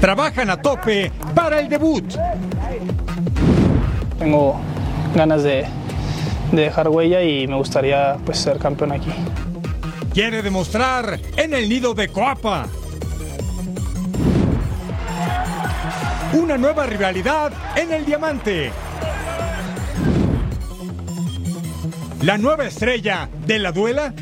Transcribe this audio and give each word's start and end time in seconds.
Trabajan 0.00 0.48
a 0.48 0.56
tope 0.56 1.10
para 1.34 1.58
el 1.58 1.68
debut. 1.68 2.14
Tengo 4.18 4.60
ganas 5.14 5.42
de, 5.42 5.66
de 6.52 6.62
dejar 6.62 6.88
huella 6.88 7.22
y 7.22 7.48
me 7.48 7.56
gustaría 7.56 8.16
pues, 8.24 8.38
ser 8.38 8.58
campeón 8.58 8.92
aquí. 8.92 9.10
Quiere 10.14 10.42
demostrar 10.42 11.18
en 11.36 11.54
el 11.54 11.68
nido 11.68 11.94
de 11.94 12.08
Coapa. 12.08 12.66
Una 16.32 16.56
nueva 16.56 16.86
rivalidad 16.86 17.52
en 17.74 17.92
el 17.92 18.04
diamante. 18.04 18.70
La 22.22 22.38
nueva 22.38 22.66
estrella 22.66 23.28
de 23.46 23.58
la 23.58 23.72
duela 23.72 24.12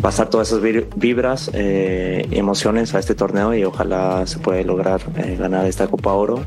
pasar 0.00 0.30
todas 0.30 0.48
esas 0.48 0.62
vibras, 0.96 1.50
eh, 1.52 2.26
emociones 2.30 2.94
a 2.94 2.98
este 2.98 3.14
torneo 3.14 3.54
y 3.54 3.64
ojalá 3.64 4.26
se 4.26 4.38
pueda 4.38 4.62
lograr 4.62 5.00
eh, 5.16 5.36
ganar 5.38 5.66
esta 5.66 5.86
Copa 5.86 6.12
Oro. 6.12 6.44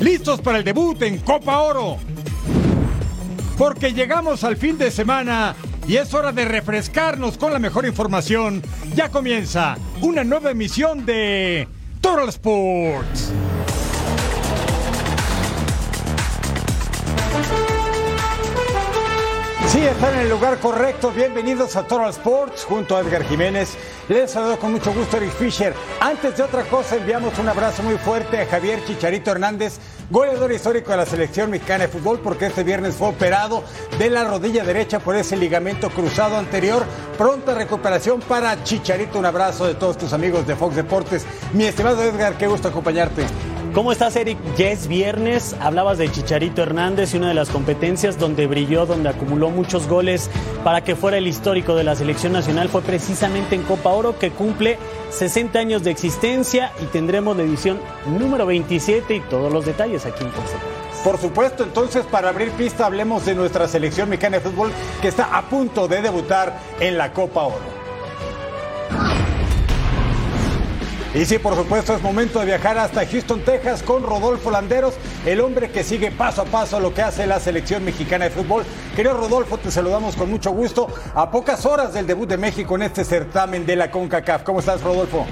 listos 0.00 0.40
para 0.40 0.58
el 0.58 0.64
debut 0.64 1.00
en 1.02 1.18
Copa 1.18 1.58
Oro. 1.60 1.96
Porque 3.56 3.92
llegamos 3.92 4.42
al 4.44 4.56
fin 4.56 4.78
de 4.78 4.90
semana 4.90 5.54
y 5.86 5.96
es 5.96 6.14
hora 6.14 6.32
de 6.32 6.44
refrescarnos 6.46 7.36
con 7.36 7.52
la 7.52 7.58
mejor 7.58 7.84
información. 7.84 8.62
Ya 8.94 9.10
comienza 9.10 9.76
una 10.00 10.24
nueva 10.24 10.50
emisión 10.50 11.04
de 11.04 11.68
Total 12.00 12.28
Sports. 12.30 13.32
Sí, 19.80 19.86
están 19.86 20.12
en 20.12 20.20
el 20.20 20.28
lugar 20.28 20.58
correcto. 20.58 21.10
Bienvenidos 21.10 21.74
a 21.74 21.86
Total 21.86 22.10
Sports 22.10 22.66
junto 22.66 22.94
a 22.94 23.00
Edgar 23.00 23.24
Jiménez. 23.24 23.78
Les 24.10 24.30
saludo 24.30 24.58
con 24.58 24.72
mucho 24.72 24.92
gusto 24.92 25.16
Eric 25.16 25.30
Fisher. 25.30 25.72
Antes 26.00 26.36
de 26.36 26.42
otra 26.42 26.64
cosa, 26.64 26.96
enviamos 26.96 27.38
un 27.38 27.48
abrazo 27.48 27.82
muy 27.82 27.96
fuerte 27.96 28.42
a 28.42 28.46
Javier 28.46 28.84
Chicharito 28.84 29.30
Hernández, 29.30 29.78
goleador 30.10 30.52
histórico 30.52 30.90
de 30.90 30.98
la 30.98 31.06
selección 31.06 31.50
mexicana 31.50 31.86
de 31.86 31.88
fútbol, 31.88 32.20
porque 32.20 32.44
este 32.44 32.62
viernes 32.62 32.94
fue 32.94 33.08
operado 33.08 33.64
de 33.98 34.10
la 34.10 34.24
rodilla 34.24 34.64
derecha 34.64 34.98
por 34.98 35.16
ese 35.16 35.34
ligamento 35.34 35.88
cruzado 35.88 36.36
anterior. 36.36 36.84
Pronta 37.16 37.54
recuperación 37.54 38.20
para 38.20 38.62
Chicharito. 38.62 39.18
Un 39.18 39.24
abrazo 39.24 39.66
de 39.66 39.76
todos 39.76 39.96
tus 39.96 40.12
amigos 40.12 40.46
de 40.46 40.56
Fox 40.56 40.76
Deportes. 40.76 41.24
Mi 41.54 41.64
estimado 41.64 42.02
Edgar, 42.02 42.36
qué 42.36 42.46
gusto 42.46 42.68
acompañarte. 42.68 43.24
¿Cómo 43.74 43.92
estás, 43.92 44.16
Eric? 44.16 44.36
Ya 44.56 44.70
es 44.70 44.88
viernes. 44.88 45.54
Hablabas 45.60 45.96
de 45.96 46.10
Chicharito 46.10 46.60
Hernández 46.60 47.14
y 47.14 47.18
una 47.18 47.28
de 47.28 47.34
las 47.34 47.50
competencias 47.50 48.18
donde 48.18 48.48
brilló, 48.48 48.84
donde 48.84 49.08
acumuló 49.08 49.50
muchos 49.50 49.86
goles 49.86 50.28
para 50.64 50.82
que 50.82 50.96
fuera 50.96 51.18
el 51.18 51.28
histórico 51.28 51.76
de 51.76 51.84
la 51.84 51.94
selección 51.94 52.32
nacional 52.32 52.68
fue 52.68 52.82
precisamente 52.82 53.54
en 53.54 53.62
Copa 53.62 53.90
Oro, 53.90 54.18
que 54.18 54.32
cumple 54.32 54.76
60 55.10 55.56
años 55.60 55.84
de 55.84 55.92
existencia 55.92 56.72
y 56.82 56.86
tendremos 56.86 57.36
la 57.36 57.44
edición 57.44 57.78
número 58.18 58.44
27 58.44 59.14
y 59.14 59.20
todos 59.20 59.52
los 59.52 59.64
detalles 59.64 60.04
aquí 60.04 60.24
en 60.24 60.30
Deportes. 60.30 60.56
Por 61.04 61.18
supuesto, 61.18 61.62
entonces 61.62 62.04
para 62.06 62.30
abrir 62.30 62.50
pista 62.50 62.86
hablemos 62.86 63.24
de 63.24 63.36
nuestra 63.36 63.68
selección 63.68 64.08
mexicana 64.08 64.38
de 64.38 64.50
fútbol 64.50 64.72
que 65.00 65.08
está 65.08 65.36
a 65.36 65.48
punto 65.48 65.86
de 65.86 66.02
debutar 66.02 66.58
en 66.80 66.98
la 66.98 67.12
Copa 67.12 67.44
Oro. 67.44 67.79
Y 71.12 71.24
sí, 71.24 71.38
por 71.38 71.56
supuesto, 71.56 71.92
es 71.92 72.02
momento 72.02 72.38
de 72.38 72.46
viajar 72.46 72.78
hasta 72.78 73.04
Houston, 73.04 73.40
Texas, 73.40 73.82
con 73.82 74.04
Rodolfo 74.04 74.48
Landeros, 74.52 74.94
el 75.26 75.40
hombre 75.40 75.70
que 75.70 75.82
sigue 75.82 76.12
paso 76.12 76.42
a 76.42 76.44
paso 76.44 76.78
lo 76.78 76.94
que 76.94 77.02
hace 77.02 77.26
la 77.26 77.40
selección 77.40 77.84
mexicana 77.84 78.26
de 78.26 78.30
fútbol. 78.30 78.64
Querido 78.94 79.16
Rodolfo, 79.16 79.58
te 79.58 79.72
saludamos 79.72 80.14
con 80.14 80.30
mucho 80.30 80.52
gusto 80.52 80.86
a 81.14 81.28
pocas 81.32 81.66
horas 81.66 81.92
del 81.94 82.06
debut 82.06 82.28
de 82.28 82.36
México 82.36 82.76
en 82.76 82.82
este 82.82 83.04
certamen 83.04 83.66
de 83.66 83.74
la 83.74 83.90
CONCACAF. 83.90 84.44
¿Cómo 84.44 84.60
estás, 84.60 84.82
Rodolfo? 84.82 85.26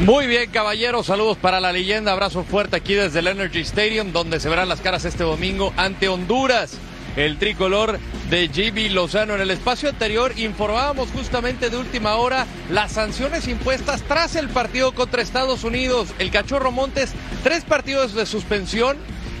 Muy 0.00 0.26
bien, 0.26 0.50
caballeros, 0.50 1.06
saludos 1.06 1.38
para 1.38 1.58
la 1.58 1.72
leyenda, 1.72 2.12
abrazo 2.12 2.44
fuerte 2.44 2.76
aquí 2.76 2.92
desde 2.92 3.20
el 3.20 3.28
Energy 3.28 3.60
Stadium, 3.60 4.12
donde 4.12 4.38
se 4.38 4.50
verán 4.50 4.68
las 4.68 4.82
caras 4.82 5.06
este 5.06 5.24
domingo 5.24 5.72
ante 5.78 6.08
Honduras. 6.08 6.76
El 7.16 7.38
tricolor 7.38 7.98
de 8.30 8.48
JB 8.48 8.92
Lozano. 8.92 9.34
En 9.34 9.40
el 9.40 9.50
espacio 9.50 9.90
anterior 9.90 10.32
informábamos 10.38 11.10
justamente 11.10 11.68
de 11.68 11.76
última 11.76 12.16
hora 12.16 12.46
las 12.70 12.92
sanciones 12.92 13.48
impuestas 13.48 14.02
tras 14.02 14.36
el 14.36 14.48
partido 14.48 14.92
contra 14.92 15.22
Estados 15.22 15.64
Unidos. 15.64 16.08
El 16.18 16.30
Cachorro 16.30 16.72
Montes, 16.72 17.12
tres 17.42 17.64
partidos 17.64 18.14
de 18.14 18.24
suspensión 18.24 18.96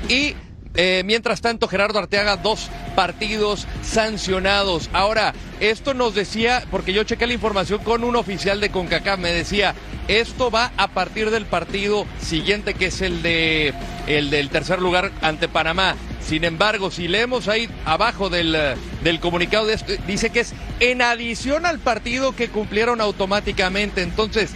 y 0.08 0.34
eh, 0.74 1.02
mientras 1.04 1.42
tanto, 1.42 1.68
Gerardo 1.68 1.98
Arteaga, 1.98 2.36
dos 2.36 2.70
partidos 2.96 3.66
sancionados. 3.82 4.88
Ahora, 4.92 5.34
esto 5.60 5.92
nos 5.92 6.14
decía, 6.14 6.64
porque 6.70 6.94
yo 6.94 7.04
chequé 7.04 7.26
la 7.26 7.34
información 7.34 7.82
con 7.84 8.04
un 8.04 8.16
oficial 8.16 8.60
de 8.60 8.70
CONCACAF, 8.70 9.18
me 9.18 9.32
decía, 9.32 9.74
esto 10.08 10.50
va 10.50 10.72
a 10.78 10.88
partir 10.88 11.30
del 11.30 11.44
partido 11.44 12.06
siguiente, 12.20 12.74
que 12.74 12.86
es 12.86 13.02
el 13.02 13.22
de 13.22 13.74
el 14.06 14.30
del 14.30 14.48
tercer 14.48 14.80
lugar 14.80 15.12
ante 15.20 15.46
Panamá. 15.46 15.94
Sin 16.26 16.44
embargo, 16.44 16.90
si 16.90 17.08
leemos 17.08 17.48
ahí 17.48 17.68
abajo 17.84 18.30
del, 18.30 18.54
eh, 18.54 18.74
del 19.02 19.20
comunicado, 19.20 19.66
de 19.66 19.78
dice 20.06 20.30
que 20.30 20.40
es 20.40 20.54
en 20.80 21.02
adición 21.02 21.66
al 21.66 21.78
partido 21.78 22.34
que 22.34 22.48
cumplieron 22.48 23.00
automáticamente. 23.00 24.02
Entonces, 24.02 24.50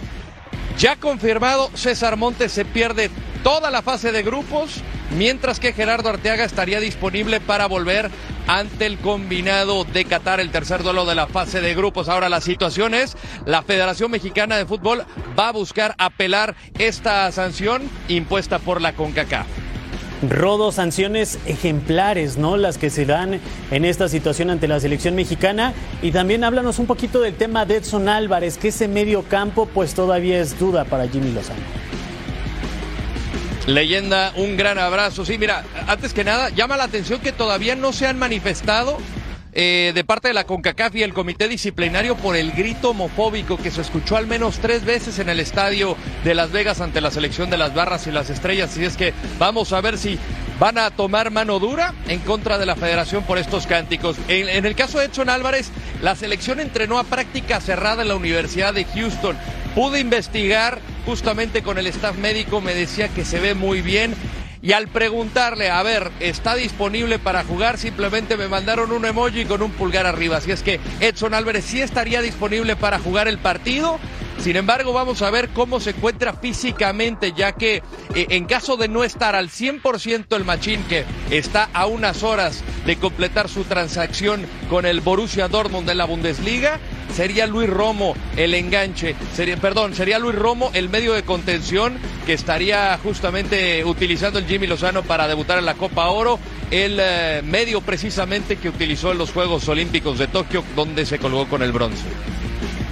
ya 0.77 0.95
confirmado, 0.95 1.69
César 1.73 2.17
Montes 2.17 2.51
se 2.51 2.65
pierde 2.65 3.09
toda 3.43 3.71
la 3.71 3.81
fase 3.81 4.11
de 4.11 4.23
grupos, 4.23 4.81
mientras 5.17 5.59
que 5.59 5.73
Gerardo 5.73 6.09
Arteaga 6.09 6.43
estaría 6.43 6.79
disponible 6.79 7.39
para 7.39 7.65
volver 7.65 8.11
ante 8.47 8.85
el 8.85 8.97
combinado 8.97 9.83
de 9.83 10.05
Qatar, 10.05 10.39
el 10.39 10.51
tercer 10.51 10.83
duelo 10.83 11.05
de 11.05 11.15
la 11.15 11.27
fase 11.27 11.61
de 11.61 11.75
grupos. 11.75 12.09
Ahora 12.09 12.29
la 12.29 12.41
situación 12.41 12.93
es, 12.93 13.17
la 13.45 13.61
Federación 13.61 14.11
Mexicana 14.11 14.57
de 14.57 14.65
Fútbol 14.65 15.05
va 15.37 15.49
a 15.49 15.51
buscar 15.51 15.95
apelar 15.97 16.55
esta 16.77 17.31
sanción 17.31 17.89
impuesta 18.07 18.59
por 18.59 18.81
la 18.81 18.93
CONCACAF. 18.93 19.66
Rodo, 20.21 20.71
sanciones 20.71 21.37
ejemplares, 21.45 22.37
¿no? 22.37 22.57
Las 22.57 22.77
que 22.77 22.89
se 22.89 23.05
dan 23.05 23.39
en 23.71 23.85
esta 23.85 24.09
situación 24.09 24.49
ante 24.49 24.67
la 24.67 24.79
selección 24.79 25.15
mexicana. 25.15 25.73
Y 26.01 26.11
también 26.11 26.43
háblanos 26.43 26.79
un 26.79 26.87
poquito 26.87 27.21
del 27.21 27.35
tema 27.35 27.65
de 27.65 27.77
Edson 27.77 28.09
Álvarez, 28.09 28.57
que 28.57 28.69
ese 28.69 28.87
medio 28.87 29.23
campo 29.23 29.67
pues 29.67 29.93
todavía 29.93 30.39
es 30.39 30.57
duda 30.57 30.85
para 30.85 31.07
Jimmy 31.07 31.31
Lozano. 31.31 31.59
Leyenda, 33.67 34.31
un 34.37 34.55
gran 34.55 34.79
abrazo. 34.79 35.25
Sí, 35.25 35.37
mira, 35.37 35.65
antes 35.87 36.13
que 36.13 36.23
nada, 36.23 36.49
llama 36.49 36.77
la 36.77 36.85
atención 36.85 37.19
que 37.19 37.33
todavía 37.33 37.75
no 37.75 37.91
se 37.91 38.07
han 38.07 38.17
manifestado 38.17 38.97
eh, 39.53 39.91
de 39.93 40.03
parte 40.03 40.27
de 40.27 40.33
la 40.33 40.43
CONCACAF 40.45 40.95
y 40.95 41.03
el 41.03 41.13
Comité 41.13 41.47
Disciplinario 41.47 42.15
por 42.15 42.35
el 42.35 42.51
grito 42.51 42.91
homofóbico 42.91 43.57
que 43.57 43.71
se 43.71 43.81
escuchó 43.81 44.17
al 44.17 44.27
menos 44.27 44.59
tres 44.59 44.85
veces 44.85 45.19
en 45.19 45.29
el 45.29 45.39
estadio 45.39 45.95
de 46.23 46.35
Las 46.35 46.51
Vegas 46.51 46.81
ante 46.81 47.01
la 47.01 47.11
selección 47.11 47.49
de 47.49 47.57
las 47.57 47.73
barras 47.73 48.07
y 48.07 48.11
las 48.11 48.29
estrellas. 48.29 48.77
Y 48.77 48.85
es 48.85 48.97
que 48.97 49.13
vamos 49.39 49.73
a 49.73 49.81
ver 49.81 49.97
si 49.97 50.19
van 50.59 50.77
a 50.77 50.91
tomar 50.91 51.31
mano 51.31 51.59
dura 51.59 51.93
en 52.07 52.19
contra 52.19 52.57
de 52.57 52.65
la 52.65 52.75
federación 52.75 53.23
por 53.23 53.37
estos 53.37 53.67
cánticos. 53.67 54.17
En, 54.27 54.49
en 54.49 54.65
el 54.65 54.75
caso 54.75 54.99
de 54.99 55.05
Edson 55.05 55.29
Álvarez, 55.29 55.71
la 56.01 56.15
selección 56.15 56.59
entrenó 56.59 56.99
a 56.99 57.03
práctica 57.03 57.61
cerrada 57.61 58.01
en 58.01 58.09
la 58.09 58.15
Universidad 58.15 58.73
de 58.73 58.85
Houston. 58.85 59.37
Pude 59.75 59.99
investigar 59.99 60.79
justamente 61.05 61.61
con 61.61 61.77
el 61.77 61.87
staff 61.87 62.17
médico, 62.17 62.59
me 62.59 62.73
decía 62.73 63.07
que 63.07 63.23
se 63.23 63.39
ve 63.39 63.53
muy 63.53 63.81
bien. 63.81 64.13
Y 64.61 64.71
al 64.71 64.87
preguntarle, 64.87 65.69
a 65.69 65.83
ver, 65.83 66.11
¿está 66.19 66.55
disponible 66.55 67.19
para 67.19 67.43
jugar? 67.43 67.77
Simplemente 67.77 68.37
me 68.37 68.47
mandaron 68.47 68.91
un 68.91 69.05
emoji 69.05 69.45
con 69.45 69.61
un 69.61 69.71
pulgar 69.71 70.05
arriba. 70.05 70.37
Así 70.37 70.51
es 70.51 70.63
que 70.63 70.79
Edson 70.99 71.33
Álvarez 71.33 71.65
sí 71.65 71.81
estaría 71.81 72.21
disponible 72.21 72.75
para 72.75 72.99
jugar 72.99 73.27
el 73.27 73.37
partido. 73.37 73.99
Sin 74.39 74.55
embargo, 74.55 74.93
vamos 74.93 75.21
a 75.23 75.31
ver 75.31 75.49
cómo 75.49 75.79
se 75.79 75.91
encuentra 75.91 76.33
físicamente, 76.33 77.33
ya 77.35 77.53
que 77.53 77.81
eh, 78.13 78.27
en 78.29 78.45
caso 78.45 78.77
de 78.77 78.87
no 78.87 79.03
estar 79.03 79.35
al 79.35 79.49
100% 79.49 80.35
el 80.35 80.45
Machín, 80.45 80.83
que 80.83 81.05
está 81.31 81.69
a 81.73 81.87
unas 81.87 82.21
horas 82.23 82.63
de 82.85 82.97
completar 82.97 83.49
su 83.49 83.63
transacción 83.63 84.45
con 84.69 84.85
el 84.85 85.01
Borussia 85.01 85.47
Dortmund 85.47 85.87
de 85.87 85.95
la 85.95 86.05
Bundesliga, 86.05 86.79
sería 87.13 87.47
Luis 87.47 87.69
Romo 87.69 88.15
el 88.35 88.53
enganche, 88.53 89.15
sería, 89.35 89.57
perdón, 89.57 89.93
sería 89.93 90.19
Luis 90.19 90.35
Romo 90.35 90.71
el 90.73 90.89
medio 90.89 91.13
de 91.13 91.23
contención 91.23 91.97
que 92.25 92.33
estaría 92.33 92.97
justamente 93.01 93.83
utilizando 93.85 94.39
el 94.39 94.45
Jimmy 94.45 94.67
Lozano 94.67 95.03
para 95.03 95.27
debutar 95.27 95.59
en 95.59 95.65
la 95.65 95.75
Copa 95.75 96.07
Oro, 96.09 96.39
el 96.71 96.97
eh, 96.99 97.41
medio 97.43 97.81
precisamente 97.81 98.57
que 98.57 98.69
utilizó 98.69 99.11
en 99.11 99.17
los 99.17 99.31
Juegos 99.31 99.67
Olímpicos 99.69 100.17
de 100.19 100.27
Tokio, 100.27 100.63
donde 100.75 101.05
se 101.05 101.19
colgó 101.19 101.47
con 101.47 101.61
el 101.61 101.71
bronce. 101.71 102.03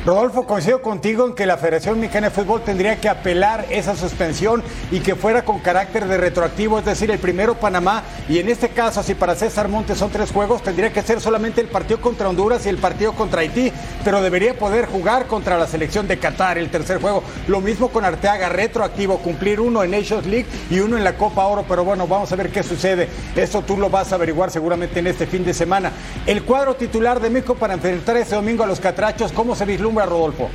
Rodolfo, 0.05 0.45
coincido 0.45 0.83
contigo 0.83 1.25
en 1.25 1.33
que 1.33 1.47
la 1.47 1.57
Federación 1.57 1.99
Mexicana 1.99 2.29
de 2.29 2.35
Fútbol 2.35 2.61
tendría 2.61 3.01
que 3.01 3.09
apelar 3.09 3.65
esa 3.71 3.95
suspensión 3.95 4.61
y 4.91 4.99
que 4.99 5.15
fuera 5.15 5.43
con 5.43 5.57
carácter 5.57 6.05
de 6.05 6.17
retroactivo, 6.17 6.77
es 6.77 6.85
decir, 6.85 7.09
el 7.09 7.17
primero 7.17 7.55
Panamá 7.55 8.03
y 8.29 8.37
en 8.37 8.47
este 8.47 8.69
caso, 8.69 9.01
si 9.01 9.15
para 9.15 9.33
César 9.33 9.67
Montes 9.67 9.97
son 9.97 10.11
tres 10.11 10.31
juegos, 10.31 10.61
tendría 10.61 10.93
que 10.93 11.01
ser 11.01 11.21
solamente 11.21 11.59
el 11.59 11.69
partido 11.69 11.99
contra 12.01 12.29
Honduras 12.29 12.67
y 12.67 12.69
el 12.69 12.77
partido 12.77 13.13
contra 13.13 13.41
Haití, 13.41 13.71
pero 14.03 14.21
debería 14.21 14.55
poder 14.55 14.85
jugar 14.85 15.25
contra 15.25 15.57
la 15.57 15.65
selección 15.65 16.07
de 16.07 16.19
Qatar 16.19 16.59
el 16.59 16.69
tercer 16.69 17.01
juego. 17.01 17.23
Lo 17.47 17.59
mismo 17.59 17.89
con 17.89 18.05
Arteaga, 18.05 18.49
retroactivo, 18.49 19.17
cumplir 19.17 19.59
uno 19.59 19.83
en 19.83 19.89
Nations 19.89 20.27
League 20.27 20.45
y 20.69 20.81
uno 20.81 20.97
en 20.97 21.03
la 21.03 21.17
Copa 21.17 21.47
Oro, 21.47 21.65
pero 21.67 21.83
bueno, 21.83 22.05
vamos 22.05 22.31
a 22.31 22.35
ver 22.35 22.51
qué 22.51 22.61
sucede. 22.61 23.09
Eso 23.35 23.63
tú 23.63 23.75
lo 23.75 23.89
vas 23.89 24.11
a 24.11 24.15
averiguar 24.15 24.51
seguramente 24.51 24.99
en 24.99 25.07
este 25.07 25.25
fin 25.25 25.43
de 25.43 25.55
semana. 25.55 25.91
El 26.27 26.43
cuadro 26.43 26.75
titular 26.75 27.19
de 27.19 27.31
México 27.31 27.55
para 27.55 27.73
enfrentar 27.73 28.17
este 28.17 28.35
domingo 28.35 28.63
a 28.63 28.67
los 28.67 28.79
Catrachos, 28.79 29.31
¿cómo 29.31 29.55
se 29.55 29.65
vislumbra? 29.65 29.94
Rodolfo? 30.03 30.49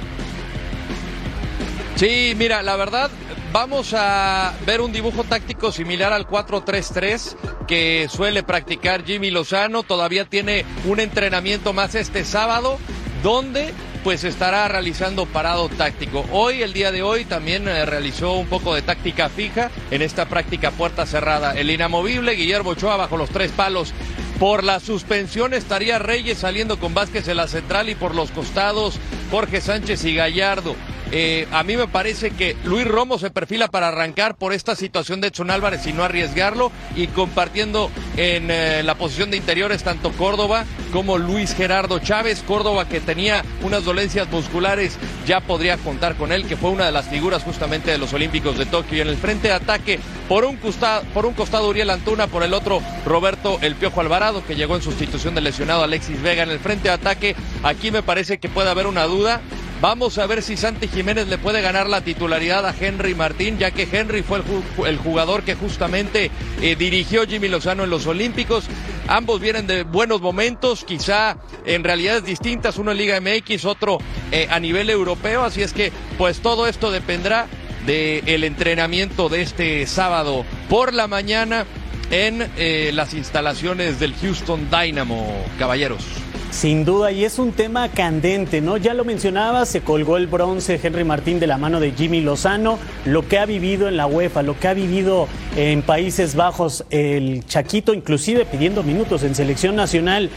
Sí, 1.96 2.34
mira, 2.37 2.62
la 2.62 2.76
verdad, 2.76 3.10
vamos 3.52 3.94
a 3.94 4.54
ver 4.66 4.81
un 4.81 4.92
dibujo 4.92 5.25
táctico 5.25 5.70
similar 5.70 6.12
al 6.12 6.26
4-3-3 6.26 7.37
que 7.66 8.08
suele 8.10 8.42
practicar 8.42 9.04
Jimmy 9.04 9.31
Lozano. 9.31 9.82
Todavía 9.82 10.25
tiene 10.25 10.64
un 10.87 11.00
entrenamiento 11.00 11.72
más 11.72 11.94
este 11.94 12.25
sábado, 12.25 12.78
donde 13.22 13.72
pues 14.02 14.25
estará 14.25 14.66
realizando 14.69 15.26
parado 15.26 15.69
táctico. 15.69 16.25
Hoy, 16.32 16.62
el 16.62 16.72
día 16.72 16.90
de 16.90 17.02
hoy, 17.02 17.26
también 17.26 17.69
eh, 17.69 17.84
realizó 17.84 18.32
un 18.32 18.46
poco 18.46 18.75
de 18.75 18.82
táctica 18.82 19.28
fija 19.28 19.70
en 19.90 20.00
esta 20.00 20.26
práctica 20.26 20.70
puerta 20.70 21.04
cerrada. 21.04 21.52
El 21.52 21.70
inamovible 21.70 22.32
Guillermo 22.32 22.70
Ochoa 22.70 22.96
bajo 22.96 23.16
los 23.16 23.28
tres 23.31 23.52
palos 23.52 23.92
por 24.40 24.64
la 24.64 24.81
suspensión 24.81 25.52
estaría 25.52 25.98
Reyes 25.98 26.38
saliendo 26.38 26.81
con 26.81 26.94
Vázquez 26.94 27.28
en 27.28 27.37
la 27.37 27.46
central 27.46 27.90
y 27.90 27.94
por 27.94 28.14
los 28.14 28.31
costados 28.31 28.98
Jorge 29.31 29.60
Sánchez 29.60 30.02
y 30.06 30.14
Gallardo. 30.14 30.75
Eh, 31.12 31.48
a 31.50 31.64
mí 31.64 31.76
me 31.76 31.88
parece 31.88 32.30
que 32.30 32.56
Luis 32.64 32.86
Romo 32.86 33.18
se 33.18 33.30
perfila 33.30 33.68
para 33.68 33.88
arrancar 33.88 34.36
por 34.36 34.52
esta 34.52 34.76
situación 34.76 35.20
de 35.20 35.28
Edson 35.28 35.50
Álvarez 35.50 35.86
y 35.86 35.92
no 35.92 36.04
arriesgarlo 36.04 36.70
y 36.94 37.08
compartiendo 37.08 37.90
en 38.16 38.50
eh, 38.50 38.82
la 38.84 38.94
posición 38.94 39.30
de 39.30 39.36
interiores 39.36 39.82
tanto 39.82 40.12
Córdoba 40.12 40.64
como 40.92 41.18
Luis 41.18 41.54
Gerardo 41.54 41.98
Chávez. 41.98 42.44
Córdoba 42.46 42.88
que 42.88 43.00
tenía 43.00 43.44
unas 43.62 43.84
dolencias 43.84 44.30
musculares 44.30 44.98
ya 45.26 45.40
podría 45.40 45.76
contar 45.78 46.16
con 46.16 46.32
él, 46.32 46.46
que 46.46 46.56
fue 46.56 46.70
una 46.70 46.86
de 46.86 46.92
las 46.92 47.08
figuras 47.08 47.42
justamente 47.42 47.90
de 47.90 47.98
los 47.98 48.12
Olímpicos 48.12 48.56
de 48.56 48.66
Tokio. 48.66 48.98
Y 48.98 49.00
en 49.00 49.08
el 49.08 49.16
frente 49.16 49.48
de 49.48 49.54
ataque, 49.54 49.98
por 50.28 50.44
un, 50.44 50.56
costado, 50.56 51.02
por 51.12 51.26
un 51.26 51.34
costado 51.34 51.68
Uriel 51.68 51.90
Antuna, 51.90 52.28
por 52.28 52.42
el 52.42 52.54
otro 52.54 52.80
Roberto 53.04 53.58
El 53.62 53.74
Piojo 53.74 54.00
Alvarado, 54.00 54.44
que 54.46 54.54
llegó 54.54 54.76
en 54.76 54.82
sustitución 54.82 55.34
del 55.34 55.44
lesionado 55.44 55.82
Alexis 55.82 56.22
Vega. 56.22 56.44
En 56.44 56.50
el 56.50 56.60
frente 56.60 56.88
de 56.88 56.94
ataque, 56.94 57.36
aquí 57.62 57.90
me 57.90 58.02
parece 58.02 58.38
que 58.38 58.48
puede 58.48 58.70
haber 58.70 58.86
una 58.86 59.04
duda 59.04 59.40
Vamos 59.80 60.18
a 60.18 60.26
ver 60.26 60.42
si 60.42 60.58
Santi 60.58 60.88
Jiménez 60.88 61.26
le 61.28 61.38
puede 61.38 61.62
ganar 61.62 61.88
la 61.88 62.02
titularidad 62.02 62.66
a 62.66 62.74
Henry 62.78 63.14
Martín, 63.14 63.56
ya 63.56 63.70
que 63.70 63.88
Henry 63.90 64.22
fue 64.22 64.42
el, 64.86 64.98
jugador 64.98 65.42
que 65.42 65.54
justamente 65.54 66.30
eh, 66.60 66.76
dirigió 66.76 67.26
Jimmy 67.26 67.48
Lozano 67.48 67.84
en 67.84 67.90
los 67.90 68.06
Olímpicos. 68.06 68.66
Ambos 69.08 69.40
vienen 69.40 69.66
de 69.66 69.84
buenos 69.84 70.20
momentos, 70.20 70.84
quizá 70.84 71.38
en 71.64 71.82
realidades 71.82 72.24
distintas, 72.24 72.76
uno 72.76 72.90
en 72.92 72.98
Liga 72.98 73.18
MX, 73.22 73.64
otro 73.64 73.96
eh, 74.32 74.48
a 74.50 74.60
nivel 74.60 74.90
europeo, 74.90 75.44
así 75.44 75.62
es 75.62 75.72
que 75.72 75.92
pues 76.18 76.40
todo 76.40 76.66
esto 76.66 76.90
dependerá 76.90 77.46
del 77.86 78.44
entrenamiento 78.44 79.30
de 79.30 79.40
este 79.40 79.86
sábado 79.86 80.44
por 80.68 80.92
la 80.92 81.06
mañana 81.06 81.64
en 82.10 82.46
eh, 82.58 82.90
las 82.92 83.14
instalaciones 83.14 83.98
del 83.98 84.14
Houston 84.14 84.68
Dynamo, 84.70 85.42
caballeros. 85.58 86.04
Sin 86.50 86.85
duda, 86.85 87.12
y 87.12 87.25
es 87.25 87.38
un 87.38 87.52
tema 87.52 87.88
candente, 87.88 88.61
¿no? 88.61 88.76
Ya 88.76 88.93
lo 88.93 89.05
mencionaba, 89.05 89.64
se 89.64 89.82
colgó 89.82 90.17
el 90.17 90.26
bronce 90.26 90.81
Henry 90.82 91.05
Martín 91.05 91.38
de 91.38 91.47
la 91.47 91.58
mano 91.58 91.79
de 91.79 91.93
Jimmy 91.93 92.20
Lozano, 92.20 92.79
lo 93.05 93.26
que 93.29 93.38
ha 93.38 93.47
vivido 93.47 93.88
en 93.88 93.97
la 93.97 94.06
UEFA, 94.06 94.43
lo 94.43 94.58
que 94.58 94.67
ha 94.67 94.75
vivido 94.75 95.29
en 95.56 95.82
Países 95.82 96.35
Bajos, 96.35 96.85
el 96.91 97.47
Chaquito, 97.47 97.94
inclusive 97.94 98.44
pidiendo 98.44 98.82
minutos 98.82 99.23
en 99.23 99.35
selección 99.37 99.76
nacional. 99.76 100.29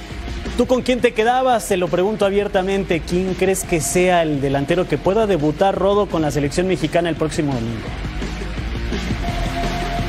¿Tú 0.56 0.68
con 0.68 0.84
quién 0.84 1.02
te 1.02 1.14
quedabas? 1.14 1.66
Se 1.66 1.78
lo 1.78 1.88
pregunto 1.88 2.26
abiertamente. 2.26 3.02
¿Quién 3.02 3.34
crees 3.34 3.64
que 3.64 3.82
sea 3.82 4.22
el 4.22 4.40
delantero 4.40 4.88
que 4.88 5.00
pueda 5.00 5.26
debutar 5.26 5.76
Rodo 5.76 6.06
con 6.06 6.22
la 6.22 6.30
selección 6.30 6.68
mexicana 6.68 7.10
el 7.10 7.16
próximo 7.16 7.54
domingo? 7.54 7.88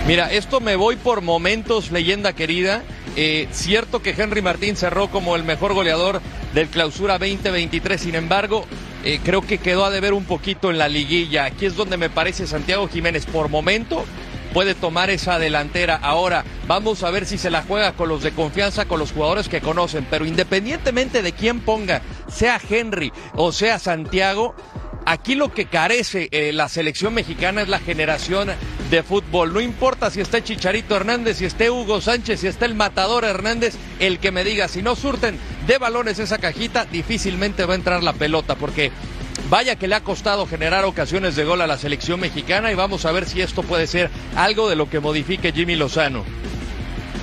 Mira, 0.07 0.31
esto 0.31 0.61
me 0.61 0.77
voy 0.77 0.97
por 0.97 1.23
momentos, 1.23 1.91
leyenda 1.91 2.35
querida. 2.35 2.83
Eh, 3.17 3.49
cierto 3.53 4.03
que 4.03 4.11
Henry 4.11 4.43
Martín 4.43 4.77
cerró 4.77 5.09
como 5.09 5.37
el 5.37 5.45
mejor 5.45 5.73
goleador 5.73 6.21
del 6.53 6.69
clausura 6.69 7.19
2023, 7.19 8.01
sin 8.01 8.15
embargo, 8.17 8.65
eh, 9.05 9.21
creo 9.23 9.43
que 9.43 9.59
quedó 9.59 9.85
a 9.85 9.91
deber 9.91 10.15
un 10.15 10.25
poquito 10.25 10.71
en 10.71 10.79
la 10.79 10.89
liguilla. 10.89 11.45
Aquí 11.45 11.67
es 11.67 11.77
donde 11.77 11.97
me 11.97 12.11
parece 12.11 12.47
Santiago 12.47 12.89
Jiménez 12.89 13.27
por 13.27 13.49
momento 13.49 14.05
puede 14.55 14.77
tomar 14.77 15.11
esa 15.11 15.41
delantera. 15.41 15.97
Ahora, 15.97 16.45
vamos 16.69 17.03
a 17.03 17.11
ver 17.11 17.27
si 17.27 17.39
se 17.39 17.51
la 17.51 17.65
juega 17.65 17.93
con 17.93 18.09
los 18.09 18.23
de 18.23 18.31
confianza, 18.31 18.87
con 18.87 19.01
los 19.01 19.11
jugadores 19.11 19.49
que 19.49 19.61
conocen, 19.61 20.07
pero 20.09 20.25
independientemente 20.25 21.23
de 21.23 21.33
quién 21.33 21.61
ponga, 21.61 22.03
sea 22.29 22.61
Henry 22.71 23.13
o 23.35 23.51
sea 23.51 23.81
Santiago, 23.81 24.55
Aquí 25.07 25.35
lo 25.35 25.53
que 25.53 25.67
carece 25.67 26.29
eh, 26.31 26.53
la 26.53 26.69
selección 26.69 27.13
mexicana 27.13 27.63
es 27.63 27.69
la 27.69 27.79
generación 27.79 28.51
de 28.91 29.03
fútbol. 29.03 29.53
No 29.53 29.61
importa 29.61 30.11
si 30.11 30.21
está 30.21 30.43
Chicharito 30.43 30.97
Hernández, 30.97 31.39
si 31.39 31.45
esté 31.45 31.71
Hugo 31.71 32.01
Sánchez, 32.01 32.41
si 32.41 32.47
está 32.47 32.65
el 32.65 32.75
Matador 32.75 33.25
Hernández, 33.25 33.75
el 33.99 34.19
que 34.19 34.33
me 34.33 34.45
diga, 34.45 34.67
si 34.67 34.81
no 34.83 34.97
surten 34.97 35.39
de 35.67 35.79
balones 35.79 36.19
esa 36.19 36.39
cajita, 36.39 36.87
difícilmente 36.87 37.67
va 37.67 37.75
a 37.75 37.77
entrar 37.77 38.03
la 38.03 38.15
pelota, 38.15 38.55
porque 38.55 38.93
vaya 39.51 39.77
que 39.77 39.89
le 39.89 39.95
ha 39.95 40.01
costado 40.01 40.47
generar 40.47 40.85
ocasiones 40.85 41.37
de 41.37 41.45
gol 41.45 41.61
a 41.61 41.67
la 41.67 41.77
selección 41.77 42.21
mexicana 42.21 42.73
y 42.73 42.75
vamos 42.75 43.05
a 43.05 43.13
ver 43.13 43.27
si 43.27 43.43
esto 43.43 43.63
puede 43.63 43.87
ser 43.87 44.11
algo 44.37 44.71
de 44.71 44.77
lo 44.77 44.89
que 44.89 45.01
modifique 45.01 45.53
Jimmy 45.53 45.77
Lozano. 45.77 46.25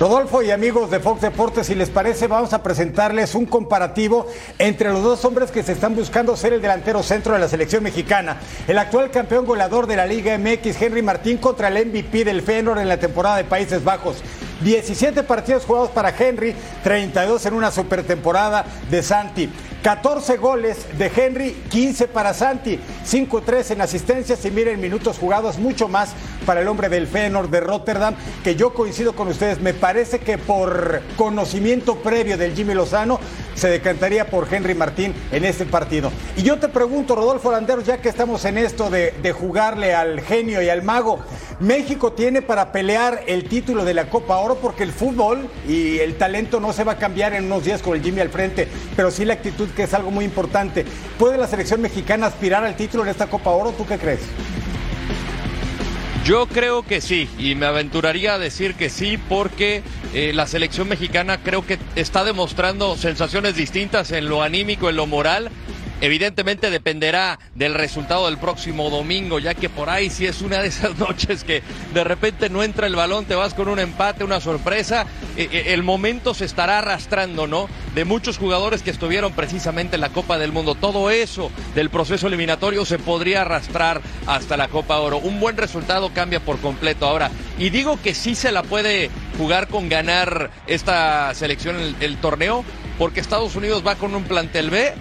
Rodolfo 0.02 0.42
y 0.42 0.50
amigos 0.50 0.90
de 0.90 0.98
Fox 0.98 1.20
Deportes, 1.20 1.68
si 1.68 1.76
les 1.76 1.88
parece, 1.88 2.26
vamos 2.26 2.52
a 2.52 2.60
presentarles 2.60 3.36
un 3.36 3.46
comparativo 3.46 4.26
entre 4.58 4.90
los 4.90 5.00
dos 5.00 5.24
hombres 5.24 5.52
que 5.52 5.62
se 5.62 5.70
están 5.70 5.94
buscando 5.94 6.36
ser 6.36 6.54
el 6.54 6.60
delantero 6.60 7.04
centro 7.04 7.34
de 7.34 7.38
la 7.38 7.46
selección 7.46 7.84
mexicana. 7.84 8.38
El 8.66 8.78
actual 8.78 9.12
campeón 9.12 9.46
goleador 9.46 9.86
de 9.86 9.94
la 9.94 10.04
Liga 10.04 10.36
MX, 10.36 10.82
Henry 10.82 11.02
Martín, 11.02 11.36
contra 11.38 11.68
el 11.68 11.86
MVP 11.86 12.24
del 12.24 12.42
Feyenoord 12.42 12.80
en 12.80 12.88
la 12.88 12.96
temporada 12.96 13.36
de 13.36 13.44
Países 13.44 13.84
Bajos. 13.84 14.16
17 14.62 15.22
partidos 15.22 15.64
jugados 15.66 15.90
para 15.90 16.12
Henry, 16.18 16.52
32 16.82 17.46
en 17.46 17.54
una 17.54 17.70
supertemporada 17.70 18.64
de 18.90 19.04
Santi. 19.04 19.50
14 19.82 20.36
goles 20.36 20.86
de 20.96 21.10
Henry, 21.14 21.56
15 21.68 22.06
para 22.06 22.34
Santi, 22.34 22.78
5-3 23.04 23.72
en 23.72 23.80
asistencias 23.80 24.44
y 24.44 24.50
miren 24.52 24.80
minutos 24.80 25.18
jugados, 25.18 25.58
mucho 25.58 25.88
más 25.88 26.14
para 26.46 26.60
el 26.60 26.68
hombre 26.68 26.88
del 26.88 27.08
Feyenoord 27.08 27.50
de 27.50 27.60
Rotterdam, 27.60 28.14
que 28.44 28.54
yo 28.54 28.74
coincido 28.74 29.14
con 29.14 29.26
ustedes, 29.26 29.60
me 29.60 29.74
parece 29.74 30.20
que 30.20 30.38
por 30.38 31.02
conocimiento 31.16 31.96
previo 31.96 32.38
del 32.38 32.54
Jimmy 32.54 32.74
Lozano 32.74 33.18
se 33.54 33.68
decantaría 33.68 34.28
por 34.28 34.52
Henry 34.52 34.74
Martín 34.74 35.14
en 35.32 35.44
este 35.44 35.66
partido. 35.66 36.12
Y 36.36 36.42
yo 36.42 36.60
te 36.60 36.68
pregunto, 36.68 37.16
Rodolfo 37.16 37.50
Landeros, 37.50 37.84
ya 37.84 38.00
que 38.00 38.08
estamos 38.08 38.44
en 38.44 38.58
esto 38.58 38.88
de, 38.88 39.12
de 39.20 39.32
jugarle 39.32 39.94
al 39.94 40.20
genio 40.20 40.62
y 40.62 40.68
al 40.68 40.82
mago, 40.82 41.18
México 41.62 42.12
tiene 42.12 42.42
para 42.42 42.72
pelear 42.72 43.22
el 43.28 43.44
título 43.44 43.84
de 43.84 43.94
la 43.94 44.10
Copa 44.10 44.36
Oro 44.38 44.56
porque 44.56 44.82
el 44.82 44.90
fútbol 44.90 45.48
y 45.68 45.98
el 46.00 46.16
talento 46.16 46.58
no 46.58 46.72
se 46.72 46.82
va 46.82 46.92
a 46.92 46.98
cambiar 46.98 47.34
en 47.34 47.44
unos 47.44 47.64
días 47.64 47.82
con 47.82 47.96
el 47.96 48.02
Jimmy 48.02 48.20
al 48.20 48.30
frente, 48.30 48.66
pero 48.96 49.12
sí 49.12 49.24
la 49.24 49.34
actitud 49.34 49.68
que 49.70 49.84
es 49.84 49.94
algo 49.94 50.10
muy 50.10 50.24
importante. 50.24 50.84
¿Puede 51.20 51.38
la 51.38 51.46
selección 51.46 51.80
mexicana 51.80 52.26
aspirar 52.26 52.64
al 52.64 52.74
título 52.74 53.04
en 53.04 53.10
esta 53.10 53.28
Copa 53.28 53.50
Oro? 53.50 53.70
¿Tú 53.70 53.86
qué 53.86 53.96
crees? 53.96 54.18
Yo 56.24 56.46
creo 56.46 56.82
que 56.82 57.00
sí, 57.00 57.28
y 57.38 57.54
me 57.54 57.66
aventuraría 57.66 58.34
a 58.34 58.38
decir 58.38 58.74
que 58.74 58.90
sí, 58.90 59.16
porque 59.28 59.82
eh, 60.14 60.32
la 60.32 60.48
selección 60.48 60.88
mexicana 60.88 61.42
creo 61.44 61.64
que 61.64 61.78
está 61.94 62.24
demostrando 62.24 62.96
sensaciones 62.96 63.54
distintas 63.54 64.10
en 64.10 64.28
lo 64.28 64.42
anímico, 64.42 64.88
en 64.88 64.96
lo 64.96 65.06
moral, 65.06 65.50
evidentemente 66.02 66.68
dependerá 66.68 67.38
del 67.54 67.74
resultado 67.74 68.26
del 68.26 68.36
próximo 68.36 68.90
domingo, 68.90 69.38
ya 69.38 69.54
que 69.54 69.70
por 69.70 69.88
ahí 69.88 70.10
si 70.10 70.26
es 70.26 70.42
una 70.42 70.60
de 70.60 70.66
esas 70.68 70.98
noches 70.98 71.44
que 71.44 71.62
de 71.94 72.04
repente 72.04 72.50
no 72.50 72.62
entra 72.62 72.88
el 72.88 72.96
balón, 72.96 73.24
te 73.24 73.36
vas 73.36 73.54
con 73.54 73.68
un 73.68 73.78
empate, 73.78 74.24
una 74.24 74.40
sorpresa, 74.40 75.06
eh, 75.36 75.48
eh, 75.50 75.62
el 75.68 75.84
momento 75.84 76.34
se 76.34 76.44
estará 76.44 76.78
arrastrando, 76.78 77.46
¿no? 77.46 77.68
De 77.94 78.04
muchos 78.04 78.36
jugadores 78.36 78.82
que 78.82 78.90
estuvieron 78.90 79.32
precisamente 79.32 79.94
en 79.94 80.00
la 80.00 80.08
Copa 80.08 80.38
del 80.38 80.50
Mundo. 80.50 80.74
Todo 80.74 81.08
eso 81.08 81.52
del 81.76 81.88
proceso 81.88 82.26
eliminatorio 82.26 82.84
se 82.84 82.98
podría 82.98 83.42
arrastrar 83.42 84.02
hasta 84.26 84.56
la 84.56 84.66
Copa 84.66 84.98
Oro. 84.98 85.18
Un 85.18 85.38
buen 85.38 85.56
resultado 85.56 86.12
cambia 86.12 86.40
por 86.40 86.58
completo 86.58 87.06
ahora. 87.06 87.30
Y 87.58 87.70
digo 87.70 88.00
que 88.02 88.14
sí 88.14 88.34
se 88.34 88.50
la 88.50 88.64
puede 88.64 89.08
jugar 89.38 89.68
con 89.68 89.88
ganar 89.88 90.50
esta 90.66 91.32
selección 91.34 91.76
el, 91.76 91.94
el 92.00 92.16
torneo, 92.16 92.64
porque 92.98 93.20
Estados 93.20 93.54
Unidos 93.54 93.84
va 93.86 93.94
con 93.94 94.16
un 94.16 94.24
plantel 94.24 94.70
B 94.70 94.94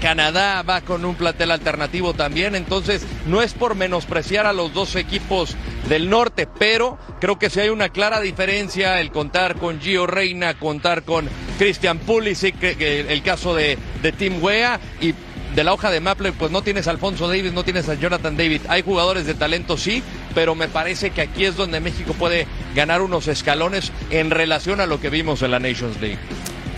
Canadá 0.00 0.62
va 0.62 0.80
con 0.80 1.04
un 1.04 1.14
plantel 1.14 1.50
alternativo 1.50 2.14
también, 2.14 2.54
entonces 2.54 3.06
no 3.26 3.42
es 3.42 3.52
por 3.54 3.74
menospreciar 3.74 4.46
a 4.46 4.52
los 4.52 4.72
dos 4.72 4.96
equipos 4.96 5.56
del 5.88 6.08
norte, 6.08 6.46
pero 6.58 6.98
creo 7.20 7.38
que 7.38 7.50
si 7.50 7.60
hay 7.60 7.68
una 7.68 7.90
clara 7.90 8.20
diferencia 8.20 9.00
el 9.00 9.10
contar 9.10 9.56
con 9.56 9.80
Gio 9.80 10.06
Reina, 10.06 10.54
contar 10.54 11.02
con 11.02 11.28
Christian 11.58 11.98
Pulisic, 11.98 12.62
el 12.62 13.22
caso 13.22 13.54
de, 13.54 13.78
de 14.02 14.12
Tim 14.12 14.42
Wea 14.42 14.80
y 15.00 15.14
de 15.54 15.64
la 15.64 15.72
hoja 15.72 15.90
de 15.90 16.00
Maple, 16.00 16.32
pues 16.32 16.50
no 16.50 16.62
tienes 16.62 16.86
a 16.86 16.92
Alfonso 16.92 17.28
Davis, 17.28 17.52
no 17.52 17.64
tienes 17.64 17.88
a 17.88 17.94
Jonathan 17.94 18.36
David. 18.36 18.62
Hay 18.68 18.82
jugadores 18.82 19.26
de 19.26 19.34
talento, 19.34 19.76
sí, 19.76 20.02
pero 20.34 20.54
me 20.54 20.68
parece 20.68 21.10
que 21.10 21.22
aquí 21.22 21.44
es 21.44 21.56
donde 21.56 21.80
México 21.80 22.14
puede 22.14 22.46
ganar 22.74 23.02
unos 23.02 23.26
escalones 23.28 23.92
en 24.10 24.30
relación 24.30 24.80
a 24.80 24.86
lo 24.86 25.00
que 25.00 25.10
vimos 25.10 25.42
en 25.42 25.50
la 25.50 25.58
Nations 25.58 26.00
League. 26.00 26.18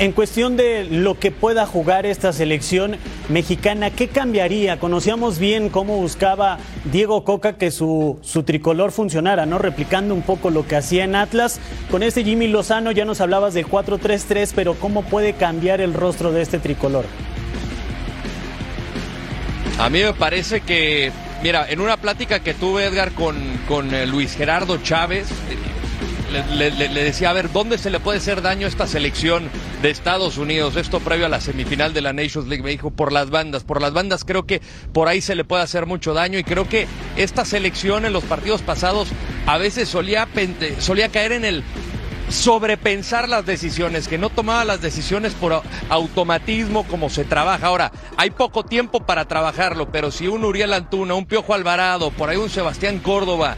En 0.02 0.10
cuestión 0.10 0.56
de 0.56 0.82
lo 0.82 1.16
que 1.20 1.30
pueda 1.30 1.64
jugar 1.64 2.06
esta 2.06 2.32
selección 2.32 2.96
mexicana, 3.28 3.90
¿qué 3.90 4.08
cambiaría? 4.08 4.80
Conocíamos 4.80 5.38
bien 5.38 5.68
cómo 5.68 5.96
buscaba 5.98 6.58
Diego 6.90 7.22
Coca 7.22 7.52
que 7.52 7.70
su, 7.70 8.18
su 8.20 8.42
tricolor 8.42 8.90
funcionara, 8.90 9.46
¿no? 9.46 9.58
Replicando 9.58 10.12
un 10.12 10.22
poco 10.22 10.50
lo 10.50 10.66
que 10.66 10.74
hacía 10.74 11.04
en 11.04 11.14
Atlas. 11.14 11.60
Con 11.88 12.02
este 12.02 12.24
Jimmy 12.24 12.48
Lozano 12.48 12.90
ya 12.90 13.04
nos 13.04 13.20
hablabas 13.20 13.54
del 13.54 13.68
4-3-3, 13.68 14.50
pero 14.56 14.74
¿cómo 14.74 15.02
puede 15.04 15.34
cambiar 15.34 15.80
el 15.80 15.94
rostro 15.94 16.32
de 16.32 16.42
este 16.42 16.58
tricolor? 16.58 17.04
A 19.78 19.88
mí 19.88 20.02
me 20.02 20.14
parece 20.14 20.62
que, 20.62 21.12
mira, 21.44 21.70
en 21.70 21.80
una 21.80 21.96
plática 21.96 22.40
que 22.40 22.54
tuve, 22.54 22.86
Edgar, 22.86 23.12
con, 23.12 23.36
con 23.68 23.94
eh, 23.94 24.08
Luis 24.08 24.34
Gerardo 24.34 24.78
Chávez, 24.78 25.28
le, 26.32 27.04
decía, 27.04 27.30
a 27.30 27.32
ver, 27.32 27.52
¿dónde 27.52 27.78
se 27.78 27.90
le 27.90 28.00
puede 28.00 28.18
hacer 28.18 28.42
daño 28.42 28.66
a 28.66 28.68
esta 28.68 28.86
selección 28.86 29.50
de 29.82 29.90
Estados 29.90 30.38
Unidos? 30.38 30.76
Esto 30.76 31.00
previo 31.00 31.26
a 31.26 31.28
la 31.28 31.40
semifinal 31.40 31.92
de 31.92 32.00
la 32.00 32.12
Nations 32.12 32.48
League, 32.48 32.62
me 32.62 32.70
dijo, 32.70 32.90
por 32.90 33.12
las 33.12 33.30
bandas. 33.30 33.64
Por 33.64 33.80
las 33.80 33.92
bandas 33.92 34.24
creo 34.24 34.44
que 34.44 34.60
por 34.92 35.08
ahí 35.08 35.20
se 35.20 35.34
le 35.34 35.44
puede 35.44 35.62
hacer 35.62 35.86
mucho 35.86 36.14
daño 36.14 36.38
y 36.38 36.44
creo 36.44 36.68
que 36.68 36.86
esta 37.16 37.44
selección 37.44 38.04
en 38.04 38.12
los 38.12 38.24
partidos 38.24 38.62
pasados 38.62 39.08
a 39.46 39.58
veces 39.58 39.88
solía, 39.88 40.28
solía 40.78 41.08
caer 41.08 41.32
en 41.32 41.44
el 41.44 41.64
sobrepensar 42.32 43.28
las 43.28 43.44
decisiones, 43.44 44.08
que 44.08 44.18
no 44.18 44.30
tomaba 44.30 44.64
las 44.64 44.80
decisiones 44.80 45.34
por 45.34 45.62
automatismo 45.90 46.84
como 46.84 47.10
se 47.10 47.24
trabaja. 47.24 47.66
Ahora, 47.66 47.92
hay 48.16 48.30
poco 48.30 48.64
tiempo 48.64 49.00
para 49.00 49.26
trabajarlo, 49.26 49.92
pero 49.92 50.10
si 50.10 50.26
un 50.28 50.44
Uriel 50.44 50.72
Antuna, 50.72 51.14
un 51.14 51.26
Piojo 51.26 51.54
Alvarado, 51.54 52.10
por 52.10 52.30
ahí 52.30 52.38
un 52.38 52.50
Sebastián 52.50 52.98
Córdoba, 52.98 53.56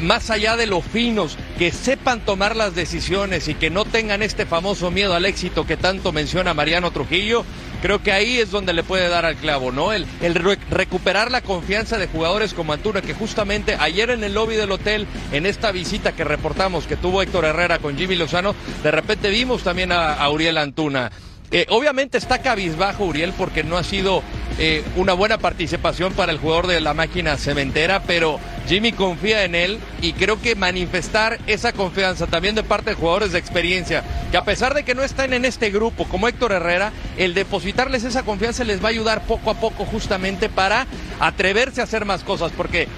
más 0.00 0.30
allá 0.30 0.56
de 0.56 0.66
los 0.66 0.84
finos, 0.84 1.36
que 1.58 1.72
sepan 1.72 2.20
tomar 2.20 2.56
las 2.56 2.74
decisiones 2.74 3.48
y 3.48 3.54
que 3.54 3.70
no 3.70 3.84
tengan 3.84 4.22
este 4.22 4.46
famoso 4.46 4.90
miedo 4.90 5.14
al 5.14 5.24
éxito 5.24 5.66
que 5.66 5.76
tanto 5.76 6.12
menciona 6.12 6.54
Mariano 6.54 6.90
Trujillo, 6.90 7.44
creo 7.82 8.02
que 8.02 8.12
ahí 8.12 8.38
es 8.38 8.50
donde 8.50 8.72
le 8.72 8.82
puede 8.82 9.08
dar 9.08 9.24
al 9.24 9.36
clavo, 9.36 9.72
¿no? 9.72 9.92
El, 9.92 10.06
el 10.20 10.34
re 10.34 10.58
recuperar 10.70 11.30
la 11.30 11.40
confianza 11.40 11.98
de 11.98 12.06
jugadores 12.06 12.54
como 12.54 12.72
Antuna, 12.72 13.02
que 13.02 13.14
justamente 13.14 13.76
ayer 13.78 14.10
en 14.10 14.24
el 14.24 14.34
lobby 14.34 14.56
del 14.56 14.72
hotel, 14.72 15.06
en 15.32 15.46
esta 15.46 15.72
visita 15.72 16.12
que 16.12 16.24
reportamos 16.24 16.86
que 16.86 16.96
tuvo 16.96 17.22
Héctor 17.22 17.44
Herrera 17.44 17.78
con 17.78 17.96
Jimmy 17.96 18.16
Lozano, 18.16 18.54
de 18.82 18.90
repente 18.90 19.30
vimos 19.30 19.62
también 19.62 19.92
a, 19.92 20.14
a 20.14 20.30
Uriel 20.30 20.58
Antuna. 20.58 21.10
Eh, 21.50 21.66
obviamente 21.70 22.18
está 22.18 22.42
cabizbajo 22.42 23.04
Uriel 23.06 23.32
porque 23.32 23.64
no 23.64 23.78
ha 23.78 23.84
sido 23.84 24.22
eh, 24.58 24.84
una 24.96 25.14
buena 25.14 25.38
participación 25.38 26.12
para 26.12 26.30
el 26.30 26.38
jugador 26.38 26.66
de 26.66 26.82
la 26.82 26.92
máquina 26.92 27.38
cementera, 27.38 28.02
pero 28.02 28.38
Jimmy 28.66 28.92
confía 28.92 29.44
en 29.44 29.54
él 29.54 29.78
y 30.02 30.12
creo 30.12 30.42
que 30.42 30.56
manifestar 30.56 31.38
esa 31.46 31.72
confianza 31.72 32.26
también 32.26 32.54
de 32.54 32.64
parte 32.64 32.90
de 32.90 32.96
jugadores 32.96 33.32
de 33.32 33.38
experiencia, 33.38 34.04
que 34.30 34.36
a 34.36 34.44
pesar 34.44 34.74
de 34.74 34.84
que 34.84 34.94
no 34.94 35.02
están 35.02 35.32
en 35.32 35.46
este 35.46 35.70
grupo 35.70 36.04
como 36.04 36.28
Héctor 36.28 36.52
Herrera, 36.52 36.92
el 37.16 37.32
depositarles 37.32 38.04
esa 38.04 38.24
confianza 38.24 38.64
les 38.64 38.82
va 38.82 38.88
a 38.88 38.90
ayudar 38.90 39.22
poco 39.22 39.50
a 39.50 39.54
poco 39.54 39.86
justamente 39.86 40.50
para 40.50 40.86
atreverse 41.18 41.80
a 41.80 41.84
hacer 41.84 42.04
más 42.04 42.24
cosas, 42.24 42.52
porque 42.54 42.88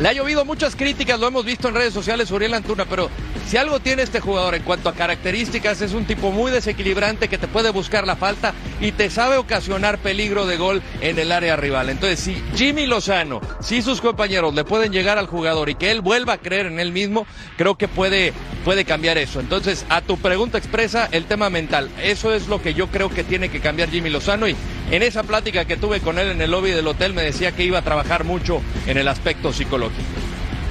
le 0.00 0.08
ha 0.08 0.12
llovido 0.12 0.44
muchas 0.44 0.74
críticas, 0.74 1.20
lo 1.20 1.28
hemos 1.28 1.44
visto 1.44 1.68
en 1.68 1.76
redes 1.76 1.94
sociales, 1.94 2.28
Uriel 2.32 2.54
Antuna, 2.54 2.86
pero 2.86 3.08
si 3.46 3.56
algo 3.56 3.80
tiene 3.80 4.02
este 4.02 4.20
jugador 4.20 4.54
en 4.54 4.62
cuanto 4.62 4.88
a 4.88 4.94
características, 4.94 5.80
es 5.80 5.92
un 5.92 6.06
tipo 6.06 6.30
muy 6.30 6.50
desequilibrante 6.50 7.28
que 7.28 7.38
te 7.38 7.46
puede 7.46 7.70
buscar 7.70 8.06
la 8.06 8.16
falta 8.16 8.54
y 8.80 8.92
te 8.92 9.10
sabe 9.10 9.36
ocasionar 9.36 9.98
peligro 9.98 10.46
de 10.46 10.56
gol 10.56 10.82
en 11.00 11.18
el 11.18 11.30
área 11.30 11.56
rival. 11.56 11.90
Entonces, 11.90 12.20
si 12.20 12.42
Jimmy 12.56 12.86
Lozano, 12.86 13.40
si 13.60 13.82
sus 13.82 14.00
compañeros 14.00 14.54
le 14.54 14.64
pueden 14.64 14.92
llegar 14.92 15.18
al 15.18 15.26
jugador 15.26 15.68
y 15.68 15.74
que 15.74 15.90
él 15.90 16.00
vuelva 16.00 16.34
a 16.34 16.38
creer 16.38 16.66
en 16.66 16.80
él 16.80 16.92
mismo, 16.92 17.26
creo 17.56 17.76
que 17.76 17.86
puede, 17.86 18.32
puede 18.64 18.84
cambiar 18.84 19.18
eso. 19.18 19.40
Entonces, 19.40 19.84
a 19.88 20.00
tu 20.00 20.16
pregunta 20.16 20.58
expresa 20.58 21.08
el 21.12 21.26
tema 21.26 21.50
mental. 21.50 21.90
Eso 22.02 22.32
es 22.32 22.48
lo 22.48 22.62
que 22.62 22.74
yo 22.74 22.88
creo 22.88 23.10
que 23.10 23.24
tiene 23.24 23.50
que 23.50 23.60
cambiar 23.60 23.90
Jimmy 23.90 24.10
Lozano 24.10 24.48
y 24.48 24.56
en 24.90 25.02
esa 25.02 25.22
plática 25.22 25.64
que 25.64 25.76
tuve 25.76 26.00
con 26.00 26.18
él 26.18 26.28
en 26.28 26.40
el 26.40 26.50
lobby 26.50 26.70
del 26.70 26.86
hotel 26.86 27.14
me 27.14 27.22
decía 27.22 27.52
que 27.52 27.64
iba 27.64 27.78
a 27.78 27.82
trabajar 27.82 28.24
mucho 28.24 28.60
en 28.86 28.96
el 28.98 29.08
aspecto 29.08 29.52
psicológico. 29.52 30.23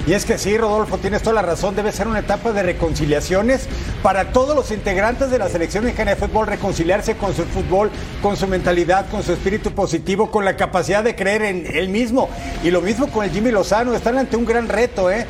Y 0.06 0.12
es 0.12 0.26
que 0.26 0.36
sí, 0.36 0.58
Rodolfo, 0.58 0.98
tienes 0.98 1.22
toda 1.22 1.34
la 1.34 1.42
razón, 1.42 1.74
debe 1.74 1.90
ser 1.90 2.08
una 2.08 2.18
etapa 2.18 2.52
de 2.52 2.62
reconciliaciones 2.62 3.66
para 4.02 4.32
todos 4.32 4.54
los 4.54 4.70
integrantes 4.70 5.30
de 5.30 5.38
la 5.38 5.48
selección 5.48 5.84
mexicana 5.84 6.10
de 6.10 6.16
fútbol, 6.16 6.46
reconciliarse 6.46 7.16
con 7.16 7.34
su 7.34 7.44
fútbol, 7.44 7.90
con 8.20 8.36
su 8.36 8.46
mentalidad, 8.46 9.08
con 9.08 9.22
su 9.22 9.32
espíritu 9.32 9.72
positivo, 9.72 10.30
con 10.30 10.44
la 10.44 10.56
capacidad 10.56 11.02
de 11.02 11.16
creer 11.16 11.42
en 11.42 11.66
él 11.74 11.88
mismo. 11.88 12.28
Y 12.62 12.70
lo 12.70 12.82
mismo 12.82 13.06
con 13.06 13.24
el 13.24 13.30
Jimmy 13.30 13.50
Lozano, 13.50 13.94
están 13.94 14.18
ante 14.18 14.36
un 14.36 14.44
gran 14.44 14.68
reto, 14.68 15.10
¿eh? 15.10 15.26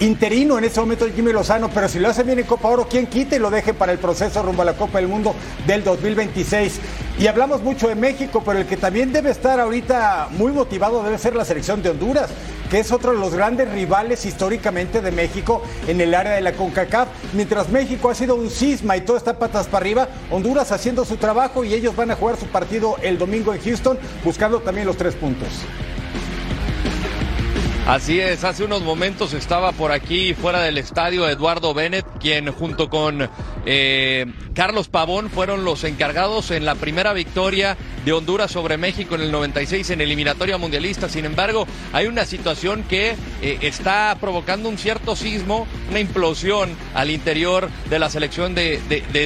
Interino 0.00 0.58
en 0.58 0.64
ese 0.64 0.80
momento 0.80 1.06
Jimmy 1.14 1.32
Lozano, 1.32 1.70
pero 1.70 1.88
si 1.88 1.98
lo 1.98 2.08
hace 2.08 2.22
bien 2.22 2.38
en 2.38 2.44
Copa 2.44 2.68
Oro, 2.68 2.86
¿quién 2.88 3.06
quite 3.06 3.36
y 3.36 3.38
lo 3.38 3.50
deje 3.50 3.72
para 3.72 3.92
el 3.92 3.98
proceso 3.98 4.42
rumbo 4.42 4.62
a 4.62 4.64
la 4.66 4.74
Copa 4.74 4.98
del 4.98 5.08
Mundo 5.08 5.34
del 5.66 5.82
2026? 5.84 6.80
Y 7.18 7.26
hablamos 7.28 7.62
mucho 7.62 7.88
de 7.88 7.94
México, 7.94 8.42
pero 8.44 8.58
el 8.58 8.66
que 8.66 8.76
también 8.76 9.12
debe 9.12 9.30
estar 9.30 9.58
ahorita 9.58 10.28
muy 10.32 10.52
motivado 10.52 11.02
debe 11.02 11.16
ser 11.16 11.34
la 11.34 11.46
selección 11.46 11.82
de 11.82 11.90
Honduras, 11.90 12.28
que 12.70 12.80
es 12.80 12.92
otro 12.92 13.12
de 13.12 13.18
los 13.18 13.34
grandes 13.34 13.70
rivales 13.72 14.26
históricamente 14.26 15.00
de 15.00 15.12
México 15.12 15.62
en 15.86 16.00
el 16.00 16.14
área 16.14 16.32
de 16.32 16.42
la 16.42 16.52
CONCACAF. 16.52 17.08
Mientras 17.32 17.70
México 17.70 18.10
ha 18.10 18.14
sido 18.14 18.34
un 18.34 18.50
cisma 18.50 18.98
y 18.98 19.00
todo 19.00 19.16
está 19.16 19.38
patas 19.38 19.66
para 19.66 19.82
arriba, 19.82 20.08
Honduras 20.30 20.72
haciendo 20.72 21.06
su 21.06 21.16
trabajo 21.16 21.64
y 21.64 21.72
ellos 21.72 21.96
van 21.96 22.10
a 22.10 22.16
jugar 22.16 22.36
su 22.36 22.46
partido 22.46 22.96
el 23.02 23.16
domingo 23.16 23.54
en 23.54 23.62
Houston, 23.62 23.98
buscando 24.24 24.60
también 24.60 24.86
los 24.86 24.98
tres 24.98 25.14
puntos. 25.14 25.48
Así 27.86 28.18
es, 28.18 28.42
hace 28.42 28.64
unos 28.64 28.82
momentos 28.82 29.32
estaba 29.32 29.70
por 29.70 29.92
aquí 29.92 30.34
fuera 30.34 30.60
del 30.60 30.76
estadio 30.76 31.28
Eduardo 31.28 31.72
Bennett, 31.72 32.04
quien 32.18 32.50
junto 32.50 32.90
con 32.90 33.30
eh, 33.64 34.26
Carlos 34.54 34.88
Pavón 34.88 35.30
fueron 35.30 35.64
los 35.64 35.84
encargados 35.84 36.50
en 36.50 36.64
la 36.64 36.74
primera 36.74 37.12
victoria 37.12 37.76
de 38.04 38.12
Honduras 38.12 38.50
sobre 38.50 38.76
México 38.76 39.14
en 39.14 39.20
el 39.20 39.30
96 39.30 39.90
en 39.90 40.00
eliminatoria 40.00 40.58
mundialista. 40.58 41.08
Sin 41.08 41.26
embargo, 41.26 41.64
hay 41.92 42.08
una 42.08 42.24
situación 42.24 42.82
que 42.82 43.14
eh, 43.40 43.58
está 43.62 44.16
provocando 44.20 44.68
un 44.68 44.78
cierto 44.78 45.14
sismo, 45.14 45.68
una 45.88 46.00
implosión 46.00 46.70
al 46.92 47.12
interior 47.12 47.70
de 47.88 48.00
la 48.00 48.10
selección 48.10 48.56
de, 48.56 48.80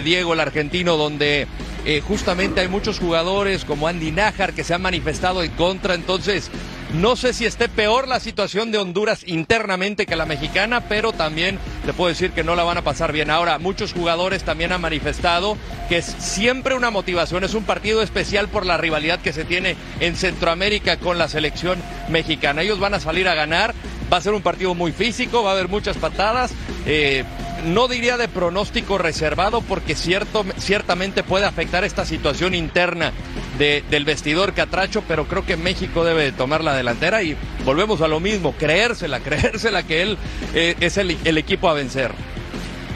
Diego, 0.05 0.35
el 0.35 0.41
argentino, 0.41 0.99
donde 0.99 1.47
eh, 1.87 2.03
justamente 2.07 2.61
hay 2.61 2.69
muchos 2.69 2.99
jugadores 2.99 3.65
como 3.65 3.89
Andy 3.89 4.13
Nájar 4.13 4.53
que 4.53 4.65
se 4.65 4.75
han 4.75 4.83
manifestado 4.83 5.43
en 5.43 5.51
contra. 5.53 5.95
Entonces, 5.95 6.51
no 6.95 7.15
sé 7.15 7.33
si 7.33 7.47
esté 7.47 7.69
peor 7.69 8.09
la 8.09 8.19
situación 8.19 8.73
de 8.73 8.79
Honduras 8.79 9.23
internamente 9.27 10.07
que 10.07 10.17
la 10.17 10.27
mexicana, 10.27 10.83
pero 10.89 11.13
también 11.13 11.59
le 11.87 11.93
puedo 11.93 12.09
decir 12.09 12.33
que 12.33 12.43
no 12.43 12.57
la 12.57 12.65
van 12.65 12.79
a 12.79 12.83
pasar 12.83 13.13
bien. 13.13 13.31
Ahora, 13.31 13.59
muchos 13.59 13.93
jugadores 13.93 14.43
también 14.43 14.73
han 14.73 14.81
manifestado 14.81 15.57
que 15.89 15.99
es 15.99 16.07
siempre 16.07 16.75
una 16.75 16.91
motivación, 16.91 17.45
es 17.45 17.55
un 17.55 17.65
partido 17.65 18.03
especial 18.03 18.49
por 18.49 18.67
la 18.67 18.77
rivalidad 18.77 19.21
que 19.21 19.33
se 19.33 19.45
tiene 19.45 19.77
en 20.01 20.17
Centroamérica 20.17 20.97
con 20.97 21.17
la 21.17 21.29
selección 21.29 21.81
mexicana. 22.09 22.63
Ellos 22.63 22.81
van 22.81 22.95
a 22.95 23.01
salir 23.01 23.29
a 23.29 23.35
ganar, 23.35 23.73
va 24.13 24.17
a 24.17 24.21
ser 24.21 24.35
un 24.35 24.43
partido 24.43 24.75
muy 24.75 24.91
físico, 24.93 25.45
va 25.45 25.51
a 25.51 25.53
haber 25.55 25.69
muchas 25.69 25.97
patadas. 25.97 26.53
Eh, 26.87 27.25
no 27.65 27.89
diría 27.89 28.17
de 28.17 28.29
pronóstico 28.29 28.99
reservado 28.99 29.61
porque 29.61 29.95
cierto, 29.95 30.45
ciertamente 30.59 31.23
puede 31.23 31.47
afectar 31.47 31.85
esta 31.85 32.05
situación 32.05 32.55
interna 32.55 33.13
de, 33.59 33.85
del 33.91 34.05
vestidor 34.05 34.53
catracho, 34.55 35.03
pero 35.07 35.27
creo 35.27 35.45
que 35.45 35.57
México 35.57 36.05
debe 36.05 36.33
tomar 36.33 36.65
la 36.65 36.75
delantera 36.75 37.23
y 37.23 37.37
volvemos 37.65 38.01
a 38.01 38.09
lo 38.09 38.21
mismo, 38.21 38.53
creérsela, 38.53 39.21
creérsela 39.25 39.83
que 39.83 40.03
él 40.03 40.19
eh, 40.55 40.77
es 40.81 40.97
el, 40.97 41.17
el 41.25 41.39
equipo 41.39 41.69
a 41.69 41.75
vencer. 41.75 42.13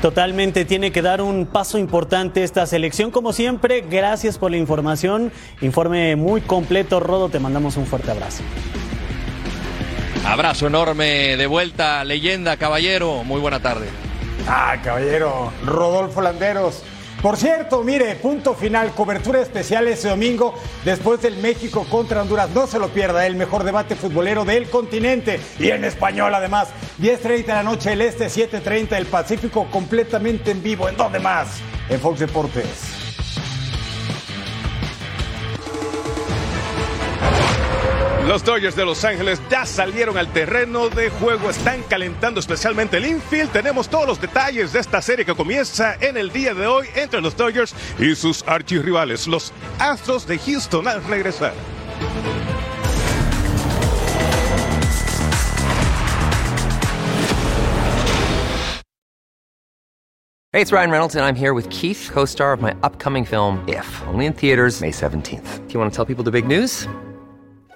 Totalmente, 0.03 0.67
tiene 0.67 0.93
que 0.93 1.01
dar 1.01 1.23
un 1.23 1.47
paso 1.47 1.79
importante 1.79 2.45
esta 2.45 2.67
selección. 2.67 3.11
Como 3.11 3.33
siempre, 3.33 3.81
gracias 3.81 4.37
por 4.37 4.51
la 4.51 4.59
información. 4.59 5.33
Informe 5.63 6.15
muy 6.15 6.43
completo, 6.43 7.01
Rodo, 7.01 7.31
te 7.31 7.39
mandamos 7.41 7.79
un 7.79 7.87
fuerte 7.87 8.11
abrazo. 8.11 8.43
Abrazo 10.27 10.67
enorme 10.67 11.37
de 11.37 11.47
vuelta, 11.47 12.05
leyenda, 12.05 12.59
caballero. 12.59 13.25
Muy 13.25 13.41
buena 13.41 13.61
tarde. 13.61 13.89
Ah, 14.47 14.77
caballero, 14.83 15.53
Rodolfo 15.65 16.21
Landeros. 16.21 16.83
Por 17.23 17.39
cierto, 17.39 17.83
mire, 17.83 18.17
punto 18.17 18.53
final, 18.53 18.91
cobertura 18.91 19.41
especial 19.41 19.89
ese 19.89 20.11
domingo 20.11 20.55
después 20.85 21.23
del 21.23 21.39
México 21.39 21.87
contra 21.89 22.21
Honduras. 22.21 22.51
No 22.51 22.67
se 22.67 22.79
lo 22.79 22.89
pierda, 22.89 23.27
el 23.27 23.37
mejor 23.37 23.65
debate 23.65 23.97
futbolero 23.97 24.45
del 24.45 24.69
continente 24.69 25.41
y 25.59 25.71
en 25.71 25.85
español 25.85 26.35
además. 26.35 26.69
10.30 27.01 27.47
de 27.47 27.53
la 27.55 27.63
noche 27.63 27.95
el 27.95 28.03
Este, 28.03 28.27
7.30 28.27 28.99
el 28.99 29.07
Pacífico 29.07 29.67
completamente 29.71 30.51
en 30.51 30.63
vivo. 30.63 30.87
¿En 30.87 30.99
dónde 30.99 31.19
más? 31.19 31.63
En 31.89 31.99
Fox 31.99 32.21
Deportes. 32.21 33.04
Los 38.35 38.45
Dodgers 38.45 38.75
de 38.75 38.85
Los 38.85 39.05
Ángeles 39.05 39.41
ya 39.49 39.65
salieron 39.65 40.19
al 40.19 40.27
terreno 40.33 40.89
de 40.89 41.09
juego, 41.09 41.51
están 41.51 41.85
calentando 41.85 42.41
especialmente 42.41 42.97
el 42.97 43.07
infield. 43.07 43.53
Tenemos 43.53 43.89
todos 43.89 44.09
los 44.09 44.21
detalles 44.21 44.73
de 44.73 44.81
esta 44.81 45.01
serie 45.01 45.25
que 45.25 45.37
comienza 45.37 45.95
en 46.01 46.17
el 46.17 46.33
día 46.33 46.53
de 46.53 46.67
hoy 46.67 46.89
entre 46.97 47.21
los 47.21 47.37
Dodgers 47.37 47.77
y 47.97 48.17
sus 48.17 48.43
archirrivales, 48.49 49.29
los 49.29 49.53
Astros 49.79 50.27
de 50.27 50.37
Houston, 50.37 50.89
al 50.89 51.05
regresar. 51.05 51.53
Hey, 60.51 60.61
it's 60.61 60.73
Ryan 60.73 60.91
Reynolds, 60.91 61.15
and 61.15 61.25
I'm 61.25 61.37
here 61.37 61.55
with 61.55 61.71
Keith, 61.71 62.11
co 62.13 62.25
star 62.25 62.53
of 62.53 62.61
my 62.61 62.75
upcoming 62.83 63.25
film, 63.25 63.65
If, 63.69 63.87
only 64.09 64.27
in 64.27 64.33
theaters, 64.33 64.81
May 64.81 64.91
17th. 64.91 65.69
Do 65.69 65.73
you 65.73 65.79
want 65.79 65.93
to 65.93 65.95
tell 65.95 66.05
people 66.05 66.25
the 66.25 66.33
big 66.33 66.49
news? 66.49 66.89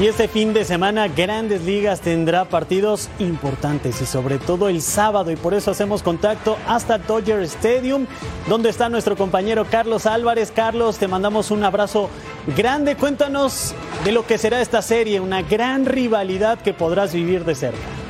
Y 0.00 0.06
este 0.06 0.28
fin 0.28 0.52
de 0.54 0.64
semana 0.64 1.08
Grandes 1.08 1.64
Ligas 1.64 2.00
tendrá 2.00 2.44
partidos 2.44 3.08
importantes 3.18 4.00
y 4.00 4.06
sobre 4.06 4.38
todo 4.38 4.68
el 4.68 4.80
sábado 4.80 5.32
y 5.32 5.36
por 5.36 5.54
eso 5.54 5.72
hacemos 5.72 6.04
contacto 6.04 6.56
hasta 6.68 6.98
Dodger 6.98 7.42
Stadium 7.42 8.06
donde 8.48 8.70
está 8.70 8.88
nuestro 8.88 9.16
compañero 9.16 9.66
Carlos 9.68 10.06
Álvarez. 10.06 10.52
Carlos, 10.54 10.98
te 10.98 11.08
mandamos 11.08 11.50
un 11.50 11.64
abrazo 11.64 12.10
grande. 12.56 12.94
Cuéntanos 12.94 13.74
de 14.04 14.12
lo 14.12 14.24
que 14.24 14.38
será 14.38 14.60
esta 14.60 14.82
serie, 14.82 15.18
una 15.18 15.42
gran 15.42 15.84
rivalidad 15.84 16.60
que 16.60 16.72
podrás 16.72 17.12
vivir 17.12 17.44
de 17.44 17.56
cerca. 17.56 18.07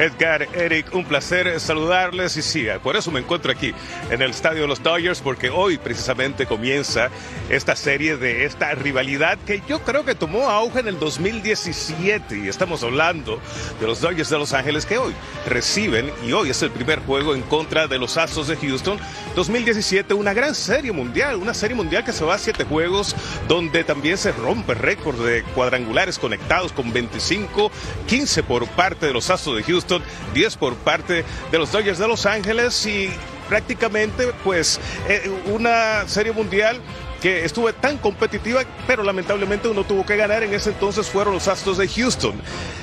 Edgar, 0.00 0.48
Eric, 0.54 0.94
un 0.94 1.04
placer 1.04 1.60
saludarles. 1.60 2.34
Y 2.38 2.40
sí, 2.40 2.66
por 2.82 2.96
eso 2.96 3.10
me 3.10 3.20
encuentro 3.20 3.52
aquí 3.52 3.74
en 4.10 4.22
el 4.22 4.30
estadio 4.30 4.62
de 4.62 4.68
los 4.68 4.82
Dodgers 4.82 5.20
porque 5.20 5.50
hoy 5.50 5.76
precisamente 5.76 6.46
comienza 6.46 7.10
esta 7.50 7.76
serie 7.76 8.16
de 8.16 8.46
esta 8.46 8.74
rivalidad 8.74 9.36
que 9.46 9.62
yo 9.68 9.80
creo 9.80 10.06
que 10.06 10.14
tomó 10.14 10.48
auge 10.48 10.80
en 10.80 10.88
el 10.88 10.98
2017 10.98 12.38
y 12.38 12.48
estamos 12.48 12.82
hablando 12.82 13.38
de 13.78 13.86
los 13.86 14.00
Dodgers 14.00 14.30
de 14.30 14.38
Los 14.38 14.54
Ángeles 14.54 14.86
que 14.86 14.96
hoy 14.96 15.12
reciben 15.46 16.10
y 16.24 16.32
hoy 16.32 16.48
es 16.48 16.62
el 16.62 16.70
primer 16.70 17.00
juego 17.00 17.34
en 17.34 17.42
contra 17.42 17.86
de 17.86 17.98
los 17.98 18.16
Astros 18.16 18.48
de 18.48 18.56
Houston. 18.56 18.98
2017 19.36 20.14
una 20.14 20.32
gran 20.32 20.54
serie 20.54 20.92
mundial, 20.92 21.36
una 21.36 21.52
serie 21.52 21.76
mundial 21.76 22.04
que 22.04 22.14
se 22.14 22.24
va 22.24 22.36
a 22.36 22.38
siete 22.38 22.64
juegos 22.64 23.14
donde 23.48 23.84
también 23.84 24.16
se 24.16 24.32
rompe 24.32 24.72
récord 24.72 25.22
de 25.22 25.42
cuadrangulares 25.54 26.18
conectados 26.18 26.72
con 26.72 26.90
25, 26.90 27.70
15 28.06 28.42
por 28.44 28.66
parte 28.66 29.04
de 29.04 29.12
los 29.12 29.28
Astros 29.28 29.56
de 29.56 29.62
Houston 29.64 29.89
10 30.34 30.56
por 30.56 30.74
parte 30.74 31.24
de 31.50 31.58
los 31.58 31.72
Dodgers 31.72 31.98
de 31.98 32.08
Los 32.08 32.26
Ángeles 32.26 32.86
y 32.86 33.10
prácticamente 33.48 34.32
pues 34.44 34.80
eh, 35.08 35.30
una 35.46 36.06
serie 36.06 36.32
mundial 36.32 36.80
que 37.20 37.44
estuvo 37.44 37.72
tan 37.72 37.98
competitiva, 37.98 38.62
pero 38.86 39.02
lamentablemente 39.02 39.68
uno 39.68 39.84
tuvo 39.84 40.04
que 40.04 40.16
ganar. 40.16 40.42
En 40.42 40.54
ese 40.54 40.70
entonces 40.70 41.08
fueron 41.08 41.34
los 41.34 41.48
Astros 41.48 41.78
de 41.78 41.88
Houston. 41.88 42.34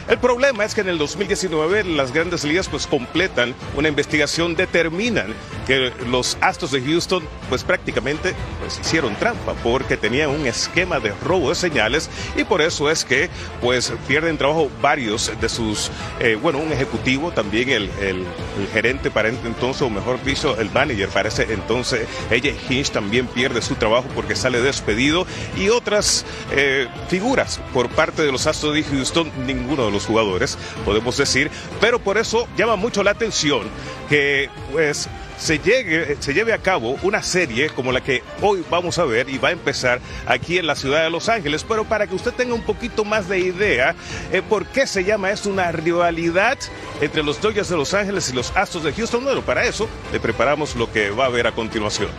El 0.08 0.20
problema 0.20 0.64
es 0.64 0.74
que 0.74 0.82
en 0.82 0.90
el 0.90 0.98
2019 0.98 1.84
las 1.84 2.14
grandes 2.14 2.44
ligas 2.44 2.70
pues 2.70 2.88
completan 2.88 3.54
una 3.76 3.90
investigación, 3.90 4.56
determinan 4.56 5.34
que 5.66 5.92
los 6.10 6.38
Astros 6.40 6.72
de 6.72 6.82
Houston 6.82 7.24
pues 7.50 7.64
prácticamente 7.64 8.34
pues 8.60 8.80
hicieron 8.80 9.16
trampa 9.16 9.54
porque 9.64 9.98
tenían 9.98 10.30
un 10.30 10.46
esquema 10.46 11.00
de 11.00 11.14
robo 11.24 11.50
de 11.50 11.56
señales 11.56 12.10
y 12.36 12.44
por 12.44 12.62
eso 12.62 12.90
es 12.90 13.04
que 13.04 13.30
pues 13.62 13.92
pierden 14.08 14.38
trabajo 14.38 14.70
varios 14.82 15.32
de 15.42 15.50
sus, 15.50 15.92
eh, 16.20 16.38
bueno, 16.42 16.60
un 16.60 16.72
ejecutivo, 16.72 17.32
también 17.32 17.70
el, 17.70 17.90
el, 18.02 18.26
gerente 18.74 19.12
para 19.12 19.30
entonces, 19.30 19.82
o 19.82 19.90
mejor 19.90 20.22
dicho, 20.24 20.58
el 20.60 20.70
manager 20.72 21.10
para 21.10 21.30
ese 21.30 21.52
entonces, 21.54 22.08
ella 22.30 22.52
Hinch 22.70 22.92
también 22.92 23.28
pierde 23.28 23.62
su 23.62 23.76
trabajo 23.76 24.08
porque 24.14 24.27
sale 24.36 24.62
despedido 24.62 25.26
y 25.56 25.70
otras 25.70 26.26
eh, 26.52 26.88
figuras 27.08 27.60
por 27.74 27.90
parte 27.90 28.24
de 28.24 28.32
los 28.32 28.48
Astros 28.48 28.74
de 28.74 28.84
Houston, 28.84 29.32
ninguno 29.46 29.86
de 29.86 29.92
los 29.92 30.06
jugadores, 30.06 30.58
podemos 30.86 31.18
decir, 31.18 31.50
pero 31.80 32.00
por 32.00 32.18
eso 32.18 32.48
llama 32.58 32.76
mucho 32.76 33.04
la 33.04 33.12
atención 33.12 33.64
que 34.10 34.50
pues 34.72 35.10
se, 35.38 35.60
llegue, 35.60 36.18
se 36.20 36.34
lleve 36.34 36.54
a 36.54 36.58
cabo 36.58 36.98
una 37.04 37.22
serie 37.22 37.70
como 37.70 37.92
la 37.92 38.02
que 38.02 38.24
hoy 38.42 38.64
vamos 38.70 38.98
a 38.98 39.06
ver 39.06 39.30
y 39.30 39.38
va 39.38 39.50
a 39.50 39.52
empezar 39.52 40.00
aquí 40.26 40.58
en 40.58 40.68
la 40.68 40.76
ciudad 40.76 41.04
de 41.04 41.10
Los 41.10 41.30
Ángeles. 41.30 41.64
Pero 41.68 41.86
para 41.86 42.08
que 42.08 42.16
usted 42.16 42.34
tenga 42.34 42.54
un 42.54 42.64
poquito 42.64 43.06
más 43.06 43.30
de 43.30 43.40
idea, 43.40 43.96
eh, 44.32 44.42
¿por 44.42 44.66
qué 44.68 44.88
se 44.88 45.04
llama 45.04 45.32
esto 45.32 45.50
una 45.50 45.72
rivalidad 45.72 46.58
entre 47.02 47.24
los 47.24 47.40
Dodgers 47.40 47.70
de 47.70 47.78
Los 47.78 47.94
Ángeles 47.94 48.30
y 48.30 48.34
los 48.34 48.56
Astros 48.56 48.84
de 48.84 48.94
Houston? 48.94 49.24
Bueno, 49.24 49.42
para 49.42 49.66
eso 49.66 49.88
le 50.12 50.20
preparamos 50.20 50.76
lo 50.76 50.92
que 50.92 51.12
va 51.12 51.26
a 51.26 51.30
ver 51.30 51.48
a 51.48 51.52
continuación. 51.52 52.10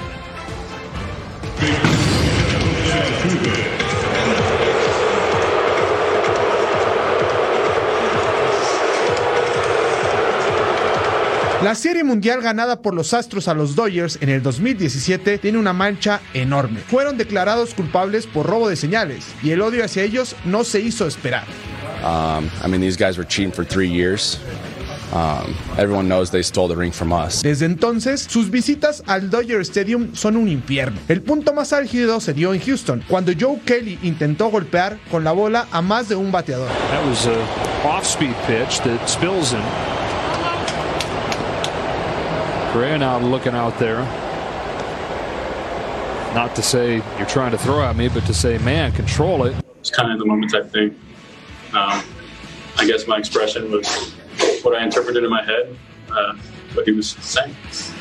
La 11.63 11.75
serie 11.75 12.05
mundial 12.05 12.41
ganada 12.41 12.81
por 12.81 12.95
los 12.95 13.13
Astros 13.13 13.49
a 13.49 13.53
los 13.53 13.75
Dodgers 13.75 14.17
en 14.21 14.29
el 14.29 14.43
2017 14.43 15.39
tiene 15.39 15.59
una 15.59 15.73
mancha 15.73 16.21
enorme. 16.33 16.81
Fueron 16.81 17.19
declarados 17.19 17.75
culpables 17.75 18.27
por 18.27 18.47
robo 18.47 18.69
de 18.69 18.77
señales 18.77 19.27
y 19.43 19.51
el 19.51 19.61
odio 19.61 19.85
hacia 19.85 20.05
ellos 20.05 20.37
no 20.45 20.63
se 20.63 20.81
hizo 20.81 21.07
esperar. 21.07 21.45
Um, 22.05 22.49
I 22.65 22.69
mean, 22.69 22.81
these 22.81 22.97
guys 22.97 23.19
were 23.19 23.27
cheating 23.27 23.53
for 23.53 23.65
three 23.65 23.91
years. 23.91 24.39
Um, 25.13 25.55
everyone 25.79 26.07
knows 26.07 26.31
they 26.31 26.43
stole 26.43 26.69
the 26.69 26.77
ring 26.77 26.93
from 26.93 27.13
us. 27.13 27.43
Desde 27.43 27.65
entonces, 27.65 28.21
sus 28.29 28.51
visitas 28.51 29.03
al 29.07 29.31
Dodger 29.31 29.61
Stadium 29.63 30.15
son 30.15 30.37
un 30.37 30.49
infierno. 30.49 30.99
El 31.09 31.23
punto 31.23 31.55
más 31.55 31.73
álgido 31.73 32.21
se 32.21 32.35
dio 32.35 32.53
en 32.53 32.61
Houston, 32.61 33.03
cuando 33.09 33.33
Joe 33.39 33.59
Kelly 33.65 33.99
intentó 34.03 34.51
golpear 34.51 34.99
con 35.11 35.25
la 35.25 35.33
bola 35.33 35.67
a 35.73 35.81
más 35.81 36.09
de 36.09 36.17
un 36.17 36.31
bateador. 36.31 36.69
That 36.91 37.07
was 37.07 37.27
a 37.27 37.41
off-speed 37.87 38.35
pitch 38.47 38.81
that 38.81 39.09
spills 39.09 39.53
him. 39.53 39.63
Correa 42.73 42.99
now 42.99 43.19
looking 43.19 43.55
out 43.55 43.79
there. 43.79 44.05
Not 46.35 46.55
to 46.57 46.63
say 46.63 47.03
you're 47.17 47.27
trying 47.27 47.53
to 47.53 47.59
throw 47.59 47.83
at 47.83 47.97
me, 47.97 48.09
but 48.09 48.27
to 48.27 48.35
say, 48.35 48.59
man, 48.59 48.93
control 48.93 49.45
it. 49.47 49.55
It's 49.81 49.91
kind 49.91 50.13
of 50.13 50.19
the 50.19 50.27
moment 50.27 50.53
type 50.53 50.71
thing. 50.71 50.95
Um, 51.73 52.05
I 52.77 52.87
guess 52.87 53.07
my 53.07 53.17
expression 53.17 53.71
was 53.71 54.15
what 54.65 54.77
I 54.77 54.85
interpreted 54.85 55.25
in 55.25 55.31
my 55.31 55.45
head. 55.45 55.77
Uh, 56.11 56.35
what 56.75 56.87
he 56.87 56.93
was 56.93 57.11
saying. 57.21 57.55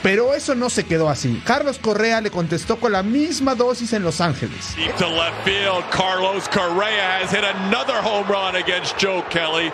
Pero 0.03 0.31
eso 0.33 0.53
no 0.53 0.69
se 0.69 0.83
quedó 0.83 1.09
así. 1.09 1.41
Carlos 1.45 1.77
Correa 1.77 2.21
le 2.21 2.29
contestó 2.29 2.79
con 2.79 2.91
la 2.91 3.03
misma 3.03 3.55
dosis 3.55 3.93
en 3.93 4.03
Los 4.03 4.19
Ángeles. 4.19 4.75
Deep 4.75 4.95
to 4.97 5.07
left 5.07 5.43
field, 5.43 5.83
Carlos 5.91 6.47
Correa 6.47 7.19
has 7.19 7.31
hit 7.31 7.43
another 7.43 8.01
home 8.01 8.27
run 8.27 8.55
against 8.55 8.97
Joe 8.97 9.21
Kelly. 9.29 9.71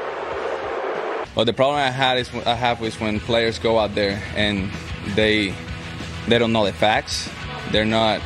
Well, 1.35 1.45
the 1.45 1.53
problem 1.53 1.77
I 1.77 1.89
had 1.89 2.17
is 2.19 2.29
I 2.45 2.53
have 2.53 2.81
is 2.83 2.99
when 2.99 3.19
players 3.19 3.57
go 3.57 3.79
out 3.79 3.95
there 3.95 4.21
and 4.35 4.69
they 5.15 5.53
they 6.27 6.37
don't 6.37 6.53
know 6.53 6.65
the 6.65 6.73
facts. 6.73 7.29
They're 7.71 7.85
not 7.85 8.21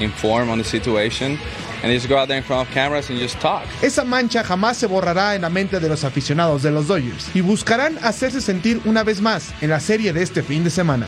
informed 0.00 0.50
on 0.50 0.58
the 0.58 0.64
situation, 0.64 1.38
Esa 3.82 4.04
mancha 4.04 4.44
jamás 4.44 4.76
se 4.76 4.86
borrará 4.86 5.34
en 5.34 5.42
la 5.42 5.50
mente 5.50 5.80
de 5.80 5.88
los 5.88 6.04
aficionados 6.04 6.62
de 6.62 6.70
los 6.70 6.88
Dodgers 6.88 7.30
y 7.34 7.40
buscarán 7.40 7.98
hacerse 8.02 8.40
sentir 8.40 8.80
una 8.84 9.02
vez 9.02 9.20
más 9.20 9.54
en 9.60 9.70
la 9.70 9.80
serie 9.80 10.12
de 10.12 10.22
este 10.22 10.42
fin 10.42 10.64
de 10.64 10.70
semana. 10.70 11.06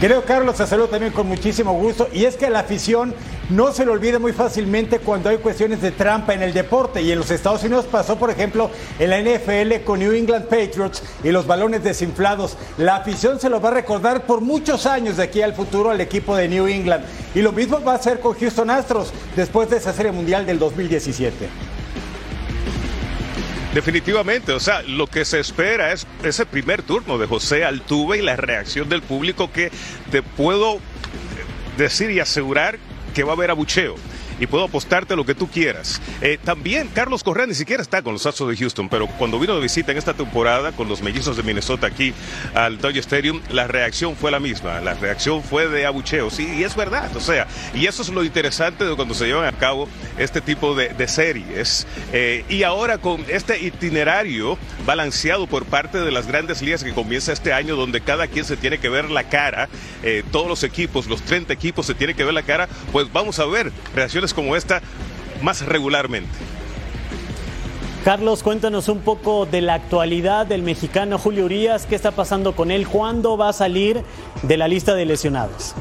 Querido 0.00 0.24
Carlos, 0.24 0.56
te 0.56 0.66
saludo 0.66 0.88
también 0.88 1.12
con 1.12 1.28
muchísimo 1.28 1.74
gusto. 1.74 2.08
Y 2.10 2.24
es 2.24 2.34
que 2.36 2.48
la 2.48 2.60
afición 2.60 3.14
no 3.50 3.70
se 3.70 3.84
le 3.84 3.90
olvida 3.90 4.18
muy 4.18 4.32
fácilmente 4.32 4.98
cuando 4.98 5.28
hay 5.28 5.36
cuestiones 5.36 5.82
de 5.82 5.90
trampa 5.90 6.32
en 6.32 6.40
el 6.40 6.54
deporte. 6.54 7.02
Y 7.02 7.12
en 7.12 7.18
los 7.18 7.30
Estados 7.30 7.62
Unidos 7.64 7.84
pasó, 7.84 8.16
por 8.16 8.30
ejemplo, 8.30 8.70
en 8.98 9.10
la 9.10 9.20
NFL 9.20 9.84
con 9.84 9.98
New 9.98 10.12
England 10.12 10.46
Patriots 10.46 11.02
y 11.22 11.30
los 11.30 11.46
balones 11.46 11.84
desinflados. 11.84 12.56
La 12.78 12.96
afición 12.96 13.38
se 13.38 13.50
lo 13.50 13.60
va 13.60 13.68
a 13.68 13.72
recordar 13.72 14.24
por 14.24 14.40
muchos 14.40 14.86
años 14.86 15.18
de 15.18 15.24
aquí 15.24 15.42
al 15.42 15.52
futuro 15.52 15.90
al 15.90 16.00
equipo 16.00 16.34
de 16.34 16.48
New 16.48 16.66
England. 16.66 17.04
Y 17.34 17.42
lo 17.42 17.52
mismo 17.52 17.78
va 17.84 17.92
a 17.92 17.96
hacer 17.96 18.20
con 18.20 18.32
Houston 18.38 18.70
Astros 18.70 19.12
después 19.36 19.68
de 19.68 19.76
esa 19.76 19.92
serie 19.92 20.12
mundial 20.12 20.46
del 20.46 20.58
2017. 20.58 21.69
Definitivamente, 23.74 24.52
o 24.52 24.58
sea, 24.58 24.82
lo 24.82 25.06
que 25.06 25.24
se 25.24 25.38
espera 25.38 25.92
es 25.92 26.06
ese 26.24 26.44
primer 26.44 26.82
turno 26.82 27.18
de 27.18 27.26
José 27.26 27.64
Altuve 27.64 28.18
y 28.18 28.22
la 28.22 28.34
reacción 28.34 28.88
del 28.88 29.00
público 29.00 29.52
que 29.52 29.70
te 30.10 30.22
puedo 30.22 30.80
decir 31.78 32.10
y 32.10 32.18
asegurar 32.18 32.78
que 33.14 33.22
va 33.22 33.32
a 33.32 33.34
haber 33.36 33.50
abucheo 33.50 33.94
y 34.40 34.46
puedo 34.46 34.64
apostarte 34.64 35.14
lo 35.14 35.24
que 35.24 35.34
tú 35.34 35.48
quieras. 35.48 36.00
Eh, 36.22 36.38
también 36.42 36.88
Carlos 36.88 37.22
Correa 37.22 37.46
ni 37.46 37.54
siquiera 37.54 37.82
está 37.82 38.02
con 38.02 38.14
los 38.14 38.26
Astros 38.26 38.48
de 38.48 38.56
Houston, 38.56 38.88
pero 38.88 39.06
cuando 39.06 39.38
vino 39.38 39.54
de 39.54 39.60
visita 39.60 39.92
en 39.92 39.98
esta 39.98 40.14
temporada 40.14 40.72
con 40.72 40.88
los 40.88 41.02
mellizos 41.02 41.36
de 41.36 41.42
Minnesota 41.42 41.86
aquí 41.86 42.12
al 42.54 42.78
Dodger 42.78 43.00
Stadium, 43.00 43.40
la 43.50 43.66
reacción 43.66 44.16
fue 44.16 44.30
la 44.30 44.40
misma. 44.40 44.80
La 44.80 44.94
reacción 44.94 45.42
fue 45.42 45.68
de 45.68 45.86
abucheo, 45.86 46.30
sí, 46.30 46.48
y 46.58 46.64
es 46.64 46.74
verdad. 46.74 47.14
O 47.16 47.20
sea, 47.20 47.46
y 47.74 47.86
eso 47.86 48.02
es 48.02 48.08
lo 48.08 48.24
interesante 48.24 48.84
de 48.84 48.96
cuando 48.96 49.14
se 49.14 49.26
llevan 49.26 49.44
a 49.44 49.56
cabo 49.56 49.88
este 50.18 50.40
tipo 50.40 50.74
de, 50.74 50.88
de 50.88 51.06
series. 51.06 51.86
Eh, 52.12 52.44
y 52.48 52.62
ahora 52.62 52.98
con 52.98 53.24
este 53.28 53.60
itinerario 53.60 54.58
balanceado 54.86 55.46
por 55.46 55.66
parte 55.66 55.98
de 55.98 56.10
las 56.10 56.26
grandes 56.26 56.62
ligas 56.62 56.82
que 56.82 56.92
comienza 56.92 57.32
este 57.32 57.52
año, 57.52 57.76
donde 57.76 58.00
cada 58.00 58.26
quien 58.26 58.44
se 58.44 58.56
tiene 58.56 58.78
que 58.78 58.88
ver 58.88 59.10
la 59.10 59.24
cara, 59.24 59.68
eh, 60.02 60.24
todos 60.32 60.48
los 60.48 60.62
equipos, 60.62 61.06
los 61.06 61.22
30 61.22 61.52
equipos 61.52 61.86
se 61.86 61.94
tienen 61.94 62.16
que 62.16 62.24
ver 62.24 62.34
la 62.34 62.42
cara, 62.42 62.68
pues 62.92 63.12
vamos 63.12 63.38
a 63.38 63.46
ver 63.46 63.72
reacciones 63.94 64.29
como 64.34 64.56
esta 64.56 64.80
más 65.42 65.64
regularmente. 65.64 66.30
Carlos, 68.04 68.42
cuéntanos 68.42 68.88
un 68.88 69.00
poco 69.00 69.44
de 69.44 69.60
la 69.60 69.74
actualidad 69.74 70.46
del 70.46 70.62
mexicano 70.62 71.18
Julio 71.18 71.44
Urias, 71.44 71.84
qué 71.84 71.94
está 71.96 72.12
pasando 72.12 72.56
con 72.56 72.70
él, 72.70 72.88
cuándo 72.88 73.36
va 73.36 73.50
a 73.50 73.52
salir 73.52 74.02
de 74.42 74.56
la 74.56 74.68
lista 74.68 74.94
de 74.94 75.04
lesionados. 75.04 75.74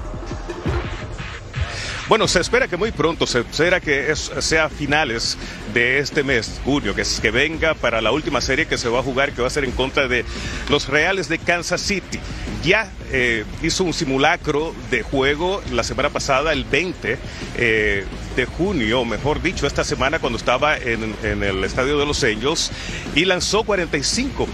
Bueno, 2.10 2.28
se 2.28 2.42
espera 2.42 2.68
que 2.68 2.76
muy 2.76 2.92
pronto, 2.92 3.28
se 3.28 3.42
espera 3.42 3.80
que 3.80 4.12
es, 4.12 4.32
sea 4.40 4.66
a 4.66 4.70
finales 4.70 5.38
de 5.76 6.00
este 6.00 6.24
mes, 6.24 6.60
junio, 6.66 6.96
que, 6.96 7.04
es, 7.04 7.20
que 7.22 7.30
venga 7.30 7.76
para 7.76 8.02
la 8.02 8.12
última 8.12 8.42
serie 8.42 8.66
que 8.66 8.80
se 8.80 8.90
va 8.90 9.00
a 9.00 9.04
jugar, 9.04 9.32
que 9.32 9.42
va 9.42 9.48
a 9.48 9.52
ser 9.52 9.64
en 9.64 9.72
contra 9.72 10.08
de 10.08 10.26
los 10.70 10.90
Reales 10.90 11.30
de 11.30 11.38
Kansas 11.38 11.82
City. 11.82 12.20
Ya 12.64 12.92
eh, 13.12 13.46
hizo 13.62 13.84
un 13.84 13.94
simulacro 13.94 14.74
de 14.90 15.04
juego 15.04 15.62
la 15.72 15.84
semana 15.84 16.10
pasada, 16.10 16.52
el 16.52 16.66
20 16.66 17.18
eh, 17.58 18.06
de 18.40 18.46
junio, 18.46 19.04
mejor 19.04 19.42
dicho, 19.42 19.68
esta 19.68 19.84
semana 19.84 20.20
cuando 20.20 20.38
estaba 20.38 20.78
en, 20.78 21.14
el 21.24 21.62
estadio 21.66 22.00
de 22.00 22.06
los 22.06 22.24
Angels 22.24 22.72
y 23.14 23.26
lanzó 23.26 23.64
45 23.64 24.48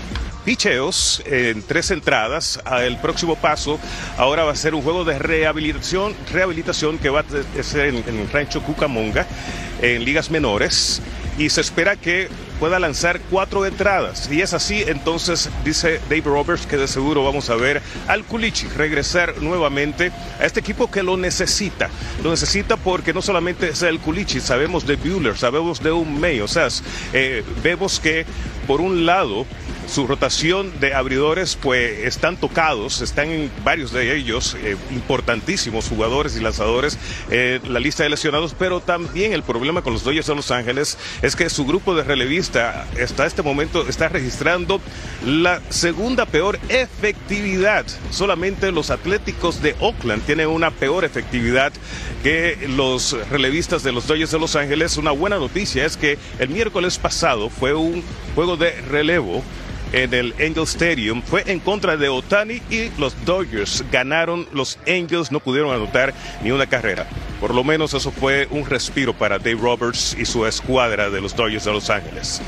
picheos 0.44 1.22
en 1.28 1.62
tres 1.62 1.92
entradas. 1.92 2.60
El 2.80 2.98
próximo 2.98 3.36
paso 3.36 3.80
ahora 4.18 4.44
va 4.44 4.54
a 4.54 4.56
ser 4.56 4.74
un 4.74 4.82
juego 4.82 5.04
de 5.04 5.20
rehabilitación, 5.20 6.16
rehabilitación 6.34 6.98
que 6.98 7.10
va 7.10 7.20
a 7.20 7.64
ser 7.64 7.90
en, 7.90 7.98
en 8.08 8.28
Rancho 8.32 8.64
Cucamonga, 8.64 9.28
en 9.84 10.04
ligas 10.04 10.32
menores. 10.32 11.00
Y 11.38 11.50
se 11.50 11.62
espera 11.62 11.96
que 11.96 12.30
pueda 12.60 12.80
lanzar 12.80 13.20
cuatro 13.30 13.66
entradas. 13.66 14.30
Y 14.32 14.42
es 14.42 14.54
así, 14.54 14.84
entonces 14.88 15.50
dice 15.64 16.00
Dave 16.10 16.22
Roberts 16.24 16.66
que 16.66 16.78
de 16.78 16.88
seguro 16.88 17.24
vamos 17.24 17.50
a 17.50 17.56
ver 17.56 17.82
al 18.08 18.24
Culichi 18.24 18.68
regresar 18.68 19.42
nuevamente 19.42 20.12
a 20.40 20.46
este 20.46 20.62
equipo 20.62 20.90
que 20.90 21.04
lo 21.04 21.18
necesita. 21.18 21.90
Lo 22.24 22.32
necesita 22.32 22.78
porque 22.78 23.14
no 23.14 23.22
solamente 23.22 23.70
es 23.70 23.82
el 23.82 24.00
Culichi, 24.00 24.40
sabemos 24.40 24.86
de 24.88 24.96
Bueller, 24.96 25.38
sabemos 25.38 25.82
de 25.84 25.92
un 25.92 26.20
May. 26.20 26.40
O 26.42 26.48
sea, 26.48 26.68
eh, 27.14 27.44
vemos 27.64 28.00
que 28.00 28.26
por 28.68 28.82
un 28.82 29.06
lado 29.06 29.46
su 29.88 30.08
rotación 30.08 30.80
de 30.80 30.94
abridores 30.94 31.58
pues 31.62 32.06
están 32.06 32.38
tocados, 32.38 33.02
están 33.02 33.30
en 33.30 33.52
varios 33.64 33.92
de 33.92 34.16
ellos 34.16 34.56
eh, 34.62 34.76
importantísimos 34.92 35.88
jugadores 35.88 36.36
y 36.36 36.42
lanzadores 36.42 36.98
en 37.30 37.74
la 37.74 37.80
lista 37.80 38.04
de 38.04 38.10
lesionados, 38.10 38.56
pero 38.58 38.80
también 38.80 39.34
el 39.34 39.44
problema 39.44 39.82
con 39.82 39.94
los 39.94 40.04
Dodgers 40.04 40.28
de 40.28 40.36
Los 40.36 40.52
Ángeles 40.52 40.98
es 41.22 41.36
que 41.36 41.50
su 41.50 41.66
grupo 41.66 41.96
de 41.96 42.04
relevistas 42.04 42.86
hasta 43.02 43.26
este 43.26 43.42
momento 43.42 43.88
está 43.88 44.10
registrando 44.10 44.82
la 45.26 45.62
segunda 45.70 46.26
peor 46.26 46.60
efectividad. 46.70 47.86
Solamente 48.12 48.72
los 48.72 48.90
Atléticos 48.90 49.62
de 49.62 49.76
Oakland 49.80 50.24
tienen 50.24 50.48
una 50.48 50.72
peor 50.72 51.06
efectividad 51.06 51.74
que 52.24 52.68
los 52.70 53.16
relevistas 53.30 53.84
de 53.84 53.92
los 53.92 54.08
Dodgers 54.08 54.32
de 54.32 54.40
Los 54.40 54.56
Ángeles. 54.56 54.98
Una 54.98 55.12
buena 55.12 55.38
noticia 55.38 55.86
es 55.86 55.98
que 55.98 56.18
el 56.40 56.50
miércoles 56.50 56.98
pasado 56.98 57.50
fue 57.50 57.74
un 57.74 58.04
juego 58.36 58.58
de 58.58 58.82
relevo 58.82 59.44
en 59.96 60.14
el 60.14 60.34
Angel 60.34 60.64
Stadium 60.64 61.22
fue 61.22 61.44
en 61.48 61.60
contra 61.62 61.96
de 61.96 62.10
Otani 62.10 62.62
y 62.70 62.90
los 63.00 63.16
Dodgers 63.24 63.84
ganaron. 63.92 64.46
Los 64.52 64.78
Angels 64.86 65.32
no 65.32 65.40
pudieron 65.40 65.74
anotar 65.74 66.14
ni 66.44 66.52
una 66.52 66.68
carrera. 66.68 67.08
Por 67.40 67.56
lo 67.56 67.64
menos 67.64 67.94
eso 67.94 68.12
fue 68.12 68.46
un 68.52 68.66
respiro 68.66 69.14
para 69.14 69.40
Dave 69.40 69.56
Roberts 69.56 70.16
y 70.20 70.26
su 70.26 70.46
escuadra 70.46 71.10
de 71.10 71.22
los 71.22 71.34
Dodgers 71.34 71.64
de 71.64 71.72
Los 71.72 71.90
Ángeles. 71.90 72.42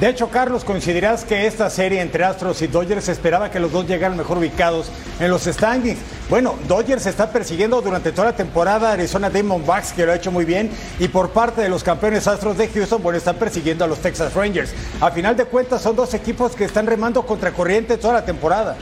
De 0.00 0.10
hecho, 0.10 0.28
Carlos, 0.28 0.62
¿consideras 0.62 1.24
que 1.24 1.46
esta 1.46 1.70
serie 1.70 2.02
entre 2.02 2.22
Astros 2.22 2.60
y 2.60 2.66
Dodgers 2.66 3.08
esperaba 3.08 3.50
que 3.50 3.58
los 3.58 3.72
dos 3.72 3.88
llegaran 3.88 4.14
mejor 4.14 4.36
ubicados 4.36 4.90
en 5.18 5.30
los 5.30 5.44
standings? 5.44 5.98
Bueno, 6.28 6.54
Dodgers 6.68 7.06
está 7.06 7.30
persiguiendo 7.30 7.80
durante 7.80 8.12
toda 8.12 8.26
la 8.26 8.36
temporada 8.36 8.90
a 8.90 8.92
Arizona 8.92 9.30
Diamondbacks, 9.30 9.94
que 9.94 10.04
lo 10.04 10.12
ha 10.12 10.16
hecho 10.16 10.30
muy 10.30 10.44
bien, 10.44 10.70
y 10.98 11.08
por 11.08 11.30
parte 11.30 11.62
de 11.62 11.70
los 11.70 11.82
campeones 11.82 12.28
Astros 12.28 12.58
de 12.58 12.68
Houston, 12.68 13.02
bueno, 13.02 13.16
están 13.16 13.36
persiguiendo 13.36 13.84
a 13.84 13.88
los 13.88 14.00
Texas 14.00 14.34
Rangers. 14.34 14.74
A 15.00 15.10
final 15.12 15.34
de 15.34 15.46
cuentas, 15.46 15.80
son 15.80 15.96
dos 15.96 16.12
equipos 16.12 16.54
que 16.54 16.66
están 16.66 16.86
remando 16.86 17.24
contra 17.24 17.52
corriente 17.52 17.96
toda 17.96 18.12
la 18.12 18.24
temporada. 18.26 18.76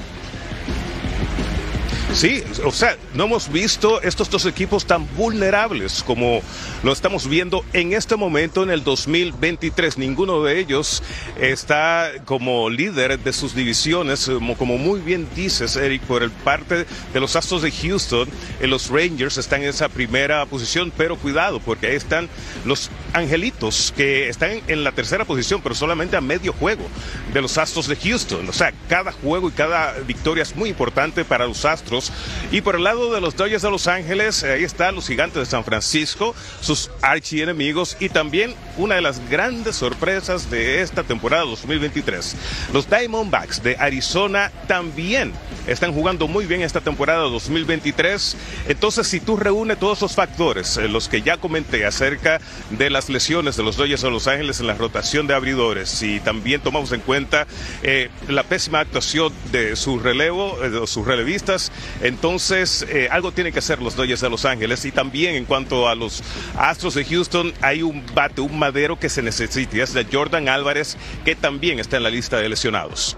Sí, 2.14 2.44
o 2.64 2.70
sea, 2.70 2.96
no 3.14 3.24
hemos 3.24 3.50
visto 3.50 4.00
estos 4.00 4.31
dos 4.31 4.46
equipos 4.46 4.87
tan 4.87 5.05
vulnerables 5.16 6.05
como 6.05 6.42
lo 6.85 6.92
estamos 6.92 7.29
viendo 7.29 7.64
en 7.72 7.92
este 7.92 8.14
momento 8.14 8.62
en 8.62 8.70
el 8.70 8.85
2023. 8.85 9.98
Ninguno 9.98 10.44
de 10.44 10.61
ellos 10.61 11.03
está 11.40 12.12
como 12.24 12.70
líder 12.70 13.18
de 13.18 13.33
sus 13.33 13.57
divisiones, 13.57 14.31
como, 14.57 14.79
muy 14.79 15.00
bien 15.00 15.27
dices, 15.35 15.74
Eric, 15.74 16.03
por 16.03 16.22
el 16.22 16.31
parte 16.31 16.87
de 17.12 17.20
los 17.20 17.35
Astros 17.35 17.62
de 17.62 17.72
Houston. 17.72 18.29
Eh, 18.61 18.68
los 18.68 18.90
Rangers 18.90 19.37
están 19.37 19.62
en 19.62 19.70
esa 19.70 19.88
primera 19.88 20.46
posición, 20.46 20.92
pero 20.96 21.16
cuidado, 21.16 21.59
porque 21.59 21.88
ahí 21.88 21.96
están 21.96 22.29
los 22.64 22.90
Angelitos 23.12 23.92
que 23.96 24.29
están 24.29 24.61
en 24.68 24.85
la 24.85 24.92
tercera 24.92 25.24
posición, 25.24 25.61
pero 25.62 25.74
solamente 25.74 26.16
a 26.16 26.20
medio 26.20 26.53
juego 26.53 26.85
de 27.33 27.42
los 27.42 27.59
Astros 27.59 27.88
de 27.88 27.96
Houston. 27.96 28.48
O 28.48 28.53
sea, 28.53 28.72
cada 28.88 29.11
juego 29.11 29.48
y 29.48 29.53
cada 29.53 29.92
victoria 30.07 30.42
es 30.42 30.55
muy 30.55 30.68
importante 30.68 31.24
para 31.24 31.46
los 31.46 31.64
Astros. 31.64 32.03
Y 32.50 32.60
por 32.60 32.76
el 32.76 32.84
lado 32.84 33.12
de 33.12 33.20
los 33.20 33.36
Dodgers 33.36 33.62
de 33.62 33.70
Los 33.70 33.86
Ángeles, 33.86 34.42
ahí 34.44 34.64
están 34.64 34.94
los 34.94 35.06
Gigantes 35.06 35.40
de 35.40 35.46
San 35.46 35.64
Francisco, 35.64 36.34
sus 36.60 36.90
archienemigos 37.02 37.96
y 38.00 38.08
también 38.08 38.54
una 38.76 38.96
de 38.96 39.00
las 39.00 39.20
grandes 39.28 39.76
sorpresas 39.76 40.50
de 40.50 40.82
esta 40.82 41.02
temporada 41.02 41.44
2023. 41.44 42.36
Los 42.72 42.88
Diamondbacks 42.88 43.62
de 43.62 43.76
Arizona 43.78 44.50
también 44.66 45.32
están 45.66 45.92
jugando 45.92 46.28
muy 46.28 46.46
bien 46.46 46.62
esta 46.62 46.80
temporada 46.80 47.22
2023. 47.22 48.36
Entonces, 48.68 49.06
si 49.06 49.20
tú 49.20 49.36
reúnes 49.36 49.78
todos 49.78 49.98
esos 49.98 50.14
factores, 50.14 50.76
eh, 50.76 50.88
los 50.88 51.08
que 51.08 51.22
ya 51.22 51.36
comenté 51.36 51.86
acerca 51.86 52.40
de 52.70 52.90
las 52.90 53.08
lesiones 53.08 53.56
de 53.56 53.62
los 53.62 53.76
Dodgers 53.76 54.02
de 54.02 54.10
Los 54.10 54.26
Ángeles 54.26 54.60
en 54.60 54.66
la 54.66 54.74
rotación 54.74 55.26
de 55.26 55.34
abridores, 55.34 56.02
y 56.02 56.20
también 56.20 56.60
tomamos 56.60 56.92
en 56.92 57.00
cuenta 57.00 57.46
eh, 57.82 58.10
la 58.28 58.42
pésima 58.42 58.80
actuación 58.80 59.32
de 59.52 59.76
su 59.76 59.98
relevo, 59.98 60.62
eh, 60.62 60.70
de 60.70 60.86
sus 60.86 61.06
relevistas, 61.06 61.72
entonces 62.02 62.87
eh, 62.88 63.09
algo 63.11 63.33
tienen 63.33 63.52
que 63.52 63.59
hacer 63.59 63.80
los 63.80 63.96
Dodgers 63.96 64.20
de 64.20 64.30
Los 64.30 64.44
Ángeles. 64.44 64.85
Y 64.85 64.92
también 64.92 65.35
en 65.35 65.44
cuanto 65.44 65.88
a 65.88 65.94
los 65.94 66.22
Astros 66.57 66.94
de 66.94 67.04
Houston, 67.04 67.52
hay 67.61 67.83
un 67.83 68.04
bate, 68.14 68.40
un 68.40 68.59
madero 68.59 68.98
que 68.98 69.09
se 69.09 69.22
necesita, 69.22 69.76
es 69.83 69.94
de 69.94 70.07
Jordan 70.11 70.48
Álvarez, 70.48 70.96
que 71.24 71.35
también 71.35 71.78
está 71.78 71.96
en 71.96 72.02
la 72.02 72.11
lista 72.11 72.38
de 72.38 72.48
lesionados. 72.48 73.16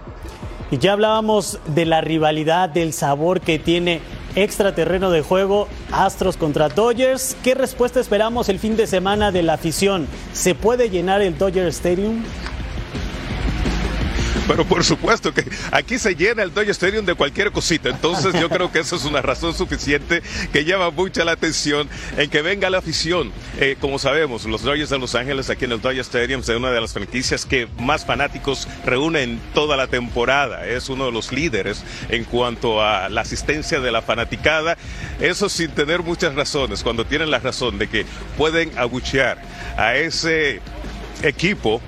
Y 0.70 0.78
ya 0.78 0.92
hablábamos 0.92 1.60
de 1.66 1.86
la 1.86 2.00
rivalidad, 2.00 2.68
del 2.68 2.92
sabor 2.92 3.40
que 3.40 3.58
tiene 3.58 4.00
extraterreno 4.34 5.10
de 5.10 5.22
juego 5.22 5.68
Astros 5.92 6.36
contra 6.36 6.68
Dodgers. 6.68 7.36
¿Qué 7.44 7.54
respuesta 7.54 8.00
esperamos 8.00 8.48
el 8.48 8.58
fin 8.58 8.76
de 8.76 8.86
semana 8.86 9.30
de 9.30 9.42
la 9.42 9.54
afición? 9.54 10.08
¿Se 10.32 10.54
puede 10.54 10.90
llenar 10.90 11.22
el 11.22 11.38
Dodger 11.38 11.66
Stadium? 11.68 12.22
Pero 14.46 14.64
por 14.64 14.84
supuesto 14.84 15.32
que 15.34 15.44
aquí 15.72 15.98
se 15.98 16.14
llena 16.14 16.42
el 16.42 16.52
Dodger 16.52 16.70
Stadium 16.70 17.04
de 17.04 17.14
cualquier 17.14 17.52
cosita. 17.52 17.90
Entonces 17.90 18.32
yo 18.40 18.48
creo 18.48 18.70
que 18.70 18.80
eso 18.80 18.96
es 18.96 19.04
una 19.04 19.22
razón 19.22 19.54
suficiente 19.54 20.22
que 20.52 20.64
llama 20.64 20.90
mucha 20.90 21.24
la 21.24 21.32
atención 21.32 21.88
en 22.16 22.30
que 22.30 22.42
venga 22.42 22.70
la 22.70 22.78
afición. 22.78 23.32
Eh, 23.58 23.76
como 23.80 23.98
sabemos, 23.98 24.44
los 24.44 24.62
Dodgers 24.62 24.90
de 24.90 24.98
Los 24.98 25.14
Ángeles 25.14 25.50
aquí 25.50 25.64
en 25.64 25.72
el 25.72 25.80
Dodger 25.80 26.00
Stadium 26.00 26.40
es 26.40 26.48
una 26.48 26.70
de 26.70 26.80
las 26.80 26.92
franquicias 26.92 27.44
que 27.44 27.68
más 27.78 28.04
fanáticos 28.04 28.68
reúnen 28.84 29.40
toda 29.54 29.76
la 29.76 29.86
temporada. 29.86 30.66
Es 30.66 30.88
uno 30.88 31.06
de 31.06 31.12
los 31.12 31.32
líderes 31.32 31.82
en 32.08 32.24
cuanto 32.24 32.82
a 32.82 33.08
la 33.08 33.22
asistencia 33.22 33.80
de 33.80 33.92
la 33.92 34.02
fanaticada. 34.02 34.76
Eso 35.20 35.48
sin 35.48 35.70
tener 35.70 36.02
muchas 36.02 36.34
razones. 36.34 36.82
Cuando 36.82 37.04
tienen 37.04 37.30
la 37.30 37.38
razón 37.38 37.78
de 37.78 37.88
que 37.88 38.06
pueden 38.36 38.76
abuchear 38.78 39.42
a 39.76 39.96
ese 39.96 40.60
equipo 41.22 41.80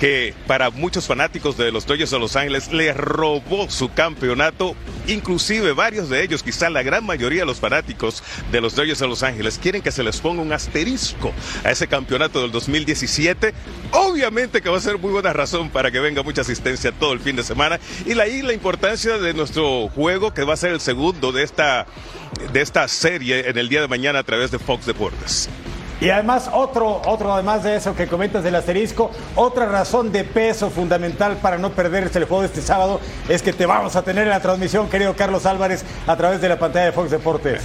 que 0.00 0.34
para 0.46 0.70
muchos 0.70 1.06
fanáticos 1.06 1.56
de 1.56 1.70
los 1.70 1.86
Dodgers 1.86 2.10
de 2.10 2.18
Los 2.18 2.36
Ángeles 2.36 2.72
le 2.72 2.92
robó 2.92 3.70
su 3.70 3.92
campeonato, 3.92 4.74
inclusive 5.06 5.72
varios 5.72 6.08
de 6.08 6.22
ellos, 6.22 6.42
quizá 6.42 6.70
la 6.70 6.82
gran 6.82 7.04
mayoría 7.04 7.40
de 7.40 7.46
los 7.46 7.60
fanáticos 7.60 8.22
de 8.50 8.60
los 8.60 8.74
Dodgers 8.74 8.98
de 8.98 9.08
Los 9.08 9.22
Ángeles 9.22 9.58
quieren 9.60 9.82
que 9.82 9.92
se 9.92 10.02
les 10.02 10.20
ponga 10.20 10.42
un 10.42 10.52
asterisco 10.52 11.32
a 11.64 11.70
ese 11.70 11.86
campeonato 11.86 12.42
del 12.42 12.50
2017. 12.50 13.54
Obviamente 13.92 14.62
que 14.62 14.68
va 14.68 14.78
a 14.78 14.80
ser 14.80 14.98
muy 14.98 15.10
buena 15.10 15.32
razón 15.32 15.70
para 15.70 15.90
que 15.90 16.00
venga 16.00 16.22
mucha 16.22 16.40
asistencia 16.40 16.92
todo 16.92 17.12
el 17.12 17.20
fin 17.20 17.36
de 17.36 17.42
semana 17.42 17.78
y 18.06 18.18
ahí 18.18 18.42
la 18.42 18.52
importancia 18.52 19.18
de 19.18 19.34
nuestro 19.34 19.88
juego 19.88 20.32
que 20.32 20.44
va 20.44 20.54
a 20.54 20.56
ser 20.56 20.72
el 20.72 20.80
segundo 20.80 21.32
de 21.32 21.42
esta 21.42 21.86
de 22.52 22.60
esta 22.60 22.88
serie 22.88 23.48
en 23.48 23.58
el 23.58 23.68
día 23.68 23.80
de 23.80 23.88
mañana 23.88 24.20
a 24.20 24.22
través 24.22 24.50
de 24.50 24.58
Fox 24.58 24.86
Deportes. 24.86 25.48
Y 26.00 26.10
además, 26.10 26.50
otro, 26.52 27.00
otro, 27.06 27.32
además 27.32 27.62
de 27.62 27.76
eso 27.76 27.94
que 27.94 28.06
comentas 28.06 28.42
del 28.42 28.54
asterisco, 28.56 29.10
otra 29.36 29.66
razón 29.66 30.12
de 30.12 30.24
peso 30.24 30.70
fundamental 30.70 31.36
para 31.36 31.58
no 31.58 31.70
perderse 31.70 32.18
el 32.18 32.24
juego 32.24 32.42
de 32.42 32.48
este 32.48 32.62
sábado 32.62 33.00
es 33.28 33.42
que 33.42 33.52
te 33.52 33.66
vamos 33.66 33.96
a 33.96 34.02
tener 34.02 34.24
en 34.24 34.30
la 34.30 34.40
transmisión, 34.40 34.88
querido 34.88 35.14
Carlos 35.14 35.46
Álvarez, 35.46 35.84
a 36.06 36.16
través 36.16 36.40
de 36.40 36.48
la 36.48 36.58
pantalla 36.58 36.86
de 36.86 36.92
Fox 36.92 37.10
Deportes. 37.10 37.62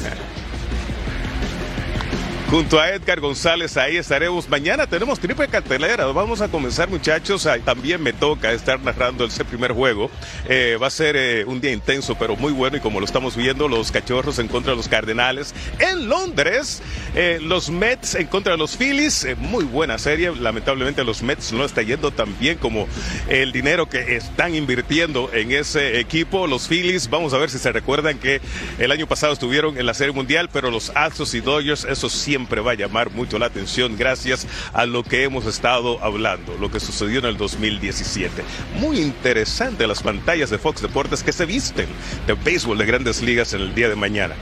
Junto 2.49 2.79
a 2.79 2.89
Edgar 2.89 3.19
González, 3.19 3.77
ahí 3.77 3.97
estaremos. 3.97 4.49
Mañana 4.49 4.87
tenemos 4.87 5.19
triple 5.19 5.47
cartelera. 5.47 6.07
Vamos 6.07 6.41
a 6.41 6.47
comenzar, 6.47 6.89
muchachos. 6.89 7.47
También 7.63 8.01
me 8.01 8.11
toca 8.11 8.51
estar 8.51 8.81
narrando 8.81 9.25
ese 9.25 9.45
primer 9.45 9.71
juego. 9.71 10.09
Eh, 10.47 10.75
va 10.81 10.87
a 10.87 10.89
ser 10.89 11.15
eh, 11.15 11.45
un 11.45 11.61
día 11.61 11.71
intenso, 11.71 12.15
pero 12.17 12.35
muy 12.35 12.51
bueno. 12.51 12.77
Y 12.77 12.79
como 12.79 12.99
lo 12.99 13.05
estamos 13.05 13.35
viendo, 13.35 13.67
los 13.67 13.91
cachorros 13.91 14.39
en 14.39 14.47
contra 14.47 14.71
de 14.71 14.77
los 14.77 14.87
Cardenales. 14.87 15.53
En 15.77 16.09
Londres, 16.09 16.81
eh, 17.13 17.37
los 17.39 17.69
Mets 17.69 18.15
en 18.15 18.25
contra 18.25 18.53
de 18.53 18.57
los 18.57 18.75
Phillies. 18.75 19.27
muy 19.37 19.63
buena 19.63 19.99
serie. 19.99 20.35
Lamentablemente, 20.35 21.03
los 21.03 21.21
Mets 21.21 21.53
no 21.53 21.63
está 21.63 21.83
yendo 21.83 22.09
tan 22.09 22.37
bien 22.39 22.57
como 22.57 22.87
el 23.27 23.51
dinero 23.51 23.87
que 23.87 24.15
están 24.15 24.55
invirtiendo 24.55 25.29
en 25.33 25.51
ese 25.51 25.99
equipo. 25.99 26.47
Los 26.47 26.67
Phillies, 26.67 27.11
vamos 27.11 27.35
a 27.35 27.37
ver 27.37 27.51
si 27.51 27.59
se 27.59 27.71
recuerdan 27.71 28.17
que 28.17 28.41
el 28.79 28.91
año 28.91 29.05
pasado 29.05 29.33
estuvieron 29.33 29.77
en 29.77 29.85
la 29.85 29.93
Serie 29.93 30.13
Mundial, 30.13 30.49
pero 30.51 30.71
los 30.71 30.91
Astros 30.95 31.35
y 31.35 31.41
Dodgers, 31.41 31.83
eso 31.83 32.09
siempre 32.09 32.38
siempre 32.39 32.61
va 32.61 32.71
a 32.71 32.75
llamar 32.75 33.11
mucho 33.11 33.37
la 33.37 33.47
atención 33.47 33.97
gracias 33.97 34.47
a 34.71 34.85
lo 34.85 35.03
que 35.03 35.25
hemos 35.25 35.45
estado 35.45 36.01
hablando, 36.01 36.55
lo 36.57 36.71
que 36.71 36.79
sucedió 36.79 37.19
en 37.19 37.25
el 37.25 37.37
2017. 37.37 38.43
Muy 38.75 39.01
interesante 39.01 39.85
las 39.85 40.01
pantallas 40.01 40.49
de 40.49 40.57
Fox 40.57 40.81
Deportes 40.81 41.21
que 41.21 41.33
se 41.33 41.45
visten 41.45 41.87
de 42.27 42.33
béisbol 42.35 42.77
de 42.77 42.85
grandes 42.85 43.21
ligas 43.21 43.53
en 43.53 43.59
el 43.59 43.75
día 43.75 43.89
de 43.89 43.97
mañana. 43.97 44.35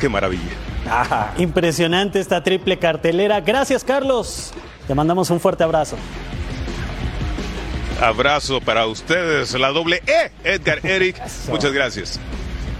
Qué 0.00 0.08
maravilla. 0.08 1.34
impresionante 1.36 2.20
esta 2.20 2.44
triple 2.44 2.78
cartelera. 2.78 3.40
Gracias, 3.40 3.82
Carlos. 3.82 4.52
Te 4.86 4.94
mandamos 4.94 5.28
un 5.30 5.40
fuerte 5.40 5.64
abrazo. 5.64 5.96
Abrazo 8.00 8.60
para 8.60 8.86
ustedes, 8.86 9.52
la 9.58 9.70
doble 9.70 10.00
E, 10.06 10.30
Edgar 10.44 10.78
Eric. 10.86 11.20
Muchas 11.48 11.72
gracias. 11.72 12.20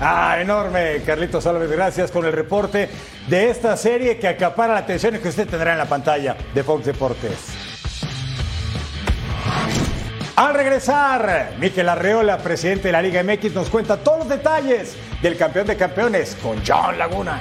Ah, 0.05 0.39
enorme, 0.41 1.01
Carlitos 1.07 1.47
Álvarez, 1.47 1.71
gracias 1.71 2.11
con 2.11 2.27
el 2.27 2.33
reporte 2.33 2.91
de 3.29 3.51
esta 3.51 3.77
serie 3.77 4.19
que 4.19 4.27
acapara 4.27 4.75
la 4.75 4.81
atención 4.81 5.15
y 5.15 5.21
que 5.21 5.29
usted 5.29 5.49
tendrá 5.49 5.71
en 5.71 5.79
la 5.79 5.85
pantalla 5.85 6.37
de 6.53 6.65
Fox 6.65 6.87
Deportes. 6.87 7.31
Al 10.35 10.55
regresar, 10.55 11.53
Miquel 11.61 11.89
Arreola, 11.89 12.39
presidente 12.39 12.89
de 12.89 12.93
la 12.93 13.01
Liga 13.01 13.23
MX, 13.23 13.55
nos 13.55 13.69
cuenta 13.69 13.97
todos 13.97 14.19
los 14.19 14.29
detalles 14.29 14.97
del 15.23 15.37
campeón 15.37 15.69
de 15.69 15.77
campeones 15.77 16.37
con 16.43 16.61
John 16.67 16.99
Laguna. 16.99 17.41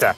Да. 0.00 0.16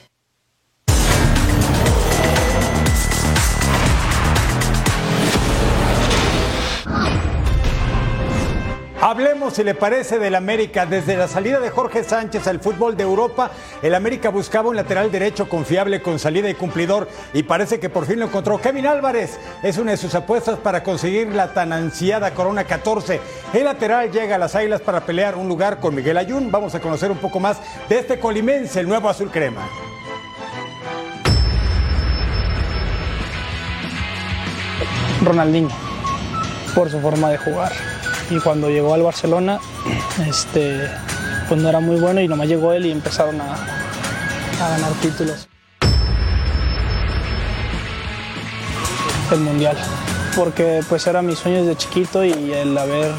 Hablemos, 9.05 9.55
si 9.55 9.65
le 9.65 9.75
parece, 9.75 10.17
del 10.17 10.33
América. 10.33 10.85
Desde 10.85 11.17
la 11.17 11.27
salida 11.27 11.59
de 11.59 11.69
Jorge 11.69 12.05
Sánchez 12.05 12.47
al 12.47 12.61
fútbol 12.61 12.95
de 12.95 13.03
Europa, 13.03 13.51
el 13.81 13.95
América 13.95 14.29
buscaba 14.29 14.69
un 14.69 14.77
lateral 14.77 15.11
derecho 15.11 15.49
confiable 15.49 16.01
con 16.01 16.19
salida 16.19 16.49
y 16.49 16.53
cumplidor 16.53 17.09
y 17.33 17.43
parece 17.43 17.81
que 17.81 17.89
por 17.89 18.05
fin 18.05 18.19
lo 18.21 18.27
encontró. 18.27 18.61
Kevin 18.61 18.87
Álvarez 18.87 19.37
es 19.61 19.77
una 19.77 19.91
de 19.91 19.97
sus 19.97 20.15
apuestas 20.15 20.57
para 20.57 20.83
conseguir 20.83 21.27
la 21.35 21.53
tan 21.53 21.73
ansiada 21.73 22.33
Corona 22.33 22.63
14. 22.63 23.19
El 23.51 23.65
lateral 23.65 24.09
llega 24.09 24.35
a 24.35 24.39
las 24.39 24.55
Águilas 24.55 24.79
para 24.79 25.01
pelear 25.01 25.35
un 25.35 25.49
lugar 25.49 25.81
con 25.81 25.93
Miguel 25.93 26.17
Ayun. 26.17 26.49
Vamos 26.49 26.73
a 26.73 26.79
conocer 26.79 27.11
un 27.11 27.17
poco 27.17 27.41
más 27.41 27.57
de 27.89 27.99
este 27.99 28.17
colimense, 28.19 28.79
el 28.79 28.87
nuevo 28.87 29.09
azul 29.09 29.29
crema. 29.29 29.67
Ronaldinho, 35.25 35.92
por 36.75 36.89
su 36.89 36.99
forma 36.99 37.29
de 37.29 37.37
jugar. 37.37 37.71
Y 38.29 38.39
cuando 38.39 38.69
llegó 38.69 38.93
al 38.93 39.03
Barcelona, 39.03 39.59
este, 40.27 40.89
pues 41.47 41.61
no 41.61 41.69
era 41.69 41.79
muy 41.79 41.99
bueno 41.99 42.21
y 42.21 42.27
nomás 42.27 42.47
llegó 42.47 42.73
él 42.73 42.85
y 42.85 42.91
empezaron 42.91 43.39
a, 43.41 43.53
a 43.53 44.69
ganar 44.69 44.91
títulos. 45.01 45.47
El 49.31 49.39
Mundial, 49.39 49.77
porque 50.35 50.81
pues 50.87 51.07
era 51.07 51.21
mis 51.21 51.39
sueños 51.39 51.65
de 51.65 51.75
chiquito 51.75 52.23
y 52.23 52.53
el 52.53 52.77
haber 52.77 53.11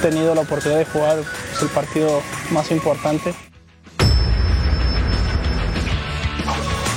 tenido 0.00 0.34
la 0.34 0.42
oportunidad 0.42 0.78
de 0.78 0.84
jugar 0.86 1.18
pues, 1.50 1.62
el 1.62 1.68
partido 1.68 2.22
más 2.50 2.70
importante. 2.70 3.34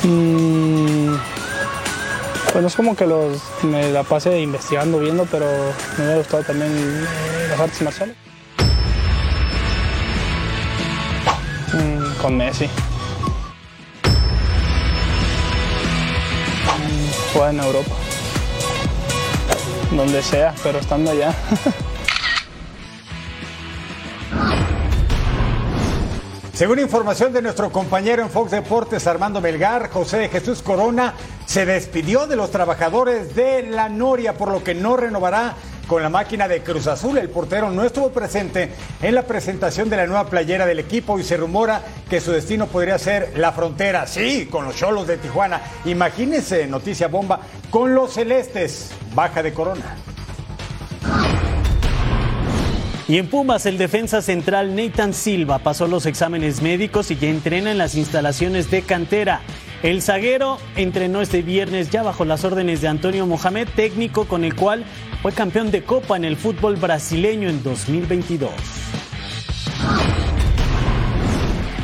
Mm, 0.03 1.15
pues 2.51 2.61
no 2.61 2.67
es 2.67 2.75
como 2.75 2.95
que 2.95 3.07
los, 3.07 3.41
me 3.63 3.91
la 3.91 4.03
pase 4.03 4.41
investigando, 4.41 4.99
viendo, 4.99 5.25
pero 5.25 5.45
me 5.97 6.03
hubiera 6.03 6.17
gustado 6.17 6.43
también 6.43 7.05
las 7.49 7.59
artes 7.59 7.81
marciales. 7.81 8.15
Mm, 11.73 12.21
con 12.21 12.35
Messi. 12.37 12.65
Mm, 12.65 12.69
juega 17.33 17.49
en 17.51 17.59
Europa. 17.61 17.95
Donde 19.91 20.21
sea, 20.21 20.53
pero 20.61 20.79
estando 20.79 21.11
allá. 21.11 21.33
Según 26.53 26.79
información 26.79 27.33
de 27.33 27.41
nuestro 27.41 27.71
compañero 27.71 28.21
en 28.21 28.29
Fox 28.29 28.51
Deportes, 28.51 29.07
Armando 29.07 29.41
Melgar, 29.41 29.89
José 29.89 30.17
de 30.19 30.29
Jesús 30.29 30.61
Corona 30.61 31.15
se 31.51 31.65
despidió 31.65 32.27
de 32.27 32.37
los 32.37 32.49
trabajadores 32.49 33.35
de 33.35 33.63
la 33.63 33.89
Noria, 33.89 34.37
por 34.37 34.51
lo 34.51 34.63
que 34.63 34.73
no 34.73 34.95
renovará 34.95 35.53
con 35.85 36.01
la 36.01 36.07
máquina 36.07 36.47
de 36.47 36.63
Cruz 36.63 36.87
Azul. 36.87 37.17
El 37.17 37.27
portero 37.27 37.69
no 37.69 37.83
estuvo 37.83 38.09
presente 38.09 38.69
en 39.01 39.13
la 39.13 39.23
presentación 39.23 39.89
de 39.89 39.97
la 39.97 40.07
nueva 40.07 40.29
playera 40.29 40.65
del 40.65 40.79
equipo 40.79 41.19
y 41.19 41.23
se 41.25 41.35
rumora 41.35 41.81
que 42.09 42.21
su 42.21 42.31
destino 42.31 42.67
podría 42.67 42.97
ser 42.97 43.33
la 43.35 43.51
frontera. 43.51 44.07
Sí, 44.07 44.47
con 44.49 44.63
los 44.63 44.77
cholos 44.77 45.07
de 45.07 45.17
Tijuana. 45.17 45.59
Imagínense, 45.83 46.67
noticia 46.67 47.09
bomba, 47.09 47.41
con 47.69 47.93
los 47.93 48.13
celestes. 48.13 48.91
Baja 49.13 49.43
de 49.43 49.51
Corona. 49.53 49.97
Y 53.09 53.17
en 53.17 53.27
Pumas, 53.27 53.65
el 53.65 53.77
defensa 53.77 54.21
central 54.21 54.73
Nathan 54.73 55.13
Silva 55.13 55.59
pasó 55.59 55.85
los 55.85 56.05
exámenes 56.05 56.61
médicos 56.61 57.11
y 57.11 57.17
ya 57.17 57.27
entrena 57.27 57.71
en 57.71 57.77
las 57.77 57.95
instalaciones 57.95 58.71
de 58.71 58.83
cantera. 58.83 59.41
El 59.83 60.03
zaguero 60.03 60.59
entrenó 60.75 61.21
este 61.21 61.41
viernes 61.41 61.89
ya 61.89 62.03
bajo 62.03 62.23
las 62.23 62.43
órdenes 62.43 62.81
de 62.81 62.87
Antonio 62.87 63.25
Mohamed, 63.25 63.67
técnico 63.75 64.25
con 64.25 64.43
el 64.43 64.55
cual 64.55 64.85
fue 65.23 65.31
campeón 65.31 65.71
de 65.71 65.83
Copa 65.83 66.15
en 66.17 66.23
el 66.23 66.37
fútbol 66.37 66.75
brasileño 66.75 67.49
en 67.49 67.63
2022. 67.63 68.51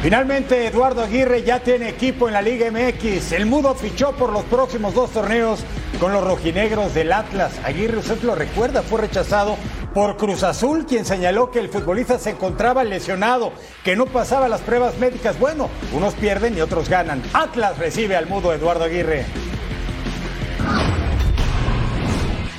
Finalmente, 0.01 0.67
Eduardo 0.67 1.01
Aguirre 1.01 1.43
ya 1.43 1.59
tiene 1.59 1.89
equipo 1.89 2.27
en 2.27 2.33
la 2.35 2.41
Liga 2.41 2.69
MX. 2.71 3.31
El 3.31 3.47
Mudo 3.47 3.73
fichó 3.73 4.11
por 4.11 4.31
los 4.31 4.43
próximos 4.45 4.93
dos 4.93 5.11
torneos 5.11 5.61
con 5.99 6.13
los 6.13 6.23
rojinegros 6.23 6.93
del 6.93 7.11
Atlas. 7.11 7.53
Aguirre, 7.63 7.97
usted 7.97 8.21
lo 8.21 8.35
recuerda, 8.35 8.83
fue 8.83 9.01
rechazado 9.01 9.57
por 9.95 10.15
Cruz 10.15 10.43
Azul, 10.43 10.85
quien 10.85 11.03
señaló 11.03 11.49
que 11.49 11.59
el 11.59 11.69
futbolista 11.69 12.19
se 12.19 12.29
encontraba 12.29 12.83
lesionado, 12.83 13.51
que 13.83 13.95
no 13.95 14.05
pasaba 14.05 14.47
las 14.47 14.61
pruebas 14.61 14.97
médicas. 14.99 15.39
Bueno, 15.39 15.69
unos 15.91 16.13
pierden 16.13 16.55
y 16.55 16.61
otros 16.61 16.87
ganan. 16.87 17.23
Atlas 17.33 17.79
recibe 17.79 18.15
al 18.15 18.27
Mudo 18.27 18.53
Eduardo 18.53 18.83
Aguirre. 18.83 19.25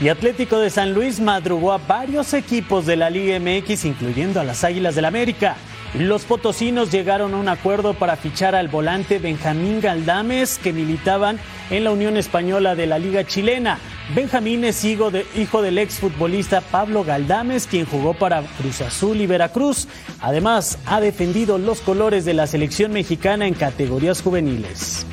Y 0.01 0.09
Atlético 0.09 0.59
de 0.59 0.70
San 0.70 0.92
Luis 0.92 1.20
madrugó 1.20 1.72
a 1.72 1.79
varios 1.79 2.35
equipos 2.35 2.85
de 2.85 2.96
la 2.96 3.11
Liga 3.11 3.38
MX, 3.38 3.85
incluyendo 3.85 4.40
a 4.40 4.44
las 4.44 4.64
Águilas 4.64 4.96
del 4.96 5.05
América. 5.05 5.57
Los 5.94 6.24
potosinos 6.24 6.92
llegaron 6.92 7.33
a 7.33 7.38
un 7.38 7.48
acuerdo 7.48 7.94
para 7.94 8.16
fichar 8.16 8.55
al 8.55 8.68
volante 8.68 9.18
Benjamín 9.18 9.81
Galdames, 9.81 10.59
que 10.59 10.72
militaban 10.72 11.38
en 11.70 11.85
la 11.85 11.90
Unión 11.90 12.18
Española 12.18 12.74
de 12.74 12.87
la 12.87 12.98
Liga 12.98 13.24
Chilena. 13.24 13.79
Benjamín 14.14 14.64
es 14.64 14.85
hijo, 14.85 15.11
hijo 15.35 15.62
del 15.62 15.79
exfutbolista 15.79 16.61
Pablo 16.61 17.05
Galdames, 17.05 17.66
quien 17.66 17.87
jugó 17.87 18.12
para 18.12 18.42
Cruz 18.42 18.83
Azul 18.83 19.20
y 19.20 19.27
Veracruz. 19.27 19.88
Además, 20.20 20.79
ha 20.85 21.01
defendido 21.01 21.57
los 21.57 21.81
colores 21.81 22.27
de 22.27 22.35
la 22.35 22.46
selección 22.46 22.92
mexicana 22.92 23.46
en 23.46 23.55
categorías 23.55 24.20
juveniles. 24.20 25.07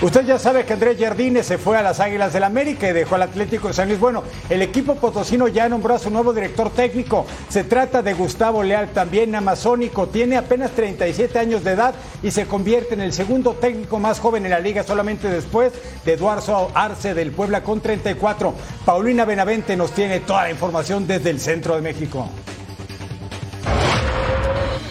Usted 0.00 0.24
ya 0.24 0.38
sabe 0.38 0.64
que 0.64 0.74
Andrés 0.74 0.96
Jardines 0.96 1.44
se 1.44 1.58
fue 1.58 1.76
a 1.76 1.82
las 1.82 1.98
Águilas 1.98 2.32
del 2.32 2.44
América 2.44 2.88
y 2.88 2.92
dejó 2.92 3.16
al 3.16 3.22
Atlético 3.22 3.66
de 3.66 3.74
San 3.74 3.88
Luis. 3.88 3.98
Bueno, 3.98 4.22
el 4.48 4.62
equipo 4.62 4.94
potosino 4.94 5.48
ya 5.48 5.68
nombró 5.68 5.96
a 5.96 5.98
su 5.98 6.08
nuevo 6.08 6.32
director 6.32 6.70
técnico. 6.70 7.26
Se 7.48 7.64
trata 7.64 8.00
de 8.00 8.14
Gustavo 8.14 8.62
Leal, 8.62 8.90
también 8.90 9.34
amazónico. 9.34 10.06
Tiene 10.06 10.36
apenas 10.36 10.70
37 10.70 11.40
años 11.40 11.64
de 11.64 11.72
edad 11.72 11.96
y 12.22 12.30
se 12.30 12.46
convierte 12.46 12.94
en 12.94 13.00
el 13.00 13.12
segundo 13.12 13.54
técnico 13.54 13.98
más 13.98 14.20
joven 14.20 14.44
en 14.44 14.52
la 14.52 14.60
liga, 14.60 14.84
solamente 14.84 15.28
después 15.28 15.72
de 16.04 16.12
Eduardo 16.12 16.70
Arce 16.74 17.12
del 17.12 17.32
Puebla 17.32 17.64
con 17.64 17.80
34. 17.80 18.54
Paulina 18.84 19.24
Benavente 19.24 19.76
nos 19.76 19.90
tiene 19.90 20.20
toda 20.20 20.44
la 20.44 20.50
información 20.52 21.08
desde 21.08 21.30
el 21.30 21.40
centro 21.40 21.74
de 21.74 21.82
México. 21.82 22.28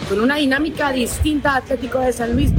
Con 0.06 0.20
una 0.20 0.36
dinámica 0.36 0.92
distinta, 0.92 1.56
Atlético 1.56 2.00
de 2.00 2.12
San 2.12 2.34
Luis 2.34 2.54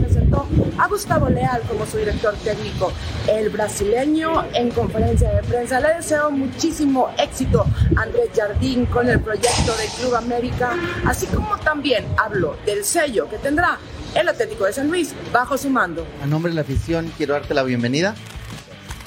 a 0.78 0.88
Gustavo 0.88 1.30
Leal 1.30 1.62
como 1.68 1.86
su 1.86 1.98
director 1.98 2.36
técnico. 2.44 2.92
El 3.28 3.50
brasileño 3.50 4.46
en 4.54 4.72
conferencia 4.72 5.30
de 5.30 5.44
prensa 5.44 5.80
le 5.80 5.96
deseó 5.96 6.32
muchísimo 6.32 7.10
éxito 7.18 7.65
a 7.96 8.02
Andrés 8.04 8.30
Jardín 8.36 8.86
con 8.86 9.10
el 9.10 9.20
proyecto 9.20 9.76
de 9.78 9.88
Club 10.00 10.15
América, 10.15 10.76
así 11.06 11.28
como 11.28 11.58
también 11.58 12.06
habló 12.18 12.56
del 12.65 12.84
sello 12.84 13.30
que 13.30 13.38
tendrá 13.38 13.78
el 14.15 14.28
Atlético 14.28 14.65
de 14.65 14.74
San 14.74 14.88
Luis 14.88 15.13
bajo 15.32 15.58
su 15.58 15.70
mando. 15.70 16.06
A 16.24 16.26
nombre 16.26 16.52
de 16.52 16.56
la 16.56 16.62
afición 16.62 17.12
quiero 17.18 17.34
darte 17.34 17.54
la 17.54 17.63
bienvenida. 17.63 18.15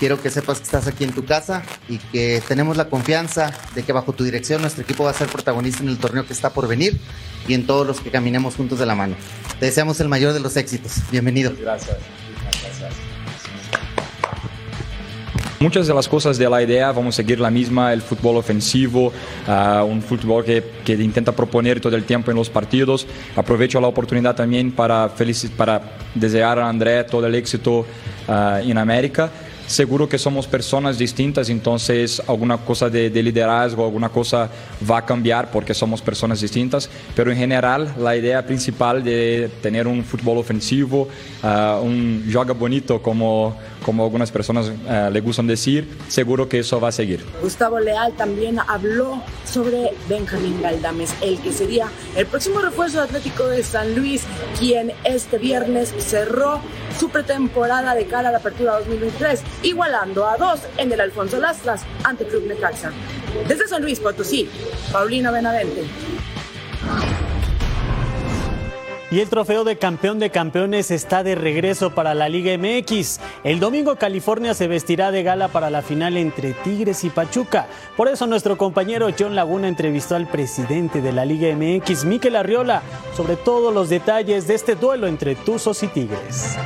Quiero 0.03 0.21
que 0.21 0.31
sepas 0.31 0.59
que 0.59 0.65
estás 0.65 0.89
aquí 0.89 1.05
en 1.05 1.13
tu 1.13 1.25
casa 1.25 1.63
y 1.89 1.99
que 1.99 2.43
tenemos 2.49 2.77
la 2.77 2.89
confianza 2.89 3.53
de 3.73 3.85
que 3.85 3.93
bajo 3.93 4.13
tu 4.13 4.25
dirección 4.25 4.61
nuestro 4.61 4.83
equipo 4.83 5.05
va 5.05 5.11
a 5.11 5.15
ser 5.15 5.29
protagonista 5.29 5.85
en 5.85 5.91
el 5.91 5.99
torneo 5.99 6.27
que 6.27 6.33
está 6.33 6.51
por 6.51 6.67
venir 6.67 6.99
y 7.47 7.55
en 7.55 7.69
todos 7.69 7.87
los 7.87 8.01
que 8.01 8.11
caminemos 8.11 8.57
juntos 8.57 8.81
de 8.81 8.87
la 8.87 8.97
mano. 8.97 9.15
Te 9.61 9.67
deseamos 9.67 10.01
el 10.01 10.09
mayor 10.09 10.33
de 10.33 10.41
los 10.41 10.57
éxitos. 10.57 10.95
Bienvenido. 11.13 11.53
Gracias. 11.57 11.99
Muchas 15.61 15.87
de 15.87 15.95
las 15.95 16.09
cosas 16.09 16.37
de 16.37 16.51
la 16.51 16.61
idea 16.61 16.91
vamos 16.91 17.15
a 17.15 17.17
seguir 17.19 17.39
la 17.39 17.53
misma, 17.53 17.93
el 17.93 18.03
fútbol 18.03 18.39
ofensivo, 18.39 19.13
uh, 19.47 19.85
un 19.85 20.03
fútbol 20.03 20.45
que, 20.45 20.65
que, 20.85 20.95
intenta 20.95 21.31
proponer 21.31 21.81
todo 21.81 21.95
el 21.95 22.03
tiempo 22.03 22.33
en 22.33 22.39
los 22.39 22.51
partidos. 22.51 23.07
Aprovecho 23.37 23.81
la 23.81 23.87
oportunidad 23.87 24.35
también 24.35 24.73
para, 24.73 25.13
para 25.57 25.81
desear 26.17 26.59
a 26.59 26.69
André 26.69 27.05
todo 27.05 27.25
el 27.29 27.37
éxito 27.37 27.87
uh, 28.27 28.57
en 28.69 28.77
América 28.77 29.31
seguro 29.67 30.09
que 30.09 30.19
somos 30.19 30.47
personas 30.47 30.99
distintas, 30.99 31.49
entonces 31.49 32.23
alguna 32.27 32.59
cosa 32.59 32.89
de, 32.89 33.11
de, 33.11 33.23
liderazgo, 33.23 33.85
alguna 33.85 34.09
cosa 34.09 34.49
va 34.89 34.99
a 34.99 35.07
cambiar 35.07 35.51
porque 35.51 35.75
somos 35.75 36.03
personas 36.03 36.41
distintas, 36.41 36.89
pero 37.15 37.31
en 37.31 37.39
general 37.39 37.95
la 37.99 38.17
idea 38.17 38.45
principal 38.45 39.03
de 39.03 39.51
tener 39.61 39.87
un 39.87 40.05
fútbol 40.05 40.39
ofensivo, 40.39 41.09
uh, 41.43 41.83
un 41.83 42.29
joga 42.33 42.55
bonito 42.55 43.03
como, 43.03 43.57
como 43.85 44.05
algunas 44.05 44.31
personas 44.31 44.69
uh, 44.69 45.11
le 45.11 45.21
gustan 45.21 45.47
decir, 45.47 45.89
seguro 46.09 46.49
que 46.49 46.61
eso 46.61 46.81
va 46.81 46.89
a 46.89 46.93
seguir. 46.93 47.25
Gustavo 47.43 47.79
Leal 47.79 48.13
también 48.13 48.59
habló 48.67 49.23
sobre 49.45 49.93
Benjamín 50.09 50.61
Galdames, 50.63 51.15
el 51.23 51.39
que 51.39 51.53
sería 51.53 51.89
el 52.17 52.27
próximo 52.27 52.61
refuerzo 52.61 53.01
Atlético 53.01 53.47
de 53.47 53.63
San 53.63 53.95
Luis, 53.95 54.23
quien 54.59 54.93
este 55.05 55.39
viernes 55.39 55.95
cerró 55.99 56.61
su 56.99 57.09
pretemporada 57.09 57.95
de 57.95 58.07
cara 58.07 58.29
a 58.29 58.33
la 58.33 58.39
apertura 58.39 58.79
2023 58.79 59.43
igualando 59.63 60.27
a 60.27 60.37
dos 60.37 60.61
en 60.77 60.93
el 60.93 61.01
Alfonso 61.01 61.39
Lastras 61.39 61.83
ante 62.05 62.27
Club 62.27 62.47
Necaxa. 62.47 62.93
Desde 63.49 63.67
San 63.69 63.83
Luis 63.83 64.01
Potosí, 64.01 64.49
Paulina 64.93 65.31
Benavente. 65.31 65.85
Y 69.13 69.21
el 69.21 69.29
trofeo 69.29 69.63
de 69.63 69.77
campeón 69.77 70.19
de 70.19 70.31
campeones 70.31 70.91
está 70.91 71.23
de 71.23 71.35
regreso 71.35 71.91
para 71.95 72.15
la 72.15 72.31
Liga 72.31 72.57
MX. 72.57 73.21
El 73.45 73.61
domingo 73.61 73.97
California 73.97 74.55
se 74.55 74.69
vestirá 74.69 75.11
de 75.11 75.23
gala 75.23 75.49
para 75.49 75.69
la 75.69 75.83
final 75.83 76.17
entre 76.17 76.55
Tigres 76.55 77.05
y 77.05 77.11
Pachuca. 77.11 77.67
Por 77.95 78.09
eso 78.09 78.27
nuestro 78.27 78.57
compañero 78.57 79.11
John 79.17 79.35
Laguna 79.35 79.69
entrevistó 79.69 80.17
al 80.17 80.29
presidente 80.29 81.03
de 81.03 81.13
la 81.13 81.27
Liga 81.27 81.55
MX, 81.55 82.07
Miquel 82.07 82.37
Arriola, 82.37 82.81
sobre 83.15 83.37
todos 83.37 83.75
los 83.75 83.91
detalles 83.91 84.47
de 84.47 84.55
este 84.55 84.77
duelo 84.77 85.07
entre 85.07 85.35
Tuzos 85.35 85.83
y 85.83 85.89
Tigres. 85.89 86.57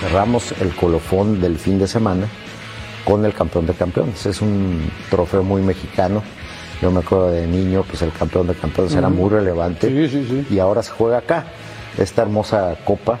cerramos 0.00 0.52
el 0.60 0.74
colofón 0.74 1.40
del 1.40 1.58
fin 1.58 1.78
de 1.78 1.86
semana 1.86 2.26
con 3.04 3.24
el 3.24 3.34
campeón 3.34 3.66
de 3.66 3.74
campeones. 3.74 4.24
Es 4.24 4.40
un 4.40 4.90
trofeo 5.10 5.42
muy 5.42 5.62
mexicano. 5.62 6.22
Yo 6.80 6.90
me 6.90 7.00
acuerdo 7.00 7.30
de 7.30 7.46
niño, 7.46 7.84
pues 7.86 8.00
el 8.02 8.12
campeón 8.12 8.46
de 8.46 8.54
campeones 8.54 8.94
era 8.94 9.08
muy 9.08 9.28
relevante. 9.28 9.88
Sí, 9.88 10.08
sí, 10.08 10.26
sí. 10.28 10.54
Y 10.54 10.58
ahora 10.58 10.82
se 10.82 10.92
juega 10.92 11.18
acá. 11.18 11.44
Esta 11.98 12.22
hermosa 12.22 12.76
copa 12.84 13.18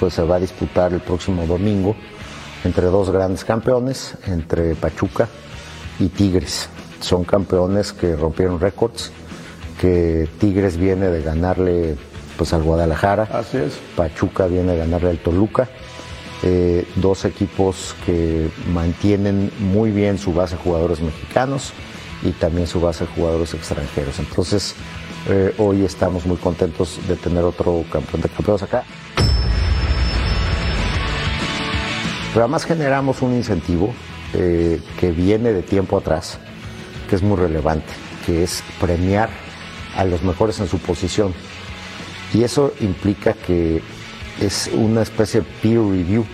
pues 0.00 0.14
se 0.14 0.22
va 0.22 0.36
a 0.36 0.40
disputar 0.40 0.92
el 0.92 1.00
próximo 1.00 1.46
domingo 1.46 1.94
entre 2.64 2.86
dos 2.86 3.10
grandes 3.10 3.44
campeones, 3.44 4.14
entre 4.26 4.74
Pachuca 4.74 5.28
y 5.98 6.08
Tigres. 6.08 6.68
Son 7.00 7.24
campeones 7.24 7.92
que 7.92 8.16
rompieron 8.16 8.60
récords, 8.60 9.12
que 9.80 10.28
Tigres 10.38 10.76
viene 10.76 11.08
de 11.08 11.22
ganarle 11.22 11.96
pues 12.36 12.52
al 12.54 12.62
Guadalajara. 12.62 13.28
Así 13.32 13.58
es. 13.58 13.78
Pachuca 13.94 14.46
viene 14.46 14.72
de 14.72 14.78
ganarle 14.78 15.10
al 15.10 15.18
Toluca. 15.18 15.68
Eh, 16.44 16.86
dos 16.96 17.24
equipos 17.24 17.94
que 18.06 18.48
mantienen 18.72 19.52
muy 19.60 19.90
bien 19.90 20.18
su 20.18 20.32
base 20.32 20.56
de 20.56 20.62
jugadores 20.62 21.00
mexicanos 21.00 21.72
y 22.22 22.30
también 22.32 22.66
su 22.66 22.80
base 22.80 23.04
de 23.04 23.12
jugadores 23.12 23.54
extranjeros. 23.54 24.18
Entonces, 24.18 24.74
eh, 25.28 25.54
hoy 25.58 25.84
estamos 25.84 26.26
muy 26.26 26.36
contentos 26.36 26.98
de 27.06 27.16
tener 27.16 27.44
otro 27.44 27.84
campeón 27.90 28.22
de 28.22 28.28
campeones 28.28 28.62
acá. 28.62 28.84
Pero 32.32 32.44
además 32.44 32.64
generamos 32.64 33.20
un 33.22 33.34
incentivo 33.34 33.92
eh, 34.34 34.80
que 34.98 35.10
viene 35.10 35.52
de 35.52 35.62
tiempo 35.62 35.98
atrás, 35.98 36.38
que 37.08 37.16
es 37.16 37.22
muy 37.22 37.36
relevante, 37.36 37.92
que 38.24 38.42
es 38.42 38.64
premiar 38.80 39.28
a 39.94 40.04
los 40.04 40.22
mejores 40.22 40.58
en 40.60 40.68
su 40.68 40.78
posición. 40.78 41.34
Y 42.32 42.42
eso 42.42 42.72
implica 42.80 43.34
que 43.34 43.82
es 44.40 44.70
una 44.72 45.02
especie 45.02 45.40
de 45.40 45.46
peer 45.60 45.80
review, 45.80 46.24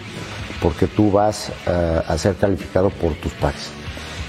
porque 0.63 0.87
tú 0.87 1.11
vas 1.11 1.51
uh, 1.67 2.11
a 2.11 2.17
ser 2.17 2.37
calificado 2.37 2.91
por 2.91 3.15
tus 3.15 3.33
pares. 3.33 3.71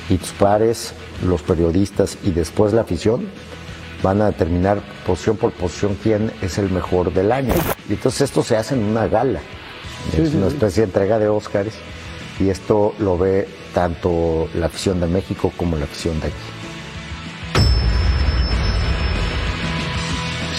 Y 0.10 0.17
tus 0.17 0.32
pares, 0.32 0.93
los 1.25 1.41
periodistas 1.41 2.17
y 2.23 2.32
después 2.32 2.73
la 2.73 2.82
afición 2.82 3.29
van 4.01 4.21
a 4.21 4.27
determinar 4.27 4.82
posición 5.05 5.38
por 5.38 5.51
posición 5.51 5.97
quién 6.01 6.32
es 6.41 6.58
el 6.58 6.69
mejor 6.69 7.13
del 7.13 7.32
año. 7.32 7.53
Y 7.89 7.93
entonces 7.93 8.21
esto 8.21 8.43
se 8.43 8.58
hace 8.58 8.75
en 8.75 8.84
una 8.84 9.08
gala, 9.08 9.41
Sí, 10.12 10.21
es 10.21 10.29
sí, 10.29 10.38
una 10.38 10.47
especie 10.47 10.82
de 10.82 10.88
entrega 10.88 11.19
de 11.19 11.27
Óscares 11.27 11.73
y 12.39 12.49
esto 12.49 12.95
lo 12.99 13.17
ve 13.17 13.47
tanto 13.73 14.47
la 14.55 14.67
afición 14.67 14.99
de 14.99 15.08
México 15.08 15.51
como 15.58 15.75
la 15.75 15.84
afición 15.84 16.19
de 16.21 16.27
aquí. 16.27 16.36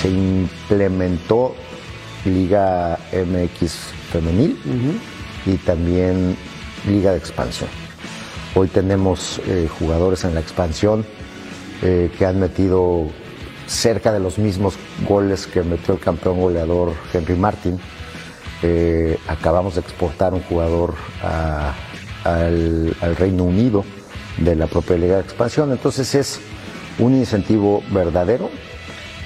Se 0.03 0.09
implementó 0.09 1.55
Liga 2.25 2.99
MX 3.13 3.73
femenil 4.13 4.59
y 5.47 5.57
también 5.57 6.37
Liga 6.87 7.13
de 7.13 7.19
expansión. 7.19 7.69
Hoy 8.55 8.67
tenemos 8.67 9.41
eh, 9.47 9.69
jugadores 9.79 10.25
en 10.25 10.35
la 10.35 10.41
expansión 10.41 11.05
eh, 11.83 12.11
que 12.19 12.27
han 12.27 12.41
metido 12.41 13.07
cerca 13.69 14.13
de 14.13 14.19
los 14.19 14.39
mismos 14.39 14.75
goles 15.09 15.47
que 15.47 15.63
metió 15.63 15.95
el 15.95 16.01
campeón 16.01 16.41
goleador 16.41 16.93
Henry 17.13 17.37
Martin. 17.37 17.79
Eh, 18.63 19.17
acabamos 19.29 19.77
de 19.77 19.83
exportar 19.83 20.35
un 20.35 20.43
jugador 20.43 20.95
al, 22.25 22.97
al 23.01 23.17
Reino 23.17 23.45
Unido 23.45 23.85
de 24.39 24.57
la 24.57 24.67
propia 24.67 24.97
Liga 24.97 25.15
de 25.15 25.23
Expansión. 25.23 25.71
Entonces 25.71 26.13
es 26.17 26.41
un 26.99 27.15
incentivo 27.15 27.85
verdadero 27.91 28.51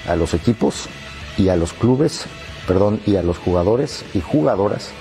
a 0.07 0.15
los 0.15 0.35
equipos 0.35 0.87
y 1.35 1.49
a 1.49 1.55
los 1.55 1.73
clubes, 1.73 2.25
perdón, 2.67 3.01
y 3.07 3.15
a 3.15 3.23
los 3.23 3.39
jugadores 3.39 4.05
y 4.13 4.21
jugadoras 4.21 4.91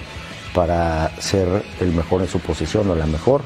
para 0.54 1.10
ser 1.20 1.62
el 1.80 1.92
mejor 1.92 2.22
en 2.22 2.28
su 2.28 2.40
posición 2.40 2.88
o 2.88 2.94
la 2.94 3.06
mejor. 3.06 3.42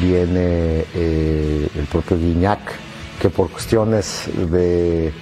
Viene 0.00 0.84
eh, 0.94 1.68
el 1.74 1.84
propio 1.86 2.18
Guiñac, 2.18 2.60
que 3.20 3.30
por 3.30 3.48
cuestiones 3.50 4.24
de 4.50 5.12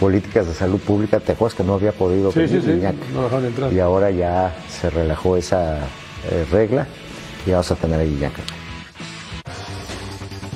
políticas 0.00 0.46
de 0.46 0.54
salud 0.54 0.80
pública, 0.80 1.20
¿te 1.20 1.32
acuerdas 1.32 1.56
que 1.56 1.62
no 1.64 1.74
había 1.74 1.92
podido 1.92 2.32
Sí, 2.32 2.40
venir 2.40 2.60
sí, 2.60 2.66
sí, 2.66 2.72
Guiñac? 2.74 2.96
no 3.14 3.22
dejaron 3.24 3.46
entrar. 3.46 3.72
Y 3.72 3.78
ahora 3.80 4.10
ya 4.10 4.54
se 4.68 4.90
relajó 4.90 5.36
esa 5.36 5.78
eh, 6.30 6.44
regla 6.50 6.86
y 7.46 7.50
vamos 7.52 7.70
a 7.70 7.76
tener 7.76 8.00
a 8.00 8.04
Guiñac. 8.04 8.32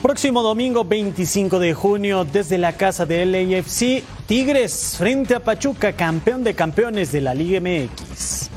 Próximo 0.03 0.43
domingo 0.43 0.85
25 0.85 1.59
de 1.59 1.73
junio 1.75 2.25
desde 2.25 2.59
la 2.59 2.73
casa 2.73 3.07
del 3.07 3.33
LAFC, 3.33 4.03
Tigres 4.27 4.97
frente 4.99 5.35
a 5.35 5.41
Pachuca, 5.41 5.93
campeón 5.93 6.43
de 6.43 6.55
campeones 6.55 7.13
de 7.13 7.21
la 7.21 7.35
Liga 7.35 7.61
MX. 7.61 8.50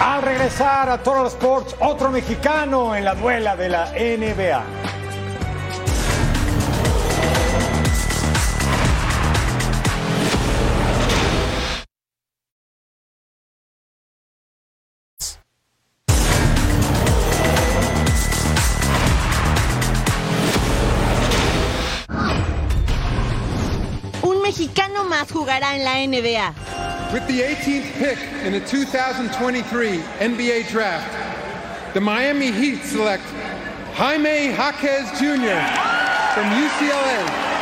Al 0.00 0.22
regresar 0.22 0.90
a 0.90 0.98
Total 0.98 1.26
Sports, 1.26 1.76
otro 1.80 2.10
mexicano 2.10 2.94
en 2.94 3.04
la 3.04 3.14
duela 3.14 3.56
de 3.56 3.68
la 3.68 3.86
NBA. 3.92 4.64
Un 24.22 24.42
mexicano 24.42 25.04
más 25.04 25.30
jugará 25.30 25.76
en 25.76 25.84
la 25.84 26.06
NBA. 26.06 26.93
With 27.14 27.28
the 27.28 27.42
18th 27.42 27.92
pick 28.00 28.18
in 28.44 28.54
the 28.54 28.60
2023 28.66 29.98
NBA 30.18 30.68
Draft, 30.68 31.06
the 31.94 32.00
Miami 32.00 32.50
Heat 32.50 32.82
select 32.82 33.22
Jaime 33.94 34.52
Jaquez 34.52 35.08
Jr. 35.12 35.62
from 36.34 36.50
UCLA. 36.50 37.54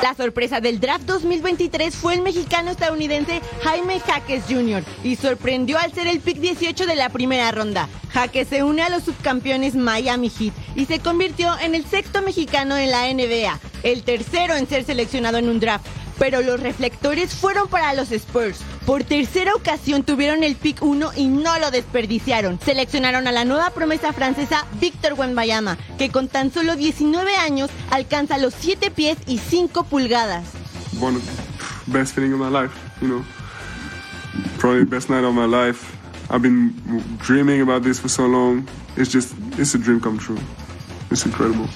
La 0.00 0.14
sorpresa 0.14 0.60
del 0.60 0.78
draft 0.78 1.06
2023 1.06 1.96
fue 1.96 2.14
el 2.14 2.22
mexicano 2.22 2.70
estadounidense 2.70 3.40
Jaime 3.64 3.98
Jaques 3.98 4.44
Jr. 4.48 4.84
y 5.02 5.16
sorprendió 5.16 5.76
al 5.80 5.92
ser 5.92 6.06
el 6.06 6.20
pick 6.20 6.38
18 6.38 6.86
de 6.86 6.94
la 6.94 7.08
primera 7.08 7.50
ronda. 7.50 7.88
Jaques 8.12 8.46
se 8.46 8.62
une 8.62 8.80
a 8.80 8.90
los 8.90 9.02
subcampeones 9.02 9.74
Miami 9.74 10.30
Heat 10.30 10.54
y 10.76 10.84
se 10.84 11.00
convirtió 11.00 11.58
en 11.58 11.74
el 11.74 11.84
sexto 11.84 12.22
mexicano 12.22 12.76
en 12.76 12.92
la 12.92 13.12
NBA, 13.12 13.58
el 13.82 14.04
tercero 14.04 14.54
en 14.54 14.68
ser 14.68 14.84
seleccionado 14.84 15.38
en 15.38 15.48
un 15.48 15.58
draft. 15.58 15.84
Pero 16.18 16.42
los 16.42 16.60
reflectores 16.60 17.34
fueron 17.34 17.68
para 17.68 17.94
los 17.94 18.10
Spurs. 18.12 18.60
Por 18.86 19.04
tercera 19.04 19.54
ocasión 19.54 20.02
tuvieron 20.02 20.44
el 20.44 20.56
pick 20.56 20.82
1 20.82 21.12
y 21.16 21.28
no 21.28 21.58
lo 21.58 21.70
desperdiciaron. 21.70 22.58
Seleccionaron 22.64 23.26
a 23.26 23.32
la 23.32 23.44
nueva 23.44 23.70
promesa 23.70 24.12
francesa 24.12 24.66
Víctor 24.80 25.14
Wembanyama, 25.14 25.76
que 25.98 26.10
con 26.10 26.28
tan 26.28 26.52
solo 26.52 26.76
19 26.76 27.36
años 27.36 27.70
alcanza 27.90 28.38
los 28.38 28.54
7 28.54 28.90
pies 28.90 29.18
y 29.26 29.38
5 29.38 29.84
pulgadas. 29.84 30.44
one 31.00 31.14
of 31.16 31.84
the 31.86 31.92
best 31.92 32.14
feeling 32.14 32.32
of 32.32 32.38
my 32.38 32.48
life, 32.48 32.72
you 33.00 33.08
know. 33.08 33.24
Probably 34.58 34.84
best 34.84 35.10
night 35.10 35.24
of 35.24 35.34
my 35.34 35.44
life. 35.44 35.96
I've 36.30 36.42
been 36.42 36.74
dreaming 37.18 37.60
about 37.60 37.82
this 37.82 38.00
for 38.00 38.08
so 38.08 38.26
long. 38.26 38.68
It's 38.96 39.10
just, 39.10 39.34
it's 39.58 39.74
a 39.74 39.78
dream 39.78 40.00
come 40.00 40.18
true. 40.18 40.38
It's 41.10 41.24
incredible. 41.24 41.68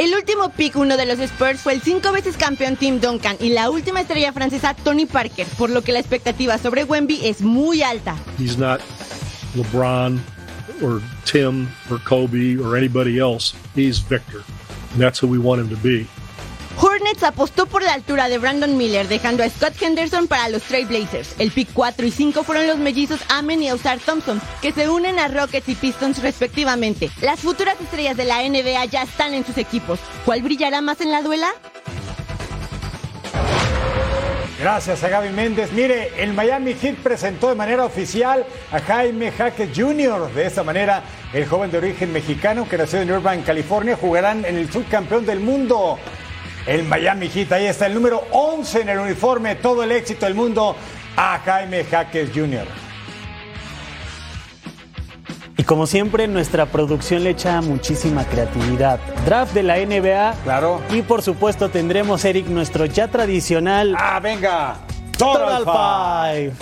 El 0.00 0.14
último 0.14 0.48
pick 0.48 0.76
1 0.76 0.96
de 0.96 1.04
los 1.04 1.18
Spurs 1.18 1.60
fue 1.60 1.74
el 1.74 1.82
cinco 1.82 2.10
veces 2.10 2.38
campeón 2.38 2.76
Tim 2.76 3.02
Duncan 3.02 3.36
y 3.38 3.50
la 3.50 3.68
última 3.68 4.00
estrella 4.00 4.32
francesa 4.32 4.72
Tony 4.72 5.04
Parker, 5.04 5.46
por 5.58 5.68
lo 5.68 5.82
que 5.82 5.92
la 5.92 5.98
expectativa 5.98 6.56
sobre 6.56 6.84
Wemby 6.84 7.26
es 7.26 7.42
muy 7.42 7.82
alta. 7.82 8.16
He's 8.38 8.56
not 8.56 8.80
LeBron 9.54 10.18
or 10.82 11.02
Tim 11.30 11.68
or 11.90 12.00
Kobe 12.02 12.56
or 12.56 12.78
anybody 12.78 13.18
else. 13.18 13.54
He's 13.76 13.98
Victor. 13.98 14.42
And 14.94 15.02
that's 15.02 15.22
who 15.22 15.28
we 15.28 15.36
want 15.36 15.60
him 15.60 15.68
to 15.68 15.76
be. 15.82 16.06
Hornets 16.82 17.22
apostó 17.22 17.66
por 17.66 17.82
la 17.82 17.92
altura 17.92 18.30
de 18.30 18.38
Brandon 18.38 18.74
Miller, 18.74 19.06
dejando 19.06 19.42
a 19.42 19.50
Scott 19.50 19.74
Henderson 19.80 20.26
para 20.26 20.48
los 20.48 20.62
Trail 20.62 20.86
Blazers. 20.86 21.34
El 21.38 21.50
pick 21.50 21.68
4 21.74 22.06
y 22.06 22.10
5 22.10 22.42
fueron 22.42 22.66
los 22.66 22.78
mellizos 22.78 23.20
Amen 23.28 23.62
y 23.62 23.68
Ausar 23.68 23.98
Thompson, 23.98 24.40
que 24.62 24.72
se 24.72 24.88
unen 24.88 25.18
a 25.18 25.28
Rockets 25.28 25.68
y 25.68 25.74
Pistons 25.74 26.22
respectivamente. 26.22 27.10
Las 27.20 27.40
futuras 27.40 27.78
estrellas 27.80 28.16
de 28.16 28.24
la 28.24 28.42
NBA 28.42 28.86
ya 28.86 29.02
están 29.02 29.34
en 29.34 29.44
sus 29.44 29.58
equipos. 29.58 30.00
¿Cuál 30.24 30.40
brillará 30.42 30.80
más 30.80 31.02
en 31.02 31.12
la 31.12 31.20
duela? 31.20 31.52
Gracias 34.58 35.02
a 35.04 35.08
Gaby 35.08 35.30
Méndez. 35.30 35.72
Mire, 35.72 36.22
el 36.22 36.34
Miami 36.34 36.74
Heat 36.74 36.96
presentó 36.96 37.48
de 37.48 37.54
manera 37.54 37.84
oficial 37.84 38.44
a 38.70 38.78
Jaime 38.80 39.32
Jaque 39.32 39.70
Jr. 39.74 40.32
De 40.34 40.46
esta 40.46 40.62
manera, 40.62 41.02
el 41.32 41.46
joven 41.46 41.70
de 41.70 41.78
origen 41.78 42.12
mexicano 42.12 42.68
que 42.68 42.76
nació 42.76 43.00
en 43.00 43.08
Irvine, 43.08 43.42
California, 43.42 43.96
jugarán 43.96 44.44
en 44.44 44.56
el 44.56 44.70
subcampeón 44.70 45.24
del 45.24 45.40
mundo. 45.40 45.98
El 46.66 46.84
Miami 46.84 47.28
Heat, 47.28 47.52
ahí 47.52 47.66
está 47.66 47.86
el 47.86 47.94
número 47.94 48.22
11 48.32 48.82
en 48.82 48.88
el 48.90 48.98
uniforme, 48.98 49.54
todo 49.56 49.82
el 49.82 49.92
éxito 49.92 50.26
del 50.26 50.34
mundo 50.34 50.76
a 51.16 51.38
Jaime 51.38 51.84
Jaques 51.84 52.30
Jr. 52.34 52.66
Y 55.56 55.62
como 55.62 55.86
siempre, 55.86 56.26
nuestra 56.26 56.66
producción 56.66 57.24
le 57.24 57.30
echa 57.30 57.60
muchísima 57.60 58.24
creatividad. 58.24 58.98
Draft 59.26 59.52
de 59.52 59.62
la 59.62 59.76
NBA. 59.76 60.34
Claro. 60.44 60.80
Y 60.90 61.02
por 61.02 61.20
supuesto 61.22 61.68
tendremos, 61.68 62.24
Eric, 62.24 62.46
nuestro 62.46 62.86
ya 62.86 63.08
tradicional. 63.08 63.94
¡Ah, 63.98 64.20
venga! 64.20 64.76
Total 65.18 65.64
Five. 65.64 66.52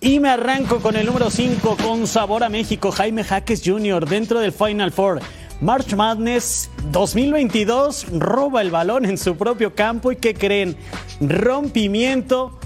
Y 0.00 0.20
me 0.20 0.30
arranco 0.30 0.78
con 0.78 0.96
el 0.96 1.04
número 1.04 1.28
5 1.28 1.76
con 1.82 2.06
sabor 2.06 2.44
a 2.44 2.48
México, 2.48 2.90
Jaime 2.90 3.24
Jaques 3.24 3.62
Jr. 3.64 4.08
dentro 4.08 4.40
del 4.40 4.52
Final 4.52 4.92
Four. 4.92 5.20
March 5.60 5.94
Madness 5.94 6.70
2022 6.92 8.06
roba 8.12 8.60
el 8.60 8.70
balón 8.70 9.04
en 9.04 9.18
su 9.18 9.36
propio 9.36 9.74
campo 9.74 10.12
y 10.12 10.16
¿qué 10.16 10.34
creen? 10.34 10.76
Rompimiento 11.20 12.58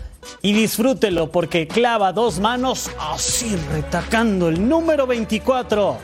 y 0.43 0.53
disfrútelo 0.53 1.31
porque 1.31 1.67
clava 1.67 2.13
dos 2.13 2.39
manos 2.39 2.91
así 3.01 3.57
retacando 3.73 4.49
el 4.49 4.69
número 4.69 5.07
24 5.07 5.97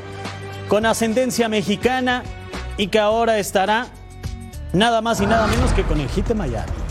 con 0.68 0.86
ascendencia 0.86 1.48
mexicana 1.48 2.22
y 2.78 2.88
que 2.88 2.98
ahora 2.98 3.38
estará 3.38 3.86
nada 4.72 5.02
más 5.02 5.20
y 5.20 5.26
nada 5.26 5.46
menos 5.46 5.72
que 5.72 5.82
con 5.82 6.00
el 6.00 6.08
hit 6.08 6.26
de 6.26 6.34
Miami. 6.34 6.87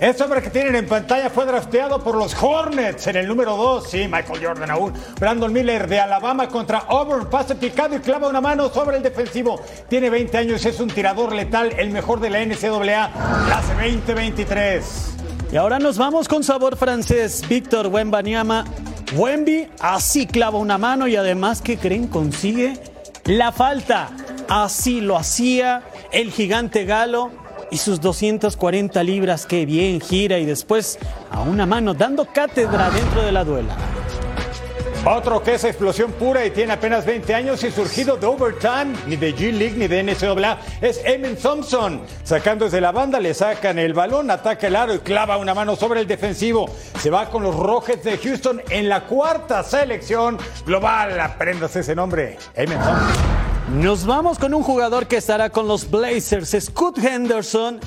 Este 0.00 0.24
hombre 0.24 0.42
que 0.42 0.50
tienen 0.50 0.74
en 0.74 0.88
pantalla 0.88 1.30
fue 1.30 1.46
drafteado 1.46 2.02
por 2.02 2.16
los 2.16 2.34
Hornets 2.40 3.06
en 3.06 3.16
el 3.16 3.28
número 3.28 3.56
2. 3.56 3.88
Sí, 3.88 4.08
Michael 4.08 4.44
Jordan 4.44 4.70
aún. 4.70 4.92
Brandon 5.20 5.52
Miller 5.52 5.86
de 5.86 6.00
Alabama 6.00 6.48
contra 6.48 6.78
Auburn. 6.78 7.30
Pase 7.30 7.54
picado 7.54 7.94
y 7.94 8.00
clava 8.00 8.28
una 8.28 8.40
mano 8.40 8.68
sobre 8.70 8.96
el 8.96 9.04
defensivo. 9.04 9.60
Tiene 9.88 10.10
20 10.10 10.36
años 10.36 10.66
es 10.66 10.80
un 10.80 10.88
tirador 10.88 11.32
letal, 11.32 11.72
el 11.78 11.90
mejor 11.90 12.18
de 12.18 12.30
la 12.30 12.44
NCAA, 12.44 13.44
clase 13.46 13.74
2023. 13.74 15.16
Y 15.52 15.56
ahora 15.56 15.78
nos 15.78 15.96
vamos 15.96 16.26
con 16.26 16.42
sabor 16.42 16.76
francés. 16.76 17.44
Víctor 17.48 17.86
Wembanyama. 17.86 18.64
Wemby 19.14 19.68
así 19.78 20.26
clava 20.26 20.58
una 20.58 20.76
mano 20.76 21.06
y 21.06 21.14
además, 21.14 21.62
¿qué 21.62 21.76
creen? 21.76 22.08
Consigue 22.08 22.80
la 23.26 23.52
falta. 23.52 24.10
Así 24.48 25.00
lo 25.00 25.16
hacía 25.16 25.84
el 26.10 26.32
gigante 26.32 26.84
galo 26.84 27.43
y 27.70 27.78
sus 27.78 28.00
240 28.00 29.02
libras. 29.02 29.46
Qué 29.46 29.66
bien 29.66 30.00
gira 30.00 30.38
y 30.38 30.46
después 30.46 30.98
a 31.30 31.40
una 31.40 31.66
mano 31.66 31.94
dando 31.94 32.26
cátedra 32.26 32.90
dentro 32.90 33.22
de 33.22 33.32
la 33.32 33.44
duela. 33.44 33.76
Otro 35.06 35.42
que 35.42 35.54
es 35.54 35.64
explosión 35.64 36.12
pura 36.12 36.46
y 36.46 36.50
tiene 36.50 36.72
apenas 36.72 37.04
20 37.04 37.34
años 37.34 37.62
y 37.62 37.70
surgido 37.70 38.16
de 38.16 38.24
Overtime, 38.24 38.94
ni 39.06 39.16
de 39.16 39.34
G-League 39.34 39.76
ni 39.76 39.86
de 39.86 40.02
NCAA, 40.02 40.58
es 40.80 41.02
Emin 41.04 41.36
Thompson. 41.36 42.00
Sacando 42.22 42.64
desde 42.64 42.80
la 42.80 42.90
banda, 42.90 43.20
le 43.20 43.34
sacan 43.34 43.78
el 43.78 43.92
balón, 43.92 44.30
ataca 44.30 44.66
el 44.66 44.76
aro 44.76 44.94
y 44.94 45.00
clava 45.00 45.36
una 45.36 45.52
mano 45.52 45.76
sobre 45.76 46.00
el 46.00 46.06
defensivo. 46.06 46.70
Se 47.00 47.10
va 47.10 47.28
con 47.28 47.42
los 47.42 47.54
Rockets 47.54 48.02
de 48.02 48.16
Houston 48.16 48.62
en 48.70 48.88
la 48.88 49.04
cuarta 49.04 49.62
selección 49.62 50.38
global. 50.64 51.20
Apréndase 51.20 51.80
ese 51.80 51.94
nombre, 51.94 52.38
Emin 52.54 52.78
Thompson. 52.78 53.53
Nos 53.72 54.04
vamos 54.04 54.38
con 54.38 54.52
un 54.52 54.62
jugador 54.62 55.06
que 55.06 55.16
estará 55.16 55.48
con 55.48 55.66
los 55.66 55.90
Blazers, 55.90 56.54
Scott 56.60 56.98
Henderson. 56.98 57.80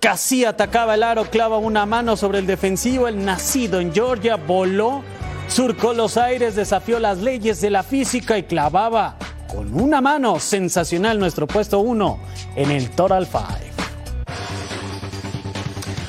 Casi 0.00 0.44
atacaba 0.44 0.94
el 0.94 1.04
aro, 1.04 1.24
clava 1.30 1.58
una 1.58 1.86
mano 1.86 2.16
sobre 2.16 2.40
el 2.40 2.46
defensivo. 2.46 3.06
El 3.06 3.24
nacido 3.24 3.80
en 3.80 3.92
Georgia 3.92 4.36
voló 4.36 5.02
surcó 5.46 5.92
los 5.92 6.16
aires, 6.16 6.56
desafió 6.56 6.98
las 6.98 7.18
leyes 7.18 7.60
de 7.60 7.70
la 7.70 7.82
física 7.82 8.38
y 8.38 8.44
clavaba 8.44 9.16
con 9.48 9.80
una 9.80 10.00
mano 10.00 10.38
sensacional 10.38 11.18
nuestro 11.18 11.46
puesto 11.46 11.80
1 11.80 12.18
en 12.56 12.70
el 12.70 12.90
Total 12.90 13.26
Five. 13.26 13.69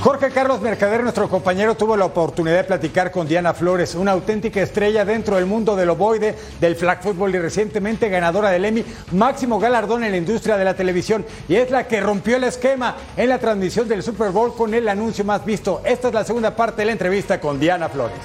Jorge 0.02 0.32
Carlos 0.32 0.62
Mercader, 0.62 1.04
nuestro 1.04 1.30
compañero, 1.30 1.76
tuvo 1.76 1.96
la 1.96 2.06
oportunidad 2.06 2.58
de 2.58 2.64
platicar 2.64 3.12
con 3.12 3.28
Diana 3.28 3.54
Flores, 3.54 3.94
una 3.94 4.14
auténtica 4.14 4.60
estrella 4.60 5.06
dentro 5.06 5.36
del 5.36 5.46
mundo 5.46 5.76
del 5.76 5.92
ovoide, 5.92 6.36
del 6.60 6.76
flag 6.76 7.04
football 7.04 7.36
y 7.36 7.38
recientemente 7.38 8.10
ganadora 8.10 8.50
del 8.50 8.66
Emmy, 8.66 8.84
máximo 9.12 9.60
galardón 9.60 10.04
en 10.04 10.10
la 10.10 10.18
industria 10.18 10.58
de 10.58 10.66
la 10.66 10.74
televisión. 10.74 11.24
Y 11.48 11.54
es 11.54 11.70
la 11.70 11.88
que 11.88 12.02
rompió 12.02 12.38
el 12.38 12.46
esquema 12.46 12.98
en 13.16 13.30
la 13.30 13.38
transmisión 13.38 13.88
del 13.88 14.02
Super 14.02 14.32
Bowl 14.32 14.56
con 14.56 14.74
el 14.74 14.90
anuncio 14.90 15.24
más 15.24 15.46
visto. 15.46 15.84
Esta 15.86 16.08
es 16.08 16.14
la 16.16 16.26
segunda 16.26 16.56
parte 16.56 16.82
de 16.82 16.88
la 16.88 16.94
entrevista 16.94 17.40
con 17.40 17.60
Diana 17.60 17.88
Flores. 17.88 18.18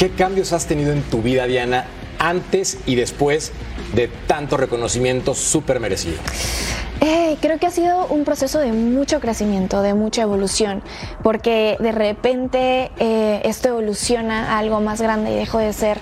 ¿Qué 0.00 0.10
cambios 0.10 0.52
has 0.52 0.66
tenido 0.66 0.90
en 0.90 1.02
tu 1.02 1.22
vida, 1.22 1.46
Diana, 1.46 1.86
antes 2.18 2.78
y 2.86 2.96
después 2.96 3.52
de 3.94 4.08
tanto 4.26 4.56
reconocimiento 4.56 5.32
súper 5.32 5.78
merecido? 5.78 6.18
Eh, 7.00 7.36
creo 7.40 7.58
que 7.58 7.66
ha 7.66 7.70
sido 7.70 8.06
un 8.06 8.24
proceso 8.24 8.58
de 8.58 8.72
mucho 8.72 9.20
crecimiento, 9.20 9.82
de 9.82 9.94
mucha 9.94 10.22
evolución, 10.22 10.82
porque 11.22 11.76
de 11.78 11.92
repente 11.92 12.90
eh, 12.98 13.40
esto 13.44 13.68
evoluciona 13.68 14.54
a 14.54 14.58
algo 14.58 14.80
más 14.80 15.00
grande 15.00 15.30
y 15.30 15.34
dejo 15.34 15.58
de 15.58 15.72
ser 15.72 15.98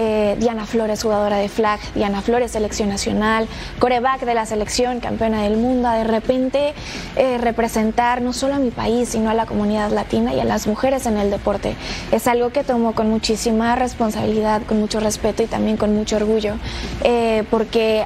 eh, 0.00 0.36
Diana 0.38 0.64
Flores, 0.64 1.02
jugadora 1.02 1.38
de 1.38 1.48
flag, 1.48 1.80
Diana 1.94 2.22
Flores, 2.22 2.52
selección 2.52 2.88
nacional, 2.88 3.48
coreback 3.80 4.20
de 4.20 4.32
la 4.32 4.46
selección, 4.46 5.00
campeona 5.00 5.42
del 5.42 5.56
mundo, 5.56 5.90
de 5.90 6.04
repente 6.04 6.72
eh, 7.16 7.36
representar 7.38 8.22
no 8.22 8.32
solo 8.32 8.54
a 8.54 8.58
mi 8.60 8.70
país, 8.70 9.08
sino 9.08 9.28
a 9.28 9.34
la 9.34 9.44
comunidad 9.44 9.90
latina 9.90 10.32
y 10.34 10.38
a 10.38 10.44
las 10.44 10.68
mujeres 10.68 11.06
en 11.06 11.18
el 11.18 11.32
deporte. 11.32 11.74
Es 12.12 12.28
algo 12.28 12.50
que 12.50 12.62
tomo 12.62 12.94
con 12.94 13.10
muchísima 13.10 13.74
responsabilidad, 13.74 14.62
con 14.62 14.78
mucho 14.78 15.00
respeto 15.00 15.42
y 15.42 15.46
también 15.46 15.76
con 15.76 15.92
mucho 15.96 16.14
orgullo, 16.14 16.54
eh, 17.02 17.42
porque 17.50 18.04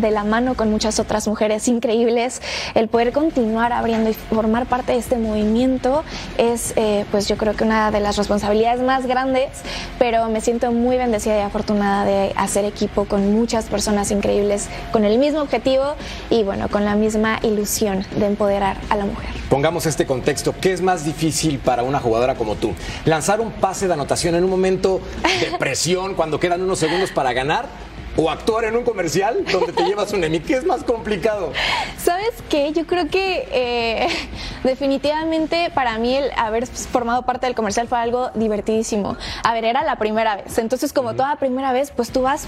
de 0.00 0.10
la 0.10 0.24
mano 0.24 0.54
con 0.54 0.68
muchas 0.68 0.98
otras 0.98 1.28
mujeres 1.28 1.68
increíbles, 1.68 2.42
el 2.74 2.88
poder 2.88 3.12
continuar 3.12 3.72
abriendo 3.72 4.10
y 4.10 4.14
formar 4.14 4.66
parte 4.66 4.92
de 4.92 4.98
este 4.98 5.16
movimiento 5.16 6.02
es, 6.38 6.74
pues 7.12 7.28
yo 7.28 7.36
creo 7.36 7.54
que 7.54 7.62
una 7.62 7.92
de 7.92 8.00
las 8.00 8.16
responsabilidades 8.16 8.82
más 8.82 9.06
grandes, 9.06 9.50
pero 9.98 10.28
me 10.28 10.40
siento 10.40 10.72
muy 10.72 10.96
bendecida 11.04 11.36
y 11.36 11.40
afortunada 11.40 12.04
de 12.04 12.32
hacer 12.36 12.64
equipo 12.64 13.04
con 13.04 13.32
muchas 13.32 13.66
personas 13.66 14.10
increíbles 14.10 14.68
con 14.90 15.04
el 15.04 15.18
mismo 15.18 15.40
objetivo 15.40 15.94
y 16.30 16.42
bueno, 16.42 16.68
con 16.68 16.84
la 16.84 16.96
misma 16.96 17.38
ilusión 17.42 18.04
de 18.16 18.26
empoderar 18.26 18.78
a 18.88 18.96
la 18.96 19.04
mujer. 19.04 19.30
Pongamos 19.48 19.86
este 19.86 20.06
contexto, 20.06 20.54
¿qué 20.60 20.72
es 20.72 20.80
más 20.80 21.04
difícil 21.04 21.58
para 21.58 21.82
una 21.82 22.00
jugadora 22.00 22.34
como 22.34 22.56
tú? 22.56 22.72
¿Lanzar 23.04 23.40
un 23.40 23.52
pase 23.52 23.86
de 23.86 23.92
anotación 23.92 24.34
en 24.34 24.44
un 24.44 24.50
momento 24.50 25.00
de 25.40 25.56
presión 25.58 26.14
cuando 26.14 26.40
quedan 26.40 26.62
unos 26.62 26.78
segundos 26.78 27.10
para 27.10 27.32
ganar? 27.32 27.68
O 28.16 28.30
actuar 28.30 28.64
en 28.64 28.76
un 28.76 28.84
comercial 28.84 29.44
donde 29.50 29.72
te 29.72 29.84
llevas 29.84 30.12
un 30.12 30.22
Emmy? 30.22 30.40
¿Qué 30.40 30.54
es 30.54 30.64
más 30.64 30.84
complicado? 30.84 31.52
¿Sabes 31.98 32.34
qué? 32.48 32.72
Yo 32.72 32.86
creo 32.86 33.08
que 33.08 33.48
eh, 33.50 34.08
definitivamente 34.64 35.70
para 35.74 35.98
mí 35.98 36.16
el 36.16 36.30
haber 36.36 36.66
formado 36.66 37.22
parte 37.22 37.46
del 37.46 37.54
comercial 37.54 37.88
fue 37.88 37.98
algo 37.98 38.30
divertidísimo. 38.34 39.16
A 39.42 39.52
ver, 39.52 39.64
era 39.64 39.82
la 39.82 39.96
primera 39.96 40.36
vez. 40.36 40.58
Entonces, 40.58 40.92
como 40.92 41.14
toda 41.14 41.36
primera 41.36 41.72
vez, 41.72 41.90
pues 41.90 42.10
tú 42.10 42.22
vas, 42.22 42.46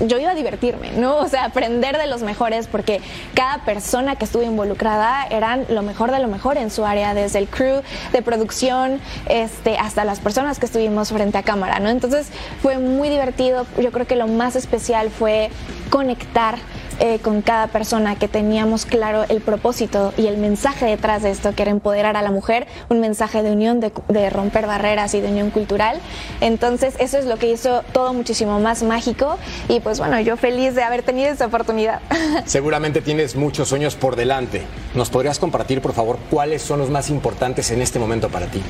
yo 0.00 0.18
iba 0.18 0.30
a 0.30 0.34
divertirme, 0.34 0.90
¿no? 0.92 1.16
O 1.16 1.28
sea, 1.28 1.44
aprender 1.44 1.98
de 1.98 2.06
los 2.06 2.22
mejores 2.22 2.66
porque 2.66 3.00
cada 3.34 3.64
persona 3.64 4.16
que 4.16 4.24
estuvo 4.24 4.42
involucrada 4.42 5.26
eran 5.30 5.66
lo 5.68 5.82
mejor 5.82 6.10
de 6.10 6.18
lo 6.18 6.28
mejor 6.28 6.58
en 6.58 6.70
su 6.70 6.84
área, 6.84 7.14
desde 7.14 7.38
el 7.38 7.48
crew 7.48 7.82
de 8.12 8.22
producción 8.22 9.00
este, 9.28 9.78
hasta 9.78 10.04
las 10.04 10.20
personas 10.20 10.58
que 10.58 10.66
estuvimos 10.66 11.10
frente 11.10 11.38
a 11.38 11.42
cámara, 11.42 11.78
¿no? 11.78 11.88
Entonces, 11.88 12.28
fue 12.62 12.78
muy 12.78 13.08
divertido. 13.08 13.66
Yo 13.80 13.92
creo 13.92 14.06
que 14.06 14.16
lo 14.16 14.28
más 14.28 14.56
especial 14.56 15.05
fue 15.10 15.50
conectar 15.90 16.58
eh, 16.98 17.18
con 17.18 17.42
cada 17.42 17.66
persona, 17.66 18.18
que 18.18 18.26
teníamos 18.26 18.86
claro 18.86 19.26
el 19.28 19.42
propósito 19.42 20.14
y 20.16 20.28
el 20.28 20.38
mensaje 20.38 20.86
detrás 20.86 21.22
de 21.22 21.30
esto, 21.30 21.54
que 21.54 21.60
era 21.60 21.70
empoderar 21.70 22.16
a 22.16 22.22
la 22.22 22.30
mujer, 22.30 22.66
un 22.88 23.00
mensaje 23.00 23.42
de 23.42 23.50
unión, 23.50 23.80
de, 23.80 24.30
romper 24.30 24.66
barreras 24.66 25.12
y 25.12 25.20
de 25.20 25.28
unión 25.28 25.50
cultural. 25.50 26.00
Entonces 26.40 26.94
eso 26.98 27.18
es 27.18 27.26
lo 27.26 27.36
que 27.36 27.50
hizo 27.50 27.82
todo 27.92 28.14
muchísimo 28.14 28.60
más 28.60 28.82
mágico 28.82 29.38
y 29.68 29.80
pues 29.80 29.98
bueno, 29.98 30.18
yo 30.20 30.38
feliz 30.38 30.74
de 30.74 30.84
haber 30.84 31.02
tenido 31.02 31.28
esta 31.28 31.44
oportunidad. 31.44 32.00
Seguramente 32.46 33.02
tienes 33.02 33.36
muchos 33.36 33.68
sueños 33.68 33.94
por 33.94 34.16
delante. 34.16 34.62
¿Nos 34.94 35.10
podrías 35.10 35.38
compartir, 35.38 35.82
por 35.82 35.92
favor, 35.92 36.18
cuáles 36.30 36.62
son 36.62 36.78
los 36.78 36.88
más 36.88 37.10
importantes 37.10 37.70
en 37.72 37.82
este 37.82 37.98
momento 37.98 38.30
para 38.30 38.46
ti? 38.46 38.62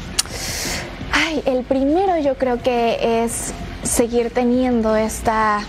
Ay, 1.13 1.43
el 1.47 1.63
primero 1.63 2.19
yo 2.19 2.35
creo 2.35 2.61
que 2.61 3.23
es 3.23 3.53
seguir 3.85 4.31
teniendo 4.31 4.97
esta 4.97 5.61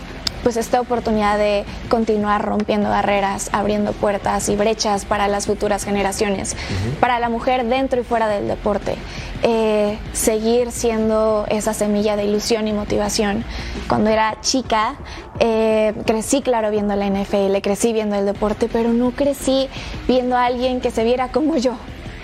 pues 0.44 0.58
esta 0.58 0.82
oportunidad 0.82 1.38
de 1.38 1.66
continuar 1.90 2.44
rompiendo 2.44 2.90
barreras, 2.90 3.50
abriendo 3.52 3.92
puertas 3.94 4.50
y 4.50 4.56
brechas 4.56 5.06
para 5.06 5.28
las 5.28 5.46
futuras 5.46 5.84
generaciones, 5.84 6.56
para 7.00 7.20
la 7.20 7.30
mujer 7.30 7.66
dentro 7.66 8.02
y 8.02 8.04
fuera 8.04 8.28
del 8.28 8.48
deporte. 8.48 8.96
Eh, 9.44 10.00
seguir 10.14 10.72
siendo 10.72 11.46
esa 11.50 11.74
semilla 11.74 12.16
de 12.16 12.26
ilusión 12.26 12.68
y 12.68 12.74
motivación. 12.74 13.44
Cuando 13.88 14.10
era 14.10 14.38
chica, 14.42 14.96
eh, 15.40 15.94
crecí, 16.06 16.42
claro, 16.42 16.72
viendo 16.72 16.96
la 16.96 17.06
NFL, 17.06 17.62
crecí 17.62 17.94
viendo 17.94 18.16
el 18.16 18.26
deporte, 18.26 18.68
pero 18.72 18.94
no 18.94 19.12
crecí 19.12 19.70
viendo 20.08 20.36
a 20.36 20.46
alguien 20.46 20.82
que 20.82 20.90
se 20.90 21.04
viera 21.04 21.32
como 21.32 21.56
yo, 21.58 21.78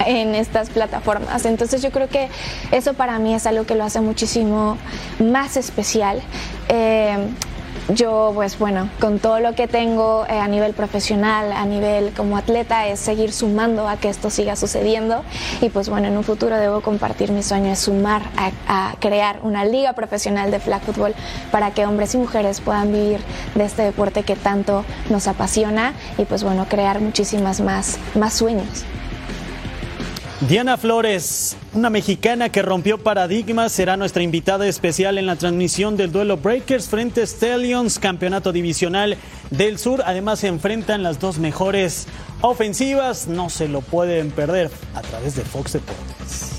en 0.06 0.34
estas 0.36 0.70
plataformas. 0.70 1.46
Entonces 1.46 1.82
yo 1.82 1.92
creo 1.92 2.08
que 2.08 2.30
eso 2.72 2.94
para 2.94 3.20
mí 3.20 3.34
es 3.36 3.46
algo 3.46 3.66
que 3.66 3.76
lo 3.76 3.84
hace 3.84 4.02
muchísimo 4.02 4.78
más 5.20 5.56
especial. 5.58 6.22
Eh, 6.70 7.28
yo, 7.90 8.32
pues 8.34 8.58
bueno, 8.58 8.90
con 9.00 9.20
todo 9.20 9.40
lo 9.40 9.56
que 9.56 9.68
tengo 9.68 10.26
eh, 10.30 10.40
a 10.40 10.48
nivel 10.48 10.74
profesional, 10.74 11.52
a 11.52 11.66
nivel 11.66 12.14
como 12.14 12.38
atleta, 12.38 12.88
es 12.88 13.00
seguir 13.00 13.34
sumando 13.34 13.88
a 13.88 13.98
que 13.98 14.10
esto 14.10 14.30
siga 14.30 14.56
sucediendo. 14.56 15.24
Y 15.62 15.70
pues 15.70 15.90
bueno, 15.90 16.08
en 16.08 16.18
un 16.18 16.24
futuro 16.24 16.58
debo 16.58 16.82
compartir 16.82 17.32
mi 17.32 17.44
sueño, 17.44 17.72
es 17.72 17.80
sumar 17.80 18.24
a, 18.38 18.94
crear 19.00 19.40
una 19.44 19.66
liga 19.66 19.94
profesional 19.94 20.52
de 20.52 20.60
flag 20.60 20.82
football 20.82 21.14
para 21.52 21.72
que 21.72 21.86
hombres 21.86 22.14
y 22.16 22.18
mujeres 22.18 22.62
puedan 22.62 22.92
vivir 22.92 23.20
de 23.56 23.66
este 23.66 23.82
deporte 23.82 24.24
que 24.24 24.36
tanto 24.36 24.86
nos 25.10 25.28
apasiona 25.28 25.94
y 26.18 26.26
pues 26.26 26.44
bueno, 26.44 26.66
crear 26.70 27.02
muchísimas 27.02 27.60
más, 27.60 27.98
más 28.16 28.34
sueños. 28.34 28.86
Diana 30.48 30.76
Flores, 30.76 31.56
una 31.74 31.90
mexicana 31.90 32.50
que 32.50 32.62
rompió 32.62 32.98
paradigmas, 32.98 33.72
será 33.72 33.96
nuestra 33.96 34.24
invitada 34.24 34.68
especial 34.68 35.18
en 35.18 35.26
la 35.26 35.38
transmisión 35.38 35.96
del 35.96 36.12
duelo 36.12 36.36
Breakers 36.36 36.90
frente 36.90 37.22
a 37.22 37.26
Stallions, 37.26 37.98
campeonato 37.98 38.52
divisional 38.52 39.18
del 39.52 39.80
sur. 39.80 40.04
Además 40.06 40.40
se 40.40 40.48
enfrentan 40.48 41.02
las 41.02 41.22
dos 41.22 41.40
mejores 41.40 42.08
ofensivas, 42.42 43.28
no 43.28 43.50
se 43.50 43.70
lo 43.70 43.80
pueden 43.80 44.32
perder 44.32 44.70
a 44.96 45.02
través 45.02 45.36
de 45.38 45.44
Fox 45.44 45.74
Deportes. 45.74 46.53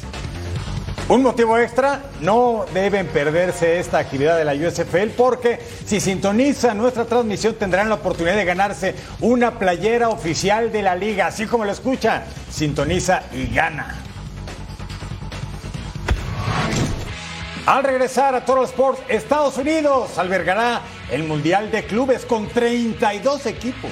Un 1.07 1.23
motivo 1.23 1.59
extra, 1.59 2.01
no 2.23 2.65
deben 2.73 3.07
perderse 3.09 3.79
esta 3.79 3.99
actividad 3.99 4.39
de 4.39 4.45
la 4.47 4.55
USFL 4.55 5.11
porque 5.15 5.61
si 5.85 6.01
sintonizan 6.01 6.79
nuestra 6.79 7.05
transmisión 7.05 7.57
tendrán 7.57 7.91
la 7.91 7.97
oportunidad 7.97 8.37
de 8.37 8.47
ganarse 8.47 8.95
una 9.21 9.59
playera 9.59 10.09
oficial 10.09 10.73
de 10.73 10.81
la 10.81 10.97
liga, 10.97 11.27
así 11.27 11.45
como 11.45 11.67
lo 11.67 11.73
escuchan, 11.73 12.25
sintoniza 12.51 13.25
y 13.35 13.55
gana. 13.55 13.99
Al 17.67 17.85
regresar 17.85 18.35
a 18.35 18.47
Toro 18.47 18.65
Sports, 18.65 19.03
Estados 19.07 19.59
Unidos 19.59 20.17
albergará 20.17 20.81
el 21.11 21.25
Mundial 21.25 21.71
de 21.71 21.85
Clubes 21.85 22.25
con 22.25 22.49
32 22.49 23.45
equipos. 23.45 23.91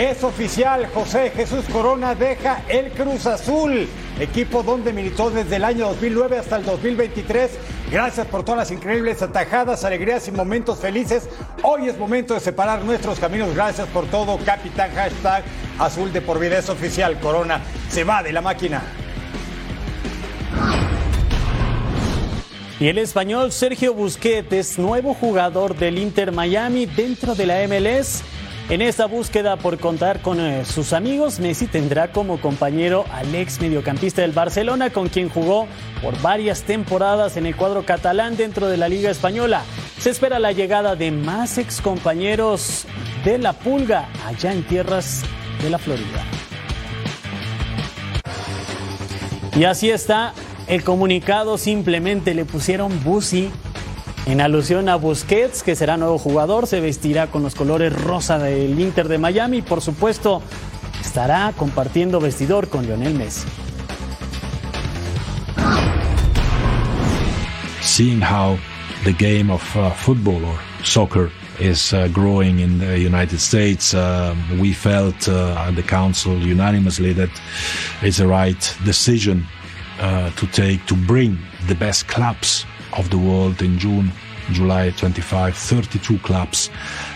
Es 0.00 0.24
oficial, 0.24 0.86
José 0.94 1.30
Jesús 1.36 1.66
Corona 1.70 2.14
deja 2.14 2.62
el 2.68 2.90
Cruz 2.92 3.26
Azul, 3.26 3.86
equipo 4.18 4.62
donde 4.62 4.94
militó 4.94 5.28
desde 5.28 5.56
el 5.56 5.64
año 5.64 5.88
2009 5.88 6.38
hasta 6.38 6.56
el 6.56 6.64
2023. 6.64 7.50
Gracias 7.92 8.26
por 8.26 8.42
todas 8.42 8.60
las 8.60 8.70
increíbles 8.70 9.20
atajadas, 9.20 9.84
alegrías 9.84 10.26
y 10.26 10.32
momentos 10.32 10.78
felices. 10.78 11.28
Hoy 11.62 11.90
es 11.90 11.98
momento 11.98 12.32
de 12.32 12.40
separar 12.40 12.82
nuestros 12.82 13.20
caminos. 13.20 13.54
Gracias 13.54 13.86
por 13.88 14.06
todo, 14.06 14.38
capitán. 14.38 14.90
Hashtag 14.94 15.44
Azul 15.78 16.10
de 16.14 16.22
por 16.22 16.38
vida 16.38 16.56
es 16.56 16.70
oficial. 16.70 17.20
Corona 17.20 17.60
se 17.90 18.02
va 18.02 18.22
de 18.22 18.32
la 18.32 18.40
máquina. 18.40 18.80
Y 22.78 22.88
el 22.88 22.96
español 22.96 23.52
Sergio 23.52 23.92
Busquets, 23.92 24.78
nuevo 24.78 25.12
jugador 25.12 25.76
del 25.76 25.98
Inter 25.98 26.32
Miami 26.32 26.86
dentro 26.86 27.34
de 27.34 27.44
la 27.44 27.68
MLS 27.68 28.22
En 28.70 28.82
esta 28.82 29.06
búsqueda 29.06 29.56
por 29.56 29.80
contar 29.80 30.22
con 30.22 30.38
eh, 30.38 30.64
sus 30.64 30.92
amigos, 30.92 31.40
Messi 31.40 31.66
tendrá 31.66 32.12
como 32.12 32.40
compañero 32.40 33.04
al 33.10 33.34
ex 33.34 33.60
mediocampista 33.60 34.22
del 34.22 34.30
Barcelona, 34.30 34.90
con 34.90 35.08
quien 35.08 35.28
jugó 35.28 35.66
por 36.00 36.16
varias 36.22 36.62
temporadas 36.62 37.36
en 37.36 37.46
el 37.46 37.56
cuadro 37.56 37.84
catalán 37.84 38.36
dentro 38.36 38.68
de 38.68 38.76
la 38.76 38.88
Liga 38.88 39.10
Española. 39.10 39.64
Se 39.98 40.10
espera 40.10 40.38
la 40.38 40.52
llegada 40.52 40.94
de 40.94 41.10
más 41.10 41.58
ex 41.58 41.80
compañeros 41.80 42.86
de 43.24 43.38
la 43.38 43.54
Pulga 43.54 44.08
allá 44.24 44.52
en 44.52 44.62
tierras 44.62 45.22
de 45.60 45.68
la 45.68 45.78
Florida. 45.78 46.24
Y 49.56 49.64
así 49.64 49.90
está 49.90 50.32
el 50.68 50.84
comunicado, 50.84 51.58
simplemente 51.58 52.34
le 52.34 52.44
pusieron 52.44 53.02
Busi 53.02 53.50
en 54.26 54.40
alusión 54.40 54.88
a 54.88 54.96
Busquets, 54.96 55.62
que 55.62 55.74
será 55.74 55.96
nuevo 55.96 56.18
jugador, 56.18 56.66
se 56.66 56.80
vestirá 56.80 57.28
con 57.28 57.42
los 57.42 57.54
colores 57.54 57.92
rosa 57.92 58.38
del 58.38 58.78
Inter 58.78 59.08
de 59.08 59.18
Miami 59.18 59.58
y 59.58 59.62
por 59.62 59.80
supuesto 59.80 60.42
estará 61.00 61.52
compartiendo 61.56 62.20
vestidor 62.20 62.68
con 62.68 62.86
Lionel 62.86 63.14
Messi. 63.14 63.46
Seeing 67.80 68.20
how 68.20 68.56
the 69.04 69.12
game 69.12 69.50
of 69.52 69.62
uh, 69.76 69.90
football 69.90 70.44
or 70.44 70.58
soccer 70.84 71.30
is 71.58 71.92
uh, 71.92 72.08
growing 72.12 72.60
in 72.60 72.78
the 72.78 72.98
United 72.98 73.38
States, 73.38 73.94
uh, 73.94 74.34
we 74.60 74.72
felt 74.72 75.28
uh, 75.28 75.66
at 75.66 75.74
the 75.74 75.82
council 75.82 76.38
unanimously 76.38 77.12
that 77.12 77.30
it's 78.02 78.18
the 78.18 78.26
right 78.26 78.76
decision 78.84 79.44
uh, 80.00 80.30
to 80.36 80.46
take 80.46 80.84
to 80.86 80.94
bring 80.94 81.38
the 81.68 81.74
best 81.74 82.06
clubs 82.06 82.64
of 82.94 83.10
the 83.10 83.18
world 83.18 83.62
in 83.62 83.78
June, 83.78 84.12
July 84.52 84.90
25, 84.90 85.56
32 85.56 86.18
clubs, 86.18 86.70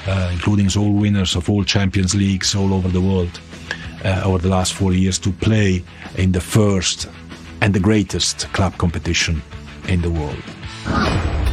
uh, 0.07 0.31
including 0.33 0.69
all 0.77 0.93
winners 0.93 1.37
of 1.37 1.49
all 1.51 1.65
Champions 1.65 2.15
Leagues 2.15 2.55
all 2.55 2.73
over 2.73 2.89
the 2.89 3.01
world 3.01 3.41
uh, 4.05 4.23
over 4.25 4.39
the 4.39 4.49
last 4.49 4.75
four 4.75 4.93
years 4.93 5.19
to 5.19 5.33
play 5.33 5.83
in 6.17 6.33
the 6.33 6.41
first 6.41 7.09
and 7.61 7.75
the 7.75 7.81
greatest 7.81 8.53
club 8.53 8.77
competition 8.79 9.43
in 9.89 10.03
the 10.03 10.11
world. 10.11 11.44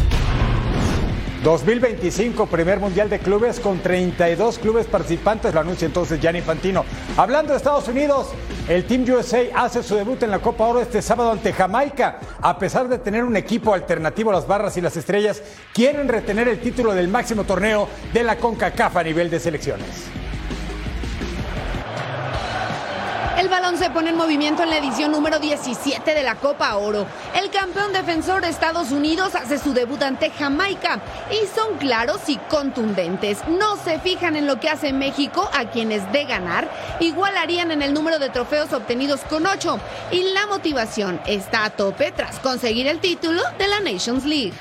2025, 1.44 2.46
primer 2.46 2.80
mundial 2.80 3.10
de 3.10 3.18
clubes 3.18 3.60
con 3.60 3.80
32 3.80 4.60
clubes 4.60 4.86
participantes, 4.86 5.52
lo 5.54 5.62
anuncia 5.62 5.88
entonces 5.88 6.22
Gianni 6.22 6.38
Infantino. 6.38 6.86
Hablando 7.18 7.52
de 7.52 7.58
Estados 7.58 7.88
Unidos, 7.88 8.28
el 8.70 8.86
Team 8.86 9.06
USA 9.10 9.40
hace 9.56 9.82
su 9.82 9.96
debut 9.96 10.22
en 10.22 10.30
la 10.30 10.38
Copa 10.38 10.68
Oro 10.68 10.82
este 10.82 11.02
sábado 11.02 11.32
ante 11.32 11.52
Jamaica. 11.52 12.20
A 12.42 12.60
pesar 12.60 12.88
de 12.88 13.00
tener 13.00 13.24
un 13.24 13.36
equipo 13.36 13.74
alternativo 13.74 14.32
las 14.32 14.46
barras 14.46 14.78
y 14.78 14.82
las 14.82 14.96
estrellas, 14.96 15.42
quieren 15.74 16.08
retener 16.08 16.48
el 16.48 16.60
título 16.60 16.94
del 16.94 17.08
máximo 17.08 17.44
torneo 17.44 17.88
de 18.14 18.24
la 18.24 18.38
CONCACAF 18.38 18.98
a 18.98 19.04
nivel 19.04 19.32
de 19.32 19.40
selecciones. 19.40 20.21
El 23.42 23.50
balón 23.50 23.76
se 23.76 23.90
pone 23.90 24.12
en 24.12 24.18
movimiento 24.18 24.62
en 24.62 24.70
la 24.70 24.78
edición 24.78 25.12
número 25.12 25.40
17 25.40 26.14
de 26.14 26.22
la 26.22 26.36
Copa 26.36 26.76
Oro. 26.76 27.08
El 27.34 27.50
campeón 27.50 27.92
defensor 27.92 28.44
de 28.44 28.50
Estados 28.50 28.92
Unidos 28.92 29.34
hace 29.34 29.58
su 29.58 29.74
debut 29.74 30.00
ante 30.04 30.30
Jamaica 30.30 31.02
y 31.32 31.48
son 31.48 31.80
claros 31.80 32.22
y 32.28 32.38
contundentes. 32.38 33.40
No 33.48 33.78
se 33.78 33.98
fijan 33.98 34.36
en 34.36 34.46
lo 34.46 34.60
que 34.60 34.70
hace 34.70 34.94
México, 34.94 35.50
a 35.54 35.72
quienes 35.72 36.12
de 36.12 36.26
ganar 36.26 36.70
igualarían 37.00 37.72
en 37.72 37.82
el 37.82 37.96
número 37.96 38.20
de 38.20 38.30
trofeos 38.30 38.74
obtenidos 38.74 39.22
con 39.22 39.48
8 39.48 39.80
y 40.12 40.22
la 40.34 40.46
motivación 40.46 41.20
está 41.26 41.66
a 41.66 41.72
tope 41.72 42.14
tras 42.16 42.38
conseguir 42.38 42.86
el 42.86 43.00
título 43.00 43.42
de 43.58 43.68
la 43.68 43.80
Nations 43.80 44.24
League 44.24 44.54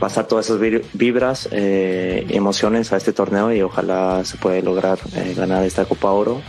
pasar 0.00 0.26
todas 0.26 0.46
esas 0.46 0.60
vibras, 0.92 1.48
eh, 1.52 2.26
emociones 2.30 2.92
a 2.92 2.96
este 2.96 3.12
torneo 3.12 3.52
y 3.54 3.62
ojalá 3.62 4.22
se 4.24 4.36
pueda 4.36 4.60
lograr 4.60 4.98
eh, 5.14 5.34
ganar 5.34 5.64
esta 5.64 5.84
Copa 5.86 6.10
Oro. 6.10 6.42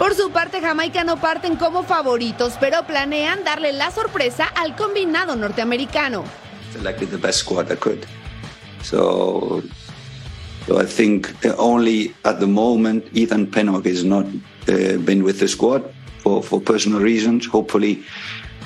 Por 0.00 0.14
su 0.14 0.30
parte, 0.30 0.62
Jamaica 0.62 1.04
no 1.04 1.20
parten 1.20 1.56
como 1.56 1.82
favoritos, 1.82 2.54
pero 2.58 2.86
planean 2.86 3.44
darle 3.44 3.74
la 3.74 3.90
sorpresa 3.90 4.46
al 4.46 4.74
combinado 4.74 5.36
norteamericano. 5.36 6.24
Selected 6.72 7.10
the 7.10 7.18
best 7.18 7.40
squad 7.40 7.70
I 7.70 7.76
could. 7.76 8.06
So, 8.82 9.62
I 10.74 10.86
think 10.86 11.28
only 11.58 12.14
at 12.24 12.40
the 12.40 12.46
moment 12.46 13.04
Ethan 13.12 13.48
Pennock 13.48 13.84
is 13.84 14.02
not 14.02 14.24
uh, 14.24 14.96
been 15.04 15.22
with 15.22 15.38
the 15.38 15.46
squad 15.46 15.82
for, 16.22 16.42
for 16.42 16.62
personal 16.62 17.00
reasons. 17.00 17.46
Hopefully, 17.46 18.02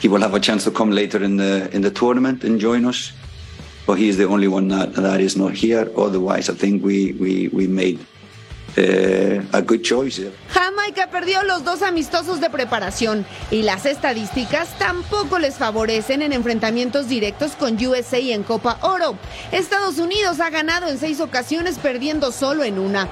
he 0.01 0.07
will 0.07 0.21
have 0.21 0.35
a 0.35 0.41
chance 0.41 0.63
to 0.63 0.71
come 0.71 0.93
later 0.93 1.21
in 1.21 1.37
the 1.37 1.69
in 1.75 1.83
the 1.83 1.91
tournament 1.91 2.45
and 2.45 2.61
join 2.61 2.85
us. 2.85 3.11
But 3.89 3.99
he 3.99 4.09
is 4.09 4.17
the 4.19 4.29
only 4.29 4.47
one 4.47 4.69
that, 4.69 4.95
that 4.95 5.21
is 5.21 5.37
not 5.37 5.55
here. 5.55 5.91
Otherwise, 5.97 6.49
I 6.49 6.55
think 6.55 6.85
we 6.85 7.11
we, 7.19 7.49
we 7.49 7.67
made 7.67 7.99
eh, 8.77 9.43
a 9.53 9.61
good 9.61 9.83
choice. 9.83 10.33
Jamaica 10.49 11.09
perdió 11.11 11.43
los 11.43 11.65
dos 11.65 11.83
amistosos 11.83 12.41
de 12.41 12.51
preparación 12.51 13.27
y 13.51 13.63
las 13.63 13.87
estadísticas 13.87 14.69
tampoco 14.79 15.39
les 15.39 15.57
favorecen 15.57 16.23
en 16.23 16.33
enfrentamientos 16.33 17.09
directos 17.09 17.53
con 17.53 17.75
USA 17.85 18.19
en 18.19 18.43
Copa 18.43 18.79
Oro. 18.83 19.17
Estados 19.53 19.99
Unidos 19.99 20.41
ha 20.41 20.51
ganado 20.51 20.89
en 20.89 20.99
seis 20.99 21.21
ocasiones 21.21 21.79
perdiendo 21.79 22.33
solo 22.33 22.65
en 22.65 22.79
una. 22.79 23.09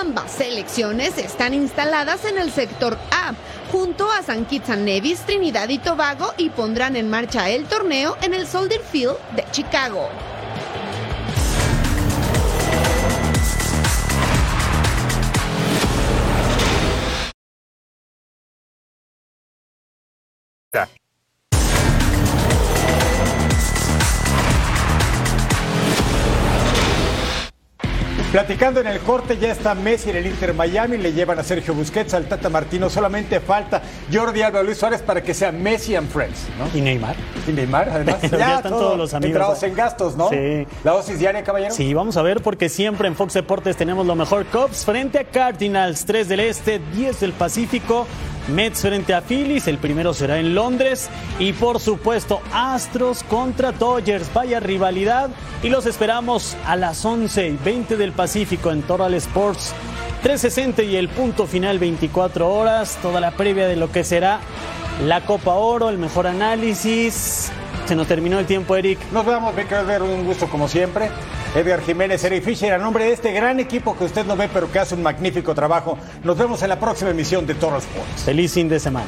Ambas 0.00 0.32
selecciones 0.32 1.18
están 1.18 1.54
instaladas 1.54 2.24
en 2.24 2.38
el 2.38 2.50
sector 2.50 2.98
A 3.10 3.34
junto 3.72 4.10
a 4.10 4.22
San 4.22 4.44
Kitts 4.46 4.68
Nevis, 4.68 5.20
Trinidad 5.20 5.68
y 5.68 5.78
Tobago 5.78 6.32
y 6.36 6.50
pondrán 6.50 6.96
en 6.96 7.10
marcha 7.10 7.50
el 7.50 7.64
torneo 7.64 8.16
en 8.22 8.34
el 8.34 8.46
Soldier 8.46 8.80
Field 8.80 9.16
de 9.34 9.44
Chicago. 9.50 10.08
Platicando 28.36 28.80
en 28.80 28.86
el 28.86 29.00
corte, 29.00 29.38
ya 29.38 29.50
está 29.50 29.74
Messi 29.74 30.10
en 30.10 30.16
el 30.16 30.26
Inter 30.26 30.52
Miami, 30.52 30.98
le 30.98 31.14
llevan 31.14 31.38
a 31.38 31.42
Sergio 31.42 31.72
Busquets, 31.72 32.12
al 32.12 32.26
Tata 32.26 32.50
Martino, 32.50 32.90
solamente 32.90 33.40
falta 33.40 33.80
Jordi 34.12 34.42
Alba 34.42 34.62
Luis 34.62 34.76
Suárez 34.76 35.00
para 35.00 35.22
que 35.22 35.32
sea 35.32 35.50
Messi 35.50 35.96
and 35.96 36.10
Friends, 36.10 36.46
¿no? 36.58 36.78
Y 36.78 36.82
Neymar. 36.82 37.16
Y 37.48 37.52
Neymar, 37.52 37.88
además. 37.88 38.20
ya, 38.30 38.56
están 38.56 38.72
todos 38.72 38.98
los 38.98 39.14
amigos. 39.14 39.36
Entrados 39.36 39.62
en 39.62 39.74
gastos, 39.74 40.16
¿no? 40.18 40.28
Sí. 40.28 40.66
La 40.84 40.92
dosis 40.92 41.18
diaria, 41.18 41.42
caballero. 41.42 41.72
Sí, 41.72 41.94
vamos 41.94 42.18
a 42.18 42.22
ver 42.22 42.42
porque 42.42 42.68
siempre 42.68 43.08
en 43.08 43.16
Fox 43.16 43.32
Deportes 43.32 43.74
tenemos 43.74 44.06
lo 44.06 44.14
mejor. 44.14 44.44
Cubs 44.44 44.84
frente 44.84 45.18
a 45.18 45.24
Cardinals, 45.24 46.04
3 46.04 46.28
del 46.28 46.40
Este, 46.40 46.78
10 46.94 47.20
del 47.20 47.32
Pacífico. 47.32 48.06
Mets 48.48 48.82
frente 48.82 49.12
a 49.12 49.22
Phillies, 49.22 49.66
el 49.66 49.78
primero 49.78 50.14
será 50.14 50.38
en 50.38 50.54
Londres. 50.54 51.08
Y 51.38 51.52
por 51.52 51.80
supuesto, 51.80 52.40
Astros 52.52 53.22
contra 53.24 53.72
Dodgers. 53.72 54.32
Vaya 54.32 54.60
rivalidad. 54.60 55.30
Y 55.62 55.68
los 55.68 55.86
esperamos 55.86 56.56
a 56.64 56.76
las 56.76 57.04
11 57.04 57.48
y 57.48 57.58
20 57.64 57.96
del 57.96 58.12
Pacífico 58.12 58.70
en 58.70 58.82
Total 58.82 59.14
Sports 59.14 59.72
360 60.22 60.82
y 60.82 60.96
el 60.96 61.08
punto 61.08 61.46
final 61.46 61.78
24 61.78 62.52
horas. 62.52 62.98
Toda 63.02 63.20
la 63.20 63.32
previa 63.32 63.66
de 63.66 63.76
lo 63.76 63.90
que 63.90 64.04
será 64.04 64.40
la 65.04 65.24
Copa 65.24 65.54
Oro, 65.54 65.88
el 65.88 65.98
mejor 65.98 66.26
análisis. 66.26 67.50
Se 67.86 67.94
nos 67.94 68.08
terminó 68.08 68.40
el 68.40 68.46
tiempo, 68.46 68.74
Eric. 68.74 68.98
Nos 69.12 69.24
vemos, 69.24 69.54
me 69.54 69.64
ver 69.64 70.02
un 70.02 70.24
gusto 70.24 70.48
como 70.48 70.66
siempre. 70.66 71.08
Edgar 71.54 71.80
Jiménez, 71.82 72.22
Eric 72.24 72.42
Fisher, 72.42 72.72
a 72.72 72.78
nombre 72.78 73.04
de 73.04 73.12
este 73.12 73.32
gran 73.32 73.60
equipo 73.60 73.96
que 73.96 74.04
usted 74.04 74.26
no 74.26 74.36
ve, 74.36 74.50
pero 74.52 74.70
que 74.70 74.80
hace 74.80 74.96
un 74.96 75.04
magnífico 75.04 75.54
trabajo. 75.54 75.96
Nos 76.24 76.36
vemos 76.36 76.60
en 76.62 76.70
la 76.70 76.80
próxima 76.80 77.10
emisión 77.10 77.46
de 77.46 77.54
Toro 77.54 77.78
Sports. 77.78 78.24
Feliz 78.24 78.52
fin 78.52 78.68
de 78.68 78.80
semana. 78.80 79.06